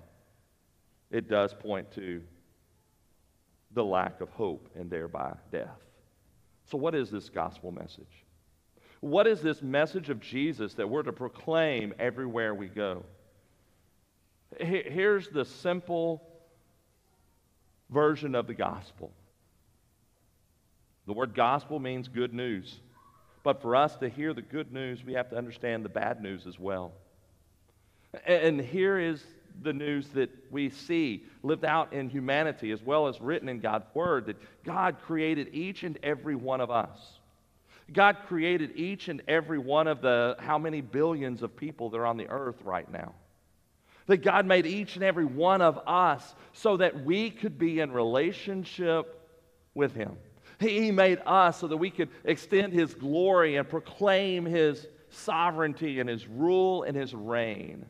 it 1.12 1.28
does 1.28 1.54
point 1.54 1.91
to 1.93 2.22
the 3.72 3.84
lack 3.84 4.22
of 4.22 4.30
hope 4.30 4.70
and 4.76 4.89
thereby 4.89 5.34
death. 5.51 5.80
So, 6.66 6.78
what 6.78 6.95
is 6.95 7.10
this 7.10 7.30
gospel 7.30 7.72
message? 7.72 8.26
What 8.99 9.28
is 9.28 9.41
this 9.41 9.62
message 9.62 10.10
of 10.10 10.22
Jesus 10.22 10.76
that 10.76 10.89
we're 10.89 11.04
to 11.04 11.12
proclaim 11.12 11.93
everywhere 11.99 12.56
we 12.56 12.68
go? 12.68 13.04
Here's 14.60 15.28
the 15.28 15.43
simple 15.43 16.22
version 17.89 18.36
of 18.36 18.47
the 18.47 18.54
gospel. 18.54 19.12
The 21.06 21.14
word 21.14 21.36
gospel 21.36 21.80
means 21.80 22.08
good 22.08 22.34
news. 22.34 22.80
But 23.43 23.62
for 23.62 23.76
us 23.76 23.97
to 23.97 24.08
hear 24.08 24.34
the 24.34 24.41
good 24.41 24.72
news, 24.72 25.04
we 25.04 25.14
have 25.14 25.30
to 25.32 25.38
understand 25.38 25.84
the 25.84 25.89
bad 25.89 26.22
news 26.22 26.47
as 26.47 26.58
well. 26.58 26.93
And 28.26 28.59
here 28.59 28.99
is 28.99 29.24
the 29.61 29.74
news 29.74 30.07
that 30.09 30.30
we 30.51 30.70
see 30.70 31.24
lived 31.41 31.66
out 31.66 31.93
in 31.93 32.09
humanity 32.09 32.72
as 32.72 32.82
well 32.82 33.07
as 33.07 33.20
written 33.22 33.49
in 33.49 33.59
God's 33.59 33.86
Word 33.93 34.26
that 34.28 34.38
God 34.64 34.97
created 35.05 35.49
each 35.53 35.84
and 35.84 35.97
every 36.03 36.36
one 36.36 36.61
of 36.61 36.72
us. 36.72 37.20
God 37.91 38.18
created 38.28 38.72
each 38.76 39.09
and 39.09 39.22
every 39.28 39.59
one 39.59 39.88
of 39.88 40.01
the 40.01 40.36
how 40.39 40.57
many 40.57 40.82
billions 40.82 41.43
of 41.43 41.55
people 41.55 41.89
that 41.89 41.97
are 41.97 42.05
on 42.05 42.18
the 42.18 42.30
earth 42.30 42.61
right 42.64 42.89
now. 42.91 43.14
That 44.07 44.18
God 44.18 44.45
made 44.45 44.66
each 44.66 44.95
and 44.95 45.03
every 45.03 45.26
one 45.26 45.61
of 45.61 45.80
us 45.88 46.36
so 46.53 46.78
that 46.78 47.03
we 47.03 47.30
could 47.30 47.57
be 47.57 47.80
in 47.80 47.91
relationship 47.91 49.30
with 49.74 49.95
Him. 49.95 50.18
He 50.59 50.91
made 50.91 51.20
us 51.26 51.59
so 51.59 51.68
that 51.68 51.78
we 51.78 51.89
could 51.89 52.09
extend 52.24 52.74
His 52.74 52.93
glory 52.93 53.55
and 53.55 53.68
proclaim 53.68 54.45
His 54.45 54.88
sovereignty 55.09 55.99
and 55.99 56.09
His 56.09 56.28
rule 56.28 56.84
and 56.84 56.95
His 56.95 57.14
reign. 57.14 57.86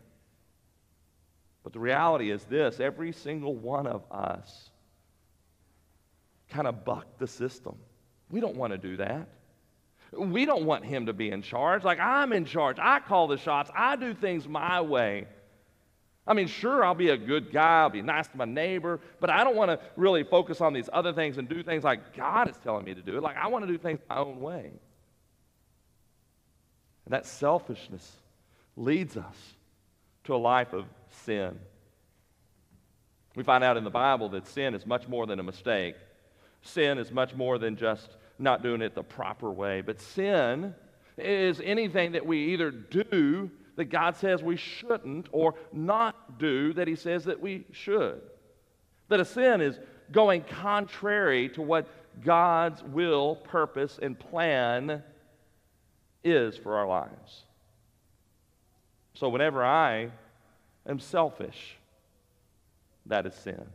But 1.63 1.73
the 1.73 1.79
reality 1.79 2.29
is 2.29 2.43
this 2.43 2.79
every 2.79 3.11
single 3.11 3.55
one 3.55 3.87
of 3.87 4.03
us 4.11 4.69
kind 6.49 6.67
of 6.67 6.85
bucked 6.85 7.19
the 7.19 7.27
system. 7.27 7.75
We 8.29 8.39
don't 8.39 8.55
want 8.55 8.73
to 8.73 8.77
do 8.77 8.97
that. 8.97 9.27
We 10.11 10.45
don't 10.45 10.65
want 10.65 10.85
Him 10.85 11.07
to 11.07 11.13
be 11.13 11.31
in 11.31 11.41
charge. 11.41 11.83
Like, 11.83 11.99
I'm 11.99 12.33
in 12.33 12.45
charge. 12.45 12.77
I 12.79 12.99
call 12.99 13.27
the 13.27 13.37
shots. 13.37 13.71
I 13.75 13.95
do 13.95 14.13
things 14.13 14.47
my 14.47 14.81
way. 14.81 15.25
I 16.25 16.33
mean, 16.33 16.47
sure, 16.47 16.85
I'll 16.85 16.95
be 16.95 17.09
a 17.09 17.17
good 17.17 17.51
guy, 17.51 17.81
I'll 17.81 17.89
be 17.89 18.01
nice 18.01 18.27
to 18.29 18.37
my 18.37 18.45
neighbor, 18.45 19.01
but 19.19 19.29
I 19.29 19.43
don't 19.43 19.57
want 19.57 19.71
to 19.71 19.79
really 19.97 20.23
focus 20.23 20.61
on 20.61 20.71
these 20.71 20.89
other 20.93 21.11
things 21.11 21.37
and 21.37 21.49
do 21.49 21.61
things 21.63 21.83
like 21.83 22.15
God 22.15 22.49
is 22.49 22.55
telling 22.63 22.85
me 22.85 22.93
to 22.93 23.01
do 23.01 23.17
it. 23.17 23.23
Like, 23.23 23.35
I 23.35 23.47
want 23.47 23.65
to 23.65 23.71
do 23.71 23.77
things 23.77 23.99
my 24.09 24.17
own 24.17 24.39
way. 24.39 24.71
And 27.05 27.13
that 27.13 27.25
selfishness 27.25 28.09
leads 28.77 29.17
us 29.17 29.35
to 30.23 30.33
a 30.33 30.37
life 30.37 30.71
of 30.71 30.85
sin. 31.15 31.59
We 33.35 33.43
find 33.43 33.63
out 33.63 33.77
in 33.77 33.83
the 33.83 33.89
Bible 33.89 34.29
that 34.29 34.47
sin 34.47 34.73
is 34.75 34.85
much 34.85 35.07
more 35.07 35.25
than 35.25 35.39
a 35.39 35.43
mistake. 35.43 35.95
Sin 36.61 36.97
is 36.97 37.11
much 37.11 37.33
more 37.33 37.57
than 37.57 37.75
just 37.75 38.15
not 38.39 38.61
doing 38.61 38.81
it 38.81 38.95
the 38.95 39.03
proper 39.03 39.51
way. 39.51 39.81
But 39.81 39.99
sin 39.99 40.73
is 41.17 41.61
anything 41.63 42.13
that 42.13 42.25
we 42.25 42.53
either 42.53 42.71
do 42.71 43.49
that 43.75 43.85
God 43.85 44.15
says 44.15 44.43
we 44.43 44.57
shouldn't 44.57 45.29
or 45.31 45.55
not 45.71 46.37
do 46.37 46.73
that 46.73 46.87
He 46.87 46.95
says 46.95 47.25
that 47.25 47.41
we 47.41 47.65
should. 47.71 48.21
That 49.09 49.19
a 49.19 49.25
sin 49.25 49.61
is 49.61 49.79
going 50.11 50.43
contrary 50.43 51.49
to 51.49 51.61
what 51.61 51.87
God's 52.23 52.83
will, 52.83 53.35
purpose, 53.35 53.99
and 54.01 54.19
plan 54.19 55.03
is 56.23 56.55
for 56.55 56.75
our 56.75 56.87
lives. 56.87 57.45
So 59.15 59.29
whenever 59.29 59.63
I 59.63 60.11
am 60.87 60.99
selfish, 60.99 61.77
that 63.05 63.25
is 63.25 63.33
sin. 63.35 63.65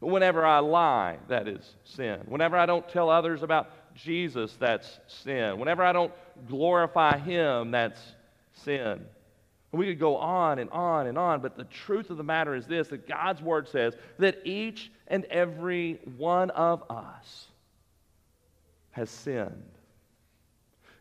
Whenever 0.00 0.44
I 0.44 0.58
lie, 0.58 1.18
that 1.28 1.48
is 1.48 1.74
sin. 1.84 2.20
Whenever 2.26 2.56
I 2.56 2.66
don't 2.66 2.86
tell 2.88 3.08
others 3.08 3.42
about 3.42 3.70
Jesus, 3.94 4.54
that's 4.58 4.98
sin. 5.06 5.58
Whenever 5.58 5.82
I 5.82 5.92
don't 5.92 6.12
glorify 6.48 7.18
Him, 7.18 7.70
that's 7.70 8.00
sin. 8.52 9.04
And 9.72 9.78
we 9.78 9.86
could 9.86 9.98
go 9.98 10.16
on 10.16 10.58
and 10.58 10.70
on 10.70 11.06
and 11.06 11.18
on, 11.18 11.40
but 11.40 11.56
the 11.56 11.64
truth 11.64 12.10
of 12.10 12.16
the 12.16 12.22
matter 12.22 12.54
is 12.54 12.66
this 12.66 12.88
that 12.88 13.08
God's 13.08 13.42
word 13.42 13.68
says 13.68 13.94
that 14.18 14.38
each 14.44 14.92
and 15.08 15.24
every 15.26 16.00
one 16.16 16.50
of 16.50 16.84
us 16.90 17.48
has 18.92 19.10
sinned. 19.10 19.73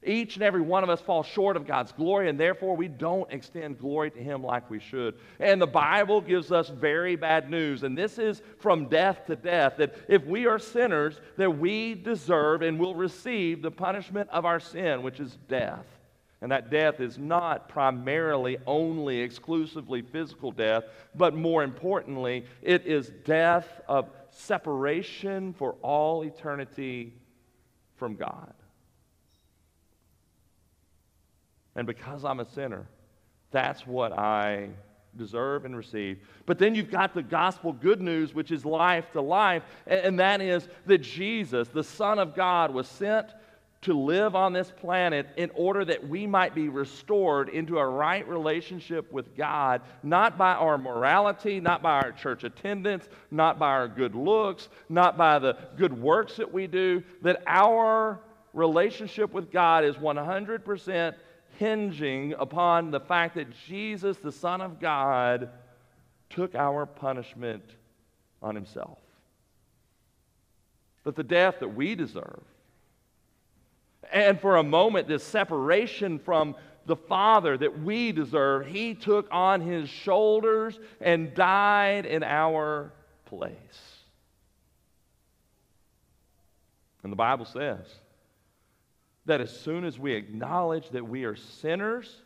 Each 0.06 0.36
and 0.36 0.44
every 0.44 0.62
one 0.62 0.84
of 0.84 0.90
us 0.90 1.02
falls 1.02 1.26
short 1.26 1.56
of 1.56 1.68
God's 1.68 1.92
glory, 1.92 2.30
and 2.30 2.40
therefore 2.40 2.76
we 2.76 2.88
don't 2.88 3.32
extend 3.32 3.80
glory 3.80 4.12
to 4.12 4.20
Him 4.20 4.44
like 4.44 4.70
we 4.70 4.80
should. 4.80 5.16
And 5.40 5.62
the 5.62 5.68
Bible 5.68 6.22
gives 6.22 6.52
us 6.52 6.70
very 6.70 7.16
bad 7.16 7.50
news, 7.50 7.84
and 7.84 7.98
this 7.98 8.18
is 8.18 8.42
from 8.60 8.88
death 8.88 9.26
to 9.28 9.36
death 9.36 9.76
that 9.78 9.96
if 10.08 10.26
we 10.26 10.46
are 10.46 10.60
sinners, 10.60 11.20
that 11.38 11.58
we 11.58 11.96
deserve 11.96 12.62
and 12.62 12.80
will 12.80 12.96
receive 12.96 13.62
the 13.62 13.72
punishment 13.72 14.30
of 14.30 14.46
our 14.46 14.60
sin, 14.60 15.04
which 15.04 15.20
is 15.20 15.38
death. 15.48 15.86
And 16.42 16.52
that 16.52 16.70
death 16.70 17.00
is 17.00 17.18
not 17.18 17.70
primarily, 17.70 18.58
only, 18.68 19.20
exclusively 19.20 20.02
physical 20.02 20.52
death, 20.52 20.84
but 21.16 21.34
more 21.34 21.64
importantly, 21.64 22.46
it 22.62 22.86
is 22.86 23.14
death 23.24 23.80
of 23.88 24.10
separation 24.30 25.54
for 25.54 25.76
all 25.82 26.24
eternity 26.24 27.14
from 27.96 28.16
God. 28.16 28.54
And 31.76 31.88
because 31.88 32.24
I'm 32.24 32.40
a 32.40 32.46
sinner, 32.46 32.86
that's 33.52 33.86
what 33.86 34.18
I 34.18 34.70
deserve 35.18 35.66
and 35.66 35.76
receive. 35.76 36.20
But 36.46 36.58
then 36.60 36.76
you've 36.76 36.92
got 36.92 37.14
the 37.14 37.24
gospel 37.24 37.74
good 37.74 38.02
news, 38.02 38.34
which 38.34 38.52
is 38.52 38.66
life 38.66 39.12
to 39.14 39.22
life, 39.22 39.64
and 39.86 40.20
that 40.20 40.42
is 40.42 40.68
that 40.86 41.00
Jesus, 41.00 41.68
the 41.68 41.84
Son 41.84 42.20
of 42.20 42.36
God, 42.36 42.74
was 42.74 42.88
sent 42.88 43.28
to 43.82 43.94
live 43.94 44.34
on 44.34 44.54
this 44.54 44.72
planet 44.72 45.28
in 45.36 45.52
order 45.56 45.84
that 45.84 46.08
we 46.08 46.26
might 46.26 46.56
be 46.56 46.70
restored 46.70 47.50
into 47.50 47.78
a 47.78 47.86
right 47.86 48.28
relationship 48.28 49.12
with 49.12 49.36
God, 49.36 49.82
not 50.04 50.38
by 50.38 50.54
our 50.54 50.78
morality, 50.78 51.60
not 51.60 51.82
by 51.82 52.00
our 52.00 52.14
church 52.14 52.46
attendance, 52.46 53.10
not 53.30 53.60
by 53.60 53.68
our 53.68 53.90
good 53.90 54.16
looks, 54.16 54.70
not 54.88 55.18
by 55.18 55.38
the 55.38 55.58
good 55.78 55.94
works 55.94 56.38
that 56.38 56.52
we 56.52 56.66
do, 56.66 57.04
that 57.22 57.44
our 57.46 58.22
relationship 58.54 59.34
with 59.34 59.52
God 59.52 59.84
is 59.84 59.96
100% 59.98 61.14
hinging 61.58 62.34
upon 62.38 62.92
the 62.92 63.00
fact 63.00 63.36
that 63.36 63.48
Jesus, 63.68 64.18
the 64.18 64.32
Son 64.32 64.62
of 64.62 64.80
God, 64.80 65.50
took 66.30 66.56
our 66.56 66.86
punishment 66.86 67.64
on 68.42 68.56
himself. 68.56 68.98
That 71.04 71.16
the 71.16 71.24
death 71.24 71.60
that 71.60 71.76
we 71.76 71.96
deserve 71.96 72.44
and 74.12 74.40
for 74.40 74.58
a 74.58 74.64
moment, 74.64 75.08
this 75.08 75.24
separation 75.24 76.20
from 76.20 76.56
the 76.86 76.96
Father 76.96 77.58
that 77.58 77.82
we 77.82 78.12
deserve, 78.12 78.68
he 78.68 78.94
took 78.94 79.28
on 79.32 79.62
his 79.62 79.90
shoulders 79.90 80.80
and 81.00 81.34
died 81.34 82.06
in 82.06 82.24
our 82.24 82.92
place. 83.26 83.56
And 87.04 87.12
the 87.12 87.18
Bible 87.18 87.46
says 87.46 87.88
that 89.26 89.42
as 89.42 89.58
soon 89.58 89.86
as 89.86 89.98
we 89.98 90.14
acknowledge 90.14 90.90
that 90.90 91.08
we 91.08 91.24
are 91.24 91.36
sinners, 91.36 92.24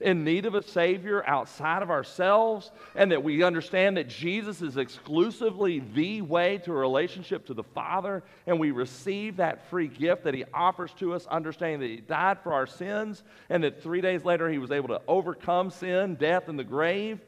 in 0.00 0.22
need 0.22 0.46
of 0.46 0.54
a 0.54 0.62
Savior 0.62 1.26
outside 1.26 1.82
of 1.82 1.90
ourselves, 1.90 2.70
and 2.94 3.10
that 3.10 3.22
we 3.22 3.42
understand 3.42 3.96
that 3.96 4.08
Jesus 4.08 4.62
is 4.62 4.76
exclusively 4.76 5.80
the 5.80 6.22
way 6.22 6.58
to 6.58 6.70
a 6.70 6.76
relationship 6.76 7.46
to 7.46 7.54
the 7.54 7.64
Father, 7.64 8.22
and 8.46 8.60
we 8.60 8.70
receive 8.70 9.36
that 9.36 9.68
free 9.70 9.88
gift 9.88 10.24
that 10.24 10.34
He 10.34 10.44
offers 10.54 10.92
to 10.98 11.14
us, 11.14 11.26
understanding 11.26 11.80
that 11.80 11.90
He 11.90 12.00
died 12.00 12.38
for 12.42 12.52
our 12.52 12.66
sins, 12.66 13.24
and 13.50 13.64
that 13.64 13.82
three 13.82 14.00
days 14.00 14.24
later 14.24 14.48
He 14.48 14.58
was 14.58 14.70
able 14.70 14.88
to 14.88 15.00
overcome 15.08 15.70
sin, 15.70 16.14
death, 16.14 16.48
and 16.48 16.58
the 16.58 16.64
grave 16.64 17.20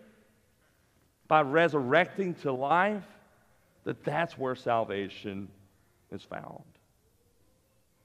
by 1.26 1.42
resurrecting 1.42 2.34
to 2.34 2.52
life, 2.52 3.04
that 3.84 4.04
that's 4.04 4.38
where 4.38 4.54
salvation 4.54 5.48
is 6.12 6.22
found. 6.22 6.62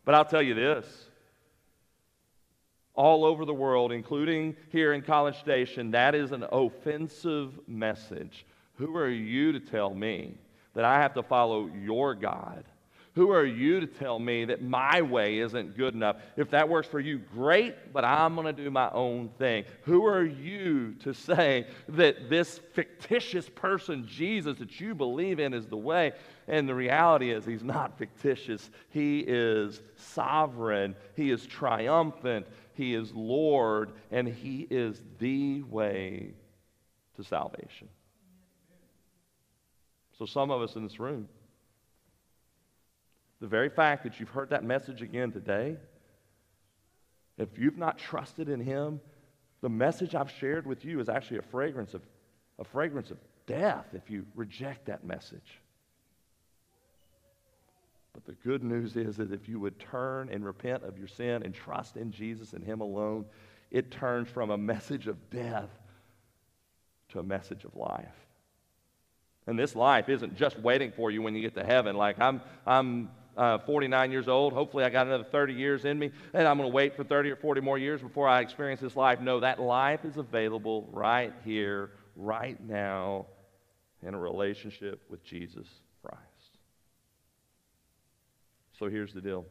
But 0.05 0.15
I'll 0.15 0.25
tell 0.25 0.41
you 0.41 0.53
this 0.53 0.85
all 2.93 3.25
over 3.25 3.43
the 3.43 3.53
world, 3.53 3.91
including 3.91 4.55
here 4.71 4.93
in 4.93 5.01
College 5.01 5.37
Station, 5.39 5.91
that 5.91 6.15
is 6.15 6.31
an 6.31 6.45
offensive 6.49 7.59
message. 7.67 8.45
Who 8.77 8.95
are 8.95 9.09
you 9.09 9.51
to 9.51 9.59
tell 9.59 9.93
me 9.93 10.37
that 10.75 10.85
I 10.85 11.01
have 11.01 11.13
to 11.15 11.23
follow 11.23 11.67
your 11.67 12.15
God? 12.15 12.63
Who 13.15 13.31
are 13.31 13.45
you 13.45 13.79
to 13.79 13.87
tell 13.87 14.19
me 14.19 14.43
that 14.45 14.61
my 14.61 15.01
way 15.01 15.39
isn't 15.39 15.77
good 15.77 15.93
enough? 15.93 16.17
If 16.35 16.49
that 16.51 16.67
works 16.67 16.89
for 16.89 16.99
you, 16.99 17.17
great, 17.17 17.93
but 17.93 18.03
I'm 18.03 18.35
going 18.35 18.53
to 18.53 18.63
do 18.63 18.69
my 18.69 18.91
own 18.91 19.29
thing. 19.37 19.63
Who 19.83 20.05
are 20.05 20.25
you 20.25 20.95
to 20.95 21.13
say 21.13 21.65
that 21.87 22.29
this 22.29 22.59
fictitious 22.73 23.47
person, 23.47 24.05
Jesus, 24.05 24.59
that 24.59 24.81
you 24.81 24.93
believe 24.93 25.39
in, 25.39 25.53
is 25.53 25.65
the 25.65 25.77
way? 25.77 26.11
And 26.47 26.69
the 26.69 26.75
reality 26.75 27.31
is, 27.31 27.45
he's 27.45 27.63
not 27.63 27.97
fictitious. 27.97 28.69
He 28.89 29.19
is 29.19 29.81
sovereign, 29.95 30.95
he 31.15 31.31
is 31.31 31.45
triumphant, 31.45 32.45
he 32.75 32.93
is 32.93 33.13
Lord, 33.13 33.93
and 34.11 34.27
He 34.27 34.67
is 34.69 35.01
the 35.17 35.63
way 35.63 36.33
to 37.15 37.23
salvation. 37.23 37.87
So, 40.19 40.25
some 40.25 40.51
of 40.51 40.61
us 40.61 40.75
in 40.75 40.83
this 40.83 40.99
room, 40.99 41.27
the 43.39 43.47
very 43.47 43.69
fact 43.69 44.03
that 44.03 44.19
you've 44.19 44.29
heard 44.29 44.49
that 44.49 44.63
message 44.63 45.01
again 45.01 45.31
today, 45.31 45.77
if 47.37 47.57
you've 47.57 47.77
not 47.77 47.97
trusted 47.97 48.49
in 48.49 48.59
Him, 48.59 48.99
the 49.61 49.69
message 49.69 50.13
I've 50.13 50.31
shared 50.31 50.67
with 50.67 50.83
you 50.83 50.99
is 50.99 51.07
actually 51.07 51.37
a 51.37 51.43
fragrance 51.43 51.93
of, 51.93 52.01
a 52.59 52.65
fragrance 52.65 53.09
of 53.09 53.17
death 53.45 53.87
if 53.93 54.09
you 54.09 54.25
reject 54.35 54.87
that 54.87 55.05
message. 55.05 55.61
But 58.15 58.25
the 58.25 58.49
good 58.49 58.63
news 58.63 58.95
is 58.95 59.17
that 59.17 59.33
if 59.33 59.49
you 59.49 59.59
would 59.59 59.77
turn 59.77 60.29
and 60.29 60.45
repent 60.45 60.83
of 60.83 60.97
your 60.97 61.07
sin 61.07 61.43
and 61.43 61.53
trust 61.53 61.97
in 61.97 62.11
Jesus 62.11 62.53
and 62.53 62.63
Him 62.63 62.79
alone, 62.79 63.25
it 63.71 63.91
turns 63.91 64.29
from 64.29 64.51
a 64.51 64.57
message 64.57 65.07
of 65.07 65.29
death 65.29 65.69
to 67.09 67.19
a 67.19 67.23
message 67.23 67.65
of 67.65 67.75
life. 67.75 68.15
And 69.47 69.59
this 69.59 69.75
life 69.75 70.07
isn't 70.07 70.37
just 70.37 70.57
waiting 70.59 70.93
for 70.95 71.11
you 71.11 71.21
when 71.21 71.35
you 71.35 71.41
get 71.41 71.55
to 71.55 71.63
heaven. 71.63 71.97
Like, 71.97 72.17
I'm, 72.19 72.41
I'm 72.65 73.09
uh, 73.35 73.57
49 73.59 74.11
years 74.13 74.29
old. 74.29 74.53
Hopefully, 74.53 74.85
I 74.85 74.89
got 74.89 75.07
another 75.07 75.25
30 75.25 75.53
years 75.53 75.83
in 75.83 75.99
me, 75.99 76.11
and 76.33 76.47
I'm 76.47 76.57
going 76.57 76.69
to 76.69 76.73
wait 76.73 76.95
for 76.95 77.03
30 77.03 77.31
or 77.31 77.35
40 77.35 77.59
more 77.59 77.77
years 77.77 78.01
before 78.01 78.29
I 78.29 78.39
experience 78.39 78.79
this 78.79 78.95
life. 78.95 79.19
No, 79.19 79.41
that 79.41 79.59
life 79.59 80.05
is 80.05 80.15
available 80.15 80.87
right 80.93 81.33
here, 81.43 81.91
right 82.15 82.57
now, 82.65 83.25
in 84.01 84.13
a 84.13 84.17
relationship 84.17 85.01
with 85.09 85.21
Jesus. 85.21 85.67
So 88.77 88.89
here's 88.89 89.13
the 89.13 89.21
deal. 89.21 89.45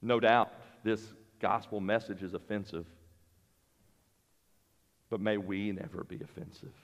No 0.00 0.18
doubt 0.18 0.52
this 0.82 1.12
gospel 1.40 1.80
message 1.80 2.22
is 2.22 2.34
offensive, 2.34 2.86
but 5.10 5.20
may 5.20 5.36
we 5.36 5.72
never 5.72 6.04
be 6.04 6.20
offensive. 6.22 6.74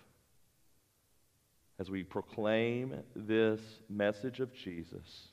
As 1.80 1.90
we 1.90 2.02
proclaim 2.02 2.94
this 3.14 3.60
message 3.88 4.40
of 4.40 4.52
Jesus, 4.52 5.28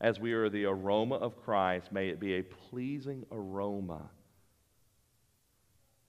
as 0.00 0.18
we 0.18 0.32
are 0.32 0.48
the 0.48 0.64
aroma 0.64 1.16
of 1.16 1.40
Christ, 1.44 1.92
may 1.92 2.08
it 2.08 2.18
be 2.18 2.34
a 2.34 2.42
pleasing 2.42 3.24
aroma 3.30 4.10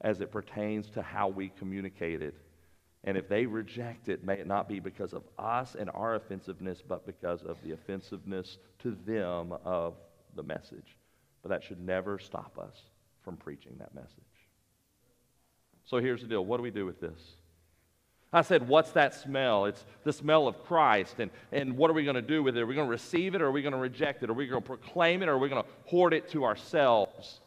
as 0.02 0.20
it 0.20 0.32
pertains 0.32 0.90
to 0.92 1.02
how 1.02 1.28
we 1.28 1.50
communicate 1.50 2.22
it 2.22 2.36
and 3.04 3.18
if 3.18 3.28
they 3.28 3.46
reject 3.46 4.08
it, 4.08 4.24
may 4.24 4.36
it 4.36 4.48
not 4.48 4.70
be 4.70 4.80
because 4.80 5.14
of 5.14 5.24
us 5.38 5.76
and 5.76 5.90
our 5.94 6.16
offensiveness, 6.16 6.82
but 6.88 7.06
because 7.06 7.44
of 7.44 7.58
the 7.64 7.74
offensiveness 7.74 8.58
to 8.80 8.98
them 9.06 9.54
of 9.66 9.96
the 10.36 10.44
message. 10.44 10.98
But 11.42 11.50
that 11.50 11.64
should 11.64 11.82
never 11.82 12.18
stop 12.18 12.58
us 12.58 12.76
from 13.24 13.36
preaching 13.36 13.76
that 13.80 13.94
message. 13.94 14.10
So 15.86 15.98
here's 15.98 16.22
the 16.22 16.28
deal 16.28 16.46
what 16.46 16.58
do 16.58 16.64
we 16.64 16.72
do 16.72 16.86
with 16.86 17.02
this? 17.02 17.20
I 18.32 18.42
said, 18.42 18.68
What's 18.68 18.92
that 18.92 19.14
smell? 19.14 19.66
It's 19.66 19.86
the 20.04 20.14
smell 20.14 20.48
of 20.48 20.64
Christ. 20.64 21.20
And, 21.20 21.30
and 21.52 21.78
what 21.78 21.92
are 21.92 21.94
we 21.94 22.04
going 22.04 22.16
to 22.16 22.22
do 22.22 22.42
with 22.42 22.58
it? 22.58 22.62
Are 22.62 22.66
we 22.66 22.74
going 22.74 22.88
to 22.88 22.92
receive 22.92 23.36
it 23.36 23.42
or 23.42 23.48
are 23.48 23.52
we 23.52 23.62
going 23.62 23.74
to 23.74 23.80
reject 23.80 24.24
it? 24.24 24.30
Are 24.30 24.34
we 24.34 24.48
going 24.48 24.62
to 24.62 24.68
proclaim 24.68 25.22
it 25.22 25.30
or 25.30 25.34
are 25.34 25.38
we 25.38 25.50
going 25.50 25.62
to 25.62 25.70
hoard 25.86 26.14
it 26.14 26.30
to 26.30 26.46
ourselves? 26.46 27.42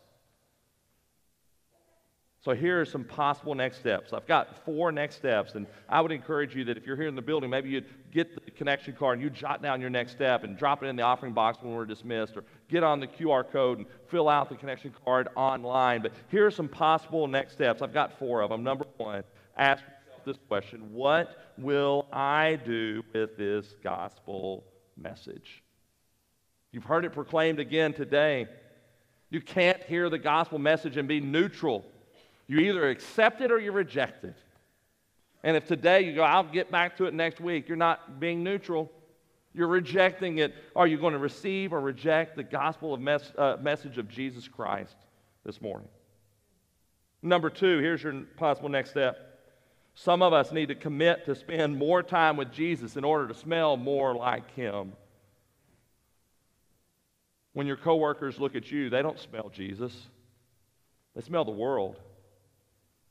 So 2.47 2.55
here 2.55 2.81
are 2.81 2.85
some 2.85 3.03
possible 3.03 3.57
next 3.57 3.79
steps. 3.79 4.13
I've 4.13 4.29
got 4.29 4.65
four 4.65 4.93
next 4.93 5.17
steps, 5.17 5.57
and 5.57 5.67
I 5.89 6.01
would 6.01 6.13
encourage 6.13 6.55
you 6.55 6.63
that 6.67 6.77
if 6.77 6.87
you're 6.87 6.95
here 6.95 7.09
in 7.09 7.17
the 7.17 7.21
building, 7.21 7.51
maybe 7.51 7.71
you'd 7.71 7.87
get 8.13 8.37
the 8.37 8.53
connection 8.53 8.95
card 8.95 9.19
and 9.19 9.23
you 9.25 9.31
jot 9.31 9.63
down 9.63 9.81
your 9.81 9.91
next 9.91 10.13
step 10.13 10.45
and 10.45 10.57
drop 10.57 10.81
it 10.85 10.87
in 10.87 10.95
the 10.95 11.03
offering 11.03 11.33
box 11.33 11.59
when 11.61 11.75
we're 11.75 11.85
dismissed, 11.85 12.37
or 12.37 12.45
get 12.69 12.85
on 12.85 13.01
the 13.01 13.07
QR 13.09 13.51
code 13.51 13.79
and 13.79 13.87
fill 14.07 14.29
out 14.29 14.49
the 14.49 14.55
connection 14.55 14.95
card 15.05 15.27
online. 15.35 16.03
But 16.03 16.13
here 16.31 16.47
are 16.47 16.53
some 16.53 16.69
possible 16.69 17.27
next 17.27 17.55
steps. 17.55 17.83
I've 17.83 17.93
got 17.93 18.17
four 18.17 18.43
of 18.43 18.51
them. 18.51 18.63
Number 18.63 18.87
one, 18.97 19.25
ask 19.57 19.83
yourself 19.83 20.25
this 20.25 20.39
question 20.47 20.93
What 20.93 21.53
will 21.59 22.07
I 22.13 22.61
do 22.65 23.03
with 23.13 23.37
this 23.37 23.75
gospel 23.83 24.63
message? 24.97 25.65
You've 26.71 26.85
heard 26.85 27.05
it 27.05 27.11
proclaimed 27.11 27.59
again 27.59 27.93
today. 27.93 28.47
You 29.31 29.41
can't 29.41 29.83
hear 29.83 30.09
the 30.09 30.19
gospel 30.19 30.61
message 30.61 30.97
and 30.97 31.09
be 31.09 31.19
neutral. 31.19 31.85
You 32.49 32.61
either 32.61 32.89
accept 32.89 33.41
it 33.41 33.51
or 33.51 33.59
you 33.59 33.73
reject 33.73 34.25
it. 34.25 34.37
And 35.43 35.57
if 35.57 35.67
today 35.67 36.03
you 36.03 36.15
go, 36.15 36.23
I'll 36.23 36.45
get 36.45 36.71
back 36.71 36.97
to 36.99 37.05
it 37.05 37.15
next 37.15 37.41
week, 37.41 37.69
you're 37.69 37.77
not 37.77 38.21
being 38.21 38.43
neutral. 38.43 38.91
You're 39.55 39.69
rejecting 39.69 40.39
it. 40.39 40.55
Are 40.75 40.87
you 40.87 40.99
going 40.99 41.13
to 41.13 41.19
receive 41.19 41.73
or 41.73 41.81
reject 41.81 42.37
the 42.37 42.43
gospel 42.43 42.93
of 42.93 43.01
mes- 43.01 43.33
uh, 43.39 43.57
message 43.61 43.99
of 43.99 44.09
Jesus 44.09 44.49
Christ 44.49 44.97
this 45.45 45.61
morning? 45.61 45.89
Number 47.23 47.51
two, 47.51 47.79
here's 47.79 48.03
your 48.03 48.23
possible 48.37 48.69
next 48.69 48.91
step. 48.91 49.41
Some 49.95 50.21
of 50.21 50.33
us 50.33 50.53
need 50.53 50.69
to 50.69 50.75
commit 50.75 51.25
to 51.25 51.35
spend 51.35 51.79
more 51.79 52.03
time 52.03 52.37
with 52.37 52.53
Jesus 52.53 52.97
in 52.97 53.05
order 53.05 53.27
to 53.29 53.35
smell 53.35 53.77
more 53.77 54.15
like 54.15 54.55
Him. 54.55 54.93
When 57.55 57.67
your 57.67 57.79
coworkers 57.79 58.39
look 58.39 58.55
at 58.55 58.71
you, 58.71 58.91
they 58.91 59.01
don't 59.01 59.19
smell 59.19 59.49
Jesus, 59.49 59.97
they 61.15 61.23
smell 61.23 61.45
the 61.45 61.51
world 61.51 61.97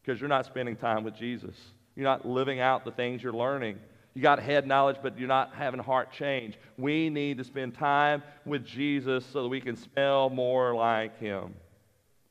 because 0.06 0.20
you're 0.20 0.30
not 0.30 0.46
spending 0.46 0.76
time 0.76 1.04
with 1.04 1.16
Jesus. 1.16 1.56
You're 1.96 2.04
not 2.04 2.28
living 2.28 2.60
out 2.60 2.86
the 2.86 2.92
things 2.92 3.24
you're 3.24 3.34
learning. 3.34 3.80
You 4.14 4.22
got 4.22 4.40
head 4.40 4.68
knowledge, 4.68 4.98
but 5.02 5.18
you're 5.18 5.28
not 5.28 5.54
having 5.56 5.80
heart 5.80 6.12
change. 6.12 6.58
We 6.78 7.10
need 7.10 7.38
to 7.40 7.44
spend 7.44 7.76
time 7.76 8.22
with 8.46 8.66
Jesus 8.66 9.26
so 9.26 9.44
that 9.44 9.50
we 9.50 9.60
can 9.60 9.76
smell 9.76 10.30
more 10.30 10.76
like 10.76 11.20
Him. 11.20 11.56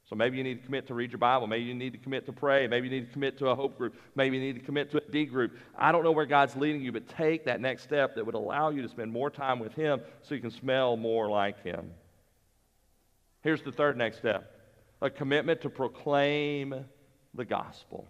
So 0.08 0.14
maybe 0.14 0.36
you 0.36 0.44
need 0.44 0.60
to 0.60 0.64
commit 0.64 0.86
to 0.86 0.94
read 0.94 1.10
your 1.10 1.18
Bible. 1.18 1.46
Maybe 1.46 1.64
you 1.64 1.74
need 1.74 1.92
to 1.94 1.98
commit 1.98 2.26
to 2.26 2.32
pray. 2.32 2.66
Maybe 2.66 2.88
you 2.88 2.94
need 2.94 3.08
to 3.08 3.12
commit 3.12 3.38
to 3.38 3.48
a 3.48 3.54
hope 3.54 3.76
group. 3.76 3.96
Maybe 4.14 4.36
you 4.36 4.42
need 4.42 4.54
to 4.54 4.64
commit 4.64 4.90
to 4.92 4.98
a 4.98 5.10
D 5.10 5.24
group. 5.24 5.56
I 5.76 5.92
don't 5.92 6.04
know 6.04 6.12
where 6.12 6.26
God's 6.26 6.56
leading 6.56 6.82
you, 6.82 6.92
but 6.92 7.08
take 7.08 7.46
that 7.46 7.60
next 7.60 7.82
step 7.82 8.14
that 8.14 8.24
would 8.24 8.34
allow 8.34 8.70
you 8.70 8.82
to 8.82 8.88
spend 8.88 9.10
more 9.10 9.30
time 9.30 9.58
with 9.58 9.74
Him 9.74 10.00
so 10.22 10.34
you 10.34 10.40
can 10.40 10.50
smell 10.50 10.96
more 10.96 11.28
like 11.28 11.62
Him. 11.64 11.90
Here's 13.42 13.62
the 13.62 13.72
third 13.72 13.96
next 13.96 14.18
step 14.18 14.52
a 15.02 15.10
commitment 15.10 15.60
to 15.62 15.70
proclaim 15.70 16.86
the 17.34 17.44
gospel. 17.44 18.08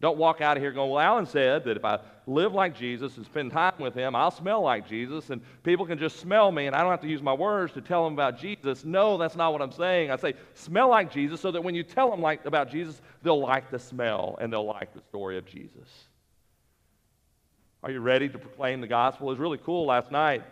Don't 0.00 0.18
walk 0.18 0.40
out 0.40 0.56
of 0.56 0.62
here 0.62 0.72
going, 0.72 0.90
Well, 0.90 0.98
Alan 0.98 1.26
said 1.26 1.64
that 1.64 1.76
if 1.76 1.84
I 1.84 2.00
live 2.26 2.52
like 2.52 2.76
Jesus 2.76 3.16
and 3.16 3.24
spend 3.24 3.52
time 3.52 3.74
with 3.78 3.94
him, 3.94 4.16
I'll 4.16 4.32
smell 4.32 4.60
like 4.60 4.88
Jesus, 4.88 5.30
and 5.30 5.40
people 5.62 5.86
can 5.86 5.96
just 5.96 6.18
smell 6.18 6.50
me, 6.50 6.66
and 6.66 6.74
I 6.74 6.80
don't 6.80 6.90
have 6.90 7.00
to 7.02 7.08
use 7.08 7.22
my 7.22 7.32
words 7.32 7.72
to 7.74 7.80
tell 7.80 8.04
them 8.04 8.12
about 8.14 8.36
Jesus. 8.36 8.84
No, 8.84 9.16
that's 9.16 9.36
not 9.36 9.52
what 9.52 9.62
I'm 9.62 9.70
saying. 9.70 10.10
I 10.10 10.16
say, 10.16 10.34
smell 10.54 10.88
like 10.88 11.12
Jesus 11.12 11.40
so 11.40 11.52
that 11.52 11.62
when 11.62 11.76
you 11.76 11.84
tell 11.84 12.10
them 12.10 12.20
like, 12.20 12.44
about 12.44 12.68
Jesus, 12.68 13.00
they'll 13.22 13.40
like 13.40 13.70
the 13.70 13.78
smell 13.78 14.36
and 14.40 14.52
they'll 14.52 14.66
like 14.66 14.92
the 14.92 15.02
story 15.02 15.38
of 15.38 15.46
Jesus. 15.46 15.88
Are 17.84 17.90
you 17.92 18.00
ready 18.00 18.28
to 18.28 18.38
proclaim 18.38 18.80
the 18.80 18.88
gospel? 18.88 19.28
It 19.28 19.30
was 19.30 19.38
really 19.38 19.58
cool 19.58 19.86
last 19.86 20.10
night 20.10 20.42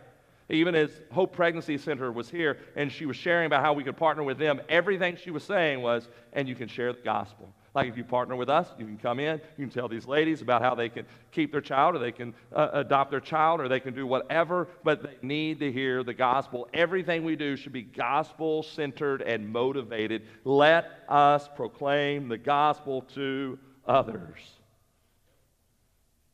Even 0.51 0.75
as 0.75 0.91
Hope 1.13 1.33
Pregnancy 1.33 1.79
Center 1.79 2.11
was 2.11 2.29
here 2.29 2.59
and 2.75 2.91
she 2.91 3.07
was 3.07 3.17
sharing 3.17 3.47
about 3.47 3.63
how 3.63 3.73
we 3.73 3.85
could 3.85 3.97
partner 3.97 4.25
with 4.25 4.39
them, 4.39 4.61
everything 4.69 5.17
she 5.17 5.31
was 5.31 5.45
saying 5.45 5.81
was, 5.81 6.09
and 6.33 6.49
you 6.49 6.55
can 6.55 6.69
share 6.69 6.93
the 6.93 7.01
gospel. 7.01 7.55
Like 7.73 7.89
if 7.89 7.97
you 7.97 8.03
partner 8.03 8.35
with 8.35 8.51
us, 8.51 8.67
you 8.79 8.85
can 8.85 8.99
come 8.99 9.21
in, 9.21 9.41
you 9.57 9.65
can 9.65 9.71
tell 9.71 9.87
these 9.87 10.07
ladies 10.07 10.43
about 10.43 10.61
how 10.61 10.75
they 10.75 10.89
can 10.89 11.07
keep 11.31 11.53
their 11.53 11.61
child 11.61 11.95
or 11.95 12.01
they 12.01 12.11
can 12.11 12.35
uh, 12.53 12.71
adopt 12.73 13.13
their 13.13 13.21
child 13.21 13.61
or 13.61 13.69
they 13.69 13.79
can 13.79 13.95
do 13.95 14.09
whatever, 14.09 14.67
but 14.83 15.05
they 15.05 15.17
need 15.23 15.61
to 15.61 15.71
hear 15.71 16.03
the 16.03 16.15
gospel. 16.15 16.69
Everything 16.75 17.23
we 17.23 17.37
do 17.37 17.55
should 17.55 17.73
be 17.73 17.83
gospel 17.83 18.65
centered 18.65 19.23
and 19.23 19.49
motivated. 19.49 20.27
Let 20.43 21.05
us 21.09 21.49
proclaim 21.55 22.29
the 22.29 22.39
gospel 22.39 23.03
to 23.15 23.57
others. 23.87 24.41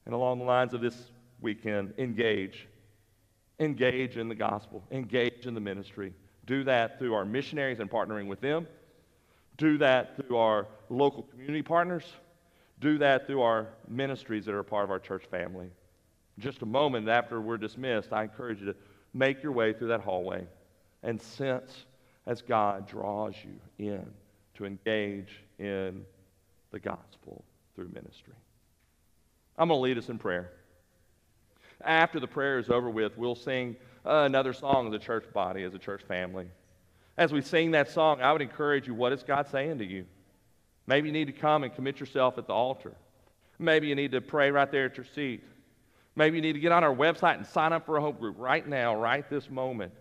And 0.06 0.14
along 0.14 0.38
the 0.38 0.44
lines 0.46 0.72
of 0.72 0.80
this 0.80 1.10
weekend, 1.42 1.92
engage. 1.98 2.66
Engage 3.58 4.16
in 4.16 4.28
the 4.28 4.34
gospel, 4.34 4.82
engage 4.90 5.46
in 5.46 5.54
the 5.54 5.60
ministry. 5.60 6.12
Do 6.46 6.64
that 6.64 6.98
through 6.98 7.14
our 7.14 7.24
missionaries 7.24 7.80
and 7.80 7.90
partnering 7.90 8.26
with 8.26 8.40
them 8.40 8.66
do 9.56 9.78
that 9.78 10.16
through 10.16 10.36
our 10.36 10.66
local 10.88 11.22
community 11.22 11.62
partners. 11.62 12.04
Do 12.80 12.98
that 12.98 13.26
through 13.26 13.42
our 13.42 13.68
ministries 13.88 14.44
that 14.44 14.54
are 14.54 14.62
part 14.62 14.84
of 14.84 14.90
our 14.90 14.98
church 14.98 15.24
family. 15.30 15.70
Just 16.38 16.60
a 16.62 16.66
moment 16.66 17.08
after 17.08 17.40
we're 17.40 17.56
dismissed, 17.56 18.12
I 18.12 18.24
encourage 18.24 18.60
you 18.60 18.66
to 18.66 18.76
make 19.14 19.42
your 19.42 19.52
way 19.52 19.72
through 19.72 19.88
that 19.88 20.02
hallway 20.02 20.46
and 21.02 21.20
sense 21.20 21.86
as 22.26 22.42
God 22.42 22.86
draws 22.86 23.34
you 23.42 23.58
in 23.78 24.06
to 24.54 24.66
engage 24.66 25.42
in 25.58 26.04
the 26.70 26.78
gospel 26.78 27.42
through 27.74 27.88
ministry. 27.94 28.34
I'm 29.56 29.68
going 29.68 29.78
to 29.78 29.82
lead 29.82 29.96
us 29.96 30.10
in 30.10 30.18
prayer. 30.18 30.50
After 31.86 32.18
the 32.20 32.26
prayer 32.26 32.58
is 32.58 32.68
over 32.68 32.90
with, 32.90 33.16
we'll 33.16 33.36
sing 33.36 33.76
uh, 34.04 34.24
another 34.26 34.52
song 34.52 34.88
as 34.88 34.94
a 34.94 34.98
church 34.98 35.24
body, 35.32 35.62
as 35.62 35.72
a 35.72 35.78
church 35.78 36.02
family. 36.02 36.48
As 37.16 37.32
we 37.32 37.40
sing 37.40 37.70
that 37.70 37.90
song, 37.90 38.20
I 38.20 38.32
would 38.32 38.42
encourage 38.42 38.86
you 38.86 38.94
what 38.94 39.12
is 39.12 39.22
God 39.22 39.48
saying 39.48 39.78
to 39.78 39.84
you? 39.84 40.04
Maybe 40.86 41.08
you 41.08 41.12
need 41.12 41.26
to 41.26 41.32
come 41.32 41.64
and 41.64 41.74
commit 41.74 41.98
yourself 41.98 42.38
at 42.38 42.46
the 42.46 42.52
altar. 42.52 42.92
Maybe 43.58 43.86
you 43.86 43.94
need 43.94 44.12
to 44.12 44.20
pray 44.20 44.50
right 44.50 44.70
there 44.70 44.86
at 44.86 44.96
your 44.96 45.06
seat. 45.14 45.42
Maybe 46.14 46.36
you 46.36 46.42
need 46.42 46.54
to 46.54 46.60
get 46.60 46.72
on 46.72 46.84
our 46.84 46.94
website 46.94 47.36
and 47.36 47.46
sign 47.46 47.72
up 47.72 47.86
for 47.86 47.96
a 47.96 48.00
hope 48.00 48.18
group 48.18 48.36
right 48.38 48.66
now, 48.66 48.94
right 48.94 49.28
this 49.30 49.48
moment. 49.48 49.92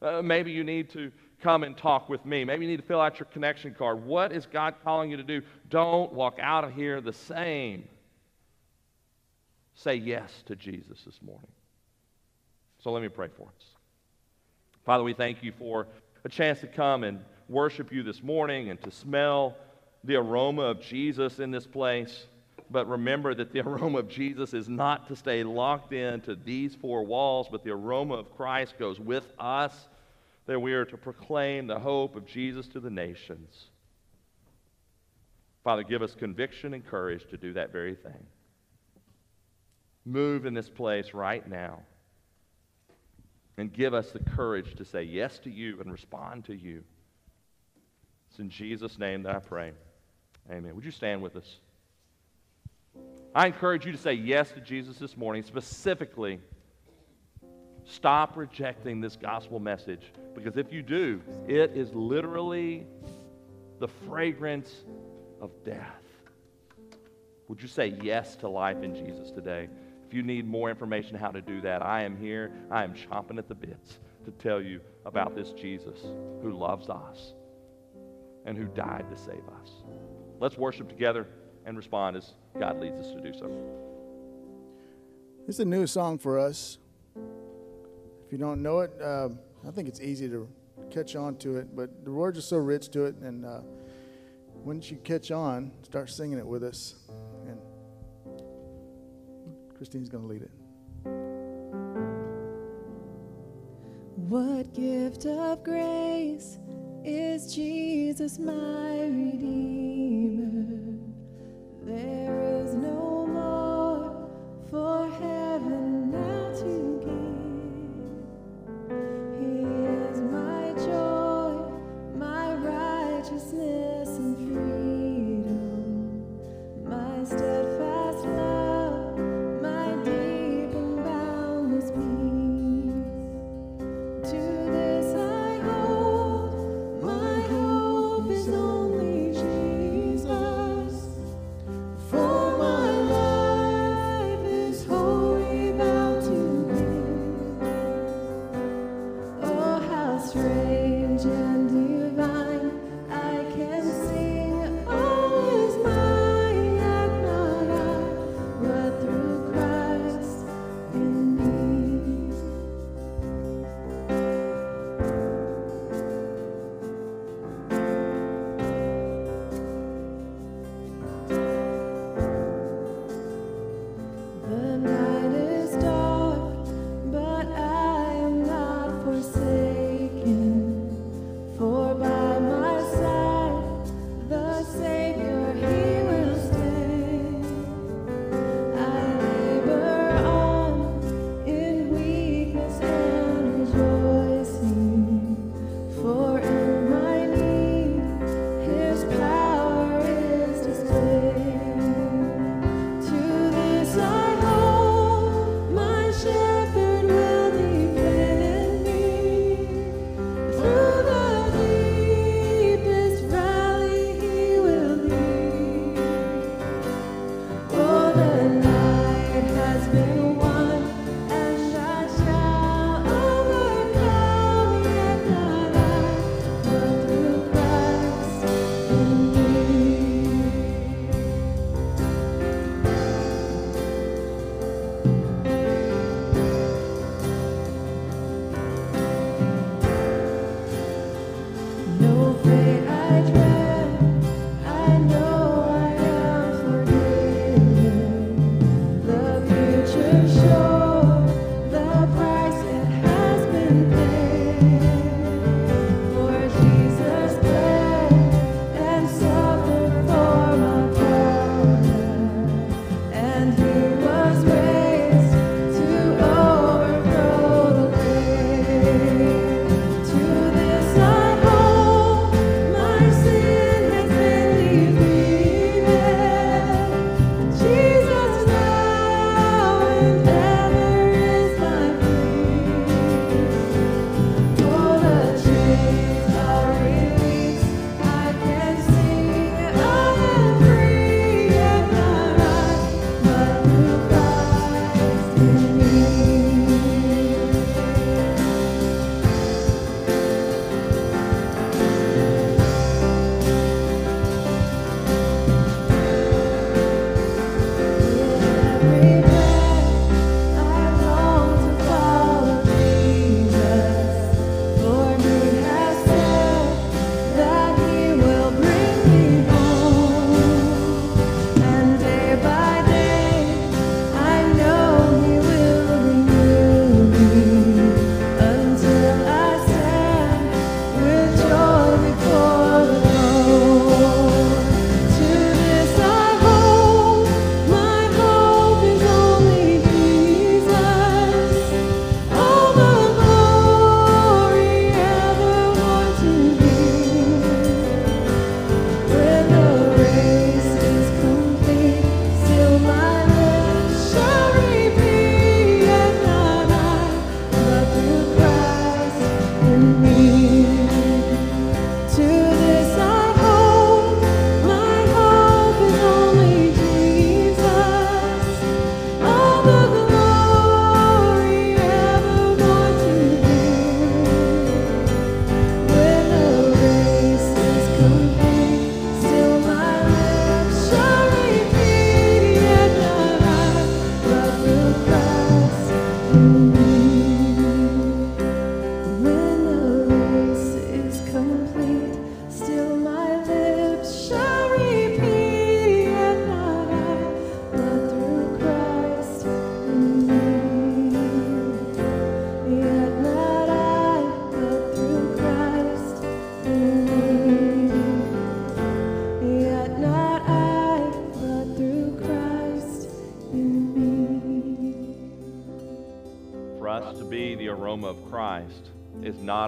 Uh, 0.00 0.22
maybe 0.22 0.50
you 0.50 0.64
need 0.64 0.90
to 0.90 1.12
come 1.42 1.62
and 1.62 1.76
talk 1.76 2.08
with 2.08 2.24
me. 2.24 2.44
Maybe 2.44 2.64
you 2.64 2.70
need 2.70 2.80
to 2.80 2.86
fill 2.86 3.00
out 3.00 3.18
your 3.18 3.26
connection 3.26 3.74
card. 3.74 4.04
What 4.04 4.32
is 4.32 4.46
God 4.46 4.74
calling 4.82 5.10
you 5.10 5.16
to 5.16 5.22
do? 5.22 5.42
Don't 5.68 6.12
walk 6.12 6.38
out 6.40 6.64
of 6.64 6.72
here 6.74 7.00
the 7.00 7.12
same. 7.12 7.88
Say 9.78 9.94
yes 9.94 10.42
to 10.46 10.56
Jesus 10.56 11.02
this 11.06 11.22
morning. 11.22 11.52
So 12.82 12.90
let 12.90 13.00
me 13.00 13.08
pray 13.08 13.28
for 13.28 13.44
us. 13.44 13.64
Father, 14.84 15.04
we 15.04 15.12
thank 15.12 15.44
you 15.44 15.52
for 15.56 15.86
a 16.24 16.28
chance 16.28 16.58
to 16.62 16.66
come 16.66 17.04
and 17.04 17.20
worship 17.48 17.92
you 17.92 18.02
this 18.02 18.20
morning 18.20 18.70
and 18.70 18.82
to 18.82 18.90
smell 18.90 19.56
the 20.02 20.16
aroma 20.16 20.62
of 20.62 20.80
Jesus 20.80 21.38
in 21.38 21.52
this 21.52 21.64
place. 21.64 22.26
But 22.72 22.88
remember 22.88 23.36
that 23.36 23.52
the 23.52 23.60
aroma 23.68 24.00
of 24.00 24.08
Jesus 24.08 24.52
is 24.52 24.68
not 24.68 25.06
to 25.08 25.14
stay 25.14 25.44
locked 25.44 25.92
into 25.92 26.34
these 26.34 26.74
four 26.74 27.04
walls, 27.04 27.46
but 27.48 27.62
the 27.62 27.70
aroma 27.70 28.14
of 28.14 28.36
Christ 28.36 28.80
goes 28.80 28.98
with 28.98 29.32
us, 29.38 29.86
that 30.46 30.58
we 30.58 30.72
are 30.72 30.86
to 30.86 30.96
proclaim 30.96 31.68
the 31.68 31.78
hope 31.78 32.16
of 32.16 32.26
Jesus 32.26 32.66
to 32.68 32.80
the 32.80 32.90
nations. 32.90 33.66
Father, 35.62 35.84
give 35.84 36.02
us 36.02 36.16
conviction 36.16 36.74
and 36.74 36.84
courage 36.84 37.28
to 37.30 37.36
do 37.36 37.52
that 37.52 37.70
very 37.70 37.94
thing. 37.94 38.26
Move 40.08 40.46
in 40.46 40.54
this 40.54 40.70
place 40.70 41.12
right 41.12 41.46
now 41.46 41.82
and 43.58 43.70
give 43.70 43.92
us 43.92 44.10
the 44.10 44.20
courage 44.20 44.74
to 44.76 44.84
say 44.86 45.02
yes 45.02 45.38
to 45.40 45.50
you 45.50 45.78
and 45.82 45.92
respond 45.92 46.46
to 46.46 46.54
you. 46.54 46.82
It's 48.30 48.38
in 48.38 48.48
Jesus' 48.48 48.98
name 48.98 49.24
that 49.24 49.36
I 49.36 49.40
pray. 49.40 49.72
Amen. 50.50 50.74
Would 50.74 50.86
you 50.86 50.92
stand 50.92 51.20
with 51.20 51.36
us? 51.36 51.58
I 53.34 53.48
encourage 53.48 53.84
you 53.84 53.92
to 53.92 53.98
say 53.98 54.14
yes 54.14 54.50
to 54.52 54.60
Jesus 54.60 54.96
this 54.96 55.14
morning. 55.14 55.42
Specifically, 55.42 56.40
stop 57.84 58.34
rejecting 58.34 59.02
this 59.02 59.14
gospel 59.14 59.60
message 59.60 60.10
because 60.34 60.56
if 60.56 60.72
you 60.72 60.80
do, 60.80 61.20
it 61.46 61.72
is 61.74 61.92
literally 61.92 62.86
the 63.78 63.88
fragrance 63.88 64.84
of 65.42 65.50
death. 65.64 66.02
Would 67.48 67.60
you 67.60 67.68
say 67.68 67.94
yes 68.02 68.36
to 68.36 68.48
life 68.48 68.82
in 68.82 68.94
Jesus 68.94 69.30
today? 69.30 69.68
If 70.08 70.14
you 70.14 70.22
need 70.22 70.46
more 70.46 70.70
information 70.70 71.16
how 71.16 71.30
to 71.30 71.42
do 71.42 71.60
that, 71.60 71.84
I 71.84 72.02
am 72.02 72.16
here. 72.16 72.50
I 72.70 72.82
am 72.82 72.94
chomping 72.94 73.36
at 73.36 73.46
the 73.46 73.54
bits 73.54 73.98
to 74.24 74.30
tell 74.30 74.58
you 74.58 74.80
about 75.04 75.36
this 75.36 75.50
Jesus 75.50 75.98
who 76.40 76.50
loves 76.50 76.88
us 76.88 77.34
and 78.46 78.56
who 78.56 78.64
died 78.64 79.04
to 79.10 79.16
save 79.18 79.46
us. 79.60 79.70
Let's 80.40 80.56
worship 80.56 80.88
together 80.88 81.26
and 81.66 81.76
respond 81.76 82.16
as 82.16 82.32
God 82.58 82.80
leads 82.80 82.96
us 82.96 83.12
to 83.12 83.20
do 83.20 83.38
so. 83.38 83.50
It's 85.46 85.58
a 85.58 85.64
new 85.66 85.86
song 85.86 86.16
for 86.16 86.38
us. 86.38 86.78
If 87.14 88.32
you 88.32 88.38
don't 88.38 88.62
know 88.62 88.80
it, 88.80 88.92
uh, 89.02 89.28
I 89.66 89.70
think 89.72 89.88
it's 89.88 90.00
easy 90.00 90.26
to 90.30 90.48
catch 90.90 91.16
on 91.16 91.36
to 91.36 91.58
it, 91.58 91.76
but 91.76 92.06
the 92.06 92.12
words 92.12 92.38
are 92.38 92.42
so 92.42 92.56
rich 92.56 92.88
to 92.92 93.04
it, 93.04 93.16
and 93.16 93.44
uh, 93.44 93.60
once 94.54 94.90
you 94.90 94.96
catch 95.04 95.30
on, 95.30 95.70
start 95.82 96.08
singing 96.08 96.38
it 96.38 96.46
with 96.46 96.64
us. 96.64 96.94
Christine's 99.78 100.08
going 100.08 100.24
to 100.24 100.28
lead 100.28 100.42
it. 100.42 100.50
What 104.28 104.74
gift 104.74 105.24
of 105.26 105.62
grace 105.62 106.58
is 107.04 107.54
Jesus 107.54 108.40
my 108.40 109.02
Redeemer? 109.02 109.77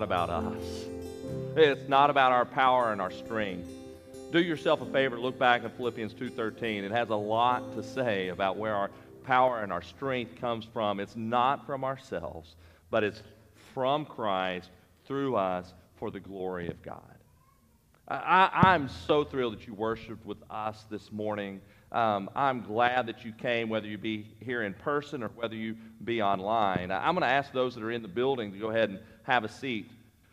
Not 0.01 0.06
about 0.06 0.31
us. 0.31 0.86
It's 1.56 1.86
not 1.86 2.09
about 2.09 2.32
our 2.32 2.47
power 2.47 2.90
and 2.90 3.02
our 3.02 3.10
strength. 3.10 3.68
Do 4.32 4.40
yourself 4.40 4.81
a 4.81 4.86
favor, 4.86 5.20
look 5.20 5.39
back 5.39 5.62
at 5.62 5.77
Philippians 5.77 6.14
2:13. 6.14 6.85
It 6.85 6.90
has 6.90 7.10
a 7.10 7.16
lot 7.16 7.74
to 7.74 7.82
say 7.82 8.28
about 8.28 8.56
where 8.56 8.74
our 8.74 8.90
power 9.24 9.60
and 9.60 9.70
our 9.70 9.82
strength 9.82 10.36
comes 10.36 10.64
from. 10.64 11.01
It's 11.01 11.16
not 11.16 11.66
from 11.66 11.85
ourselves, 11.85 12.56
but 12.89 13.05
it's 13.05 13.22
from 13.74 14.06
Christ 14.06 14.70
through 15.05 15.36
us 15.36 15.74
for 15.97 16.10
the 16.10 16.20
glory 16.20 16.68
of 16.68 16.81
God. 16.81 17.16
I, 18.09 18.48
I'm 18.55 18.89
so 18.89 19.22
thrilled 19.22 19.52
that 19.52 19.66
you 19.66 19.74
worshiped 19.74 20.24
with 20.24 20.39
us 20.48 20.86
this 20.90 21.12
morning. 21.12 21.60
Um, 21.93 22.31
I'm 22.35 22.62
glad 22.62 23.06
that 23.06 23.24
you 23.24 23.32
came, 23.32 23.68
whether 23.68 23.86
you 23.86 23.98
be 23.98 24.35
here 24.40 24.62
in 24.62 24.72
person 24.74 25.22
or 25.22 25.28
whether 25.28 25.55
you 25.55 25.77
be 26.02 26.22
online. 26.22 26.90
I'm 26.90 27.14
going 27.14 27.22
to 27.22 27.35
ask 27.35 27.52
those 27.52 27.74
that 27.74 27.85
are 27.85 27.90
in 27.90 28.02
the 28.02 28.09
building 28.09 28.52
to 28.52 28.59
go 28.59 28.70
ahead 28.70 28.90
and 28.90 29.01
have 29.24 29.44
a 29.44 29.48
seat. 29.48 29.90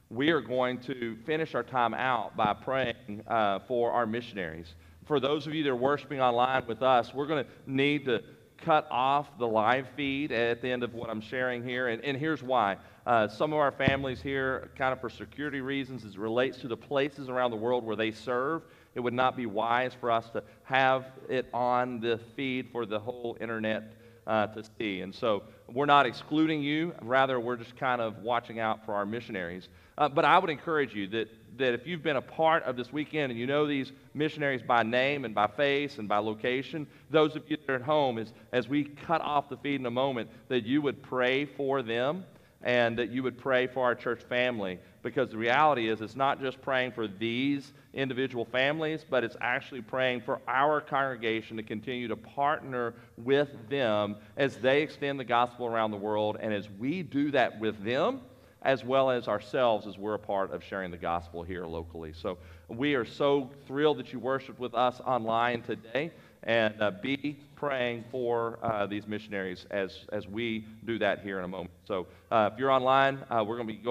We 0.09 0.29
are 0.29 0.41
going 0.41 0.79
to 0.79 1.17
finish 1.25 1.53
our 1.53 1.63
time 1.63 1.93
out 1.93 2.37
by 2.37 2.53
praying 2.53 3.23
uh, 3.27 3.59
for 3.67 3.91
our 3.91 4.05
missionaries. 4.05 4.73
For 5.05 5.19
those 5.19 5.47
of 5.47 5.53
you 5.53 5.63
that 5.63 5.69
are 5.69 5.75
worshiping 5.75 6.21
online 6.21 6.65
with 6.67 6.81
us, 6.81 7.13
we're 7.13 7.27
going 7.27 7.43
to 7.43 7.51
need 7.65 8.05
to 8.05 8.23
cut 8.57 8.87
off 8.89 9.37
the 9.37 9.47
live 9.47 9.87
feed 9.95 10.31
at 10.31 10.61
the 10.61 10.71
end 10.71 10.83
of 10.83 10.93
what 10.93 11.09
I'm 11.09 11.21
sharing 11.21 11.63
here. 11.63 11.89
And, 11.89 12.03
and 12.03 12.17
here's 12.17 12.41
why. 12.41 12.77
Uh, 13.05 13.27
some 13.27 13.53
of 13.53 13.59
our 13.59 13.71
families 13.71 14.21
here, 14.21 14.69
kind 14.77 14.91
of 14.91 14.99
for 14.99 15.09
security 15.09 15.61
reasons, 15.61 16.03
as 16.03 16.15
it 16.15 16.19
relates 16.19 16.57
to 16.59 16.67
the 16.67 16.77
places 16.77 17.29
around 17.29 17.51
the 17.51 17.57
world 17.57 17.85
where 17.85 17.95
they 17.95 18.11
serve, 18.11 18.63
it 18.95 18.99
would 18.99 19.13
not 19.13 19.37
be 19.37 19.45
wise 19.45 19.93
for 19.93 20.09
us 20.11 20.29
to 20.31 20.43
have 20.63 21.05
it 21.29 21.47
on 21.53 21.99
the 21.99 22.19
feed 22.35 22.69
for 22.71 22.85
the 22.85 22.99
whole 22.99 23.37
internet 23.39 23.93
uh, 24.25 24.47
to 24.47 24.63
see. 24.77 25.01
And 25.01 25.13
so 25.13 25.43
we're 25.71 25.85
not 25.85 26.05
excluding 26.05 26.61
you, 26.61 26.93
rather, 27.01 27.39
we're 27.39 27.57
just 27.57 27.75
kind 27.77 28.01
of 28.01 28.19
watching 28.19 28.59
out 28.59 28.85
for 28.85 28.93
our 28.93 29.05
missionaries. 29.05 29.67
Uh, 29.97 30.07
but 30.07 30.25
I 30.25 30.37
would 30.37 30.49
encourage 30.49 30.93
you 30.93 31.07
that, 31.07 31.27
that 31.57 31.73
if 31.73 31.87
you've 31.87 32.03
been 32.03 32.17
a 32.17 32.21
part 32.21 32.63
of 32.63 32.77
this 32.77 32.93
weekend 32.93 33.31
and 33.31 33.39
you 33.39 33.47
know 33.47 33.67
these 33.67 33.91
missionaries 34.13 34.61
by 34.61 34.83
name 34.83 35.25
and 35.25 35.33
by 35.33 35.47
face 35.47 35.97
and 35.97 36.07
by 36.07 36.19
location, 36.19 36.87
those 37.09 37.35
of 37.35 37.43
you 37.49 37.57
that 37.57 37.71
are 37.71 37.75
at 37.75 37.81
home, 37.81 38.17
as, 38.17 38.31
as 38.51 38.67
we 38.69 38.83
cut 38.83 39.21
off 39.21 39.49
the 39.49 39.57
feed 39.57 39.79
in 39.79 39.85
a 39.85 39.91
moment, 39.91 40.29
that 40.49 40.65
you 40.65 40.81
would 40.81 41.01
pray 41.03 41.45
for 41.45 41.81
them 41.81 42.23
and 42.63 42.97
that 42.97 43.09
you 43.09 43.23
would 43.23 43.37
pray 43.37 43.67
for 43.67 43.83
our 43.83 43.95
church 43.95 44.21
family 44.23 44.79
because 45.07 45.29
the 45.29 45.37
reality 45.37 45.87
is 45.89 46.01
it's 46.01 46.15
not 46.15 46.41
just 46.41 46.61
praying 46.61 46.91
for 46.91 47.07
these 47.07 47.71
individual 47.93 48.45
families 48.45 49.05
but 49.09 49.23
it's 49.23 49.37
actually 49.41 49.81
praying 49.81 50.21
for 50.21 50.41
our 50.47 50.81
congregation 50.81 51.57
to 51.57 51.63
continue 51.63 52.07
to 52.07 52.15
partner 52.15 52.93
with 53.17 53.49
them 53.69 54.15
as 54.35 54.57
they 54.57 54.81
extend 54.81 55.19
the 55.19 55.23
gospel 55.23 55.65
around 55.65 55.91
the 55.91 55.97
world. 55.97 56.37
And 56.39 56.53
as 56.53 56.69
we 56.77 57.03
do 57.03 57.31
that 57.31 57.59
with 57.59 57.83
them 57.83 58.21
as 58.63 58.83
well 58.83 59.09
as 59.09 59.27
ourselves 59.27 59.87
as 59.87 59.97
we're 59.97 60.15
a 60.15 60.19
part 60.19 60.51
of 60.51 60.63
sharing 60.63 60.91
the 60.91 60.97
gospel 60.97 61.43
here 61.43 61.65
locally. 61.65 62.11
So 62.11 62.37
we 62.67 62.95
are 62.95 63.05
so 63.05 63.49
thrilled 63.65 63.99
that 63.99 64.11
you 64.11 64.19
worshiped 64.19 64.59
with 64.59 64.73
us 64.73 64.99
online 65.05 65.61
today. 65.61 66.11
And 66.43 66.81
uh, 66.81 66.91
be 66.91 67.39
praying 67.57 68.05
for 68.09 68.59
uh, 68.61 68.85
these 68.85 69.05
missionaries 69.07 69.65
as, 69.71 70.05
as 70.13 70.27
we 70.27 70.65
do 70.85 70.97
that 70.99 71.21
here 71.21 71.39
in 71.39 71.43
a 71.43 71.47
moment. 71.47 71.71
So 71.85 72.07
uh, 72.31 72.49
if 72.53 72.59
you're 72.59 72.71
online, 72.71 73.17
uh, 73.29 73.43
we're 73.45 73.57
going 73.57 73.67
to 73.67 73.73
be 73.73 73.79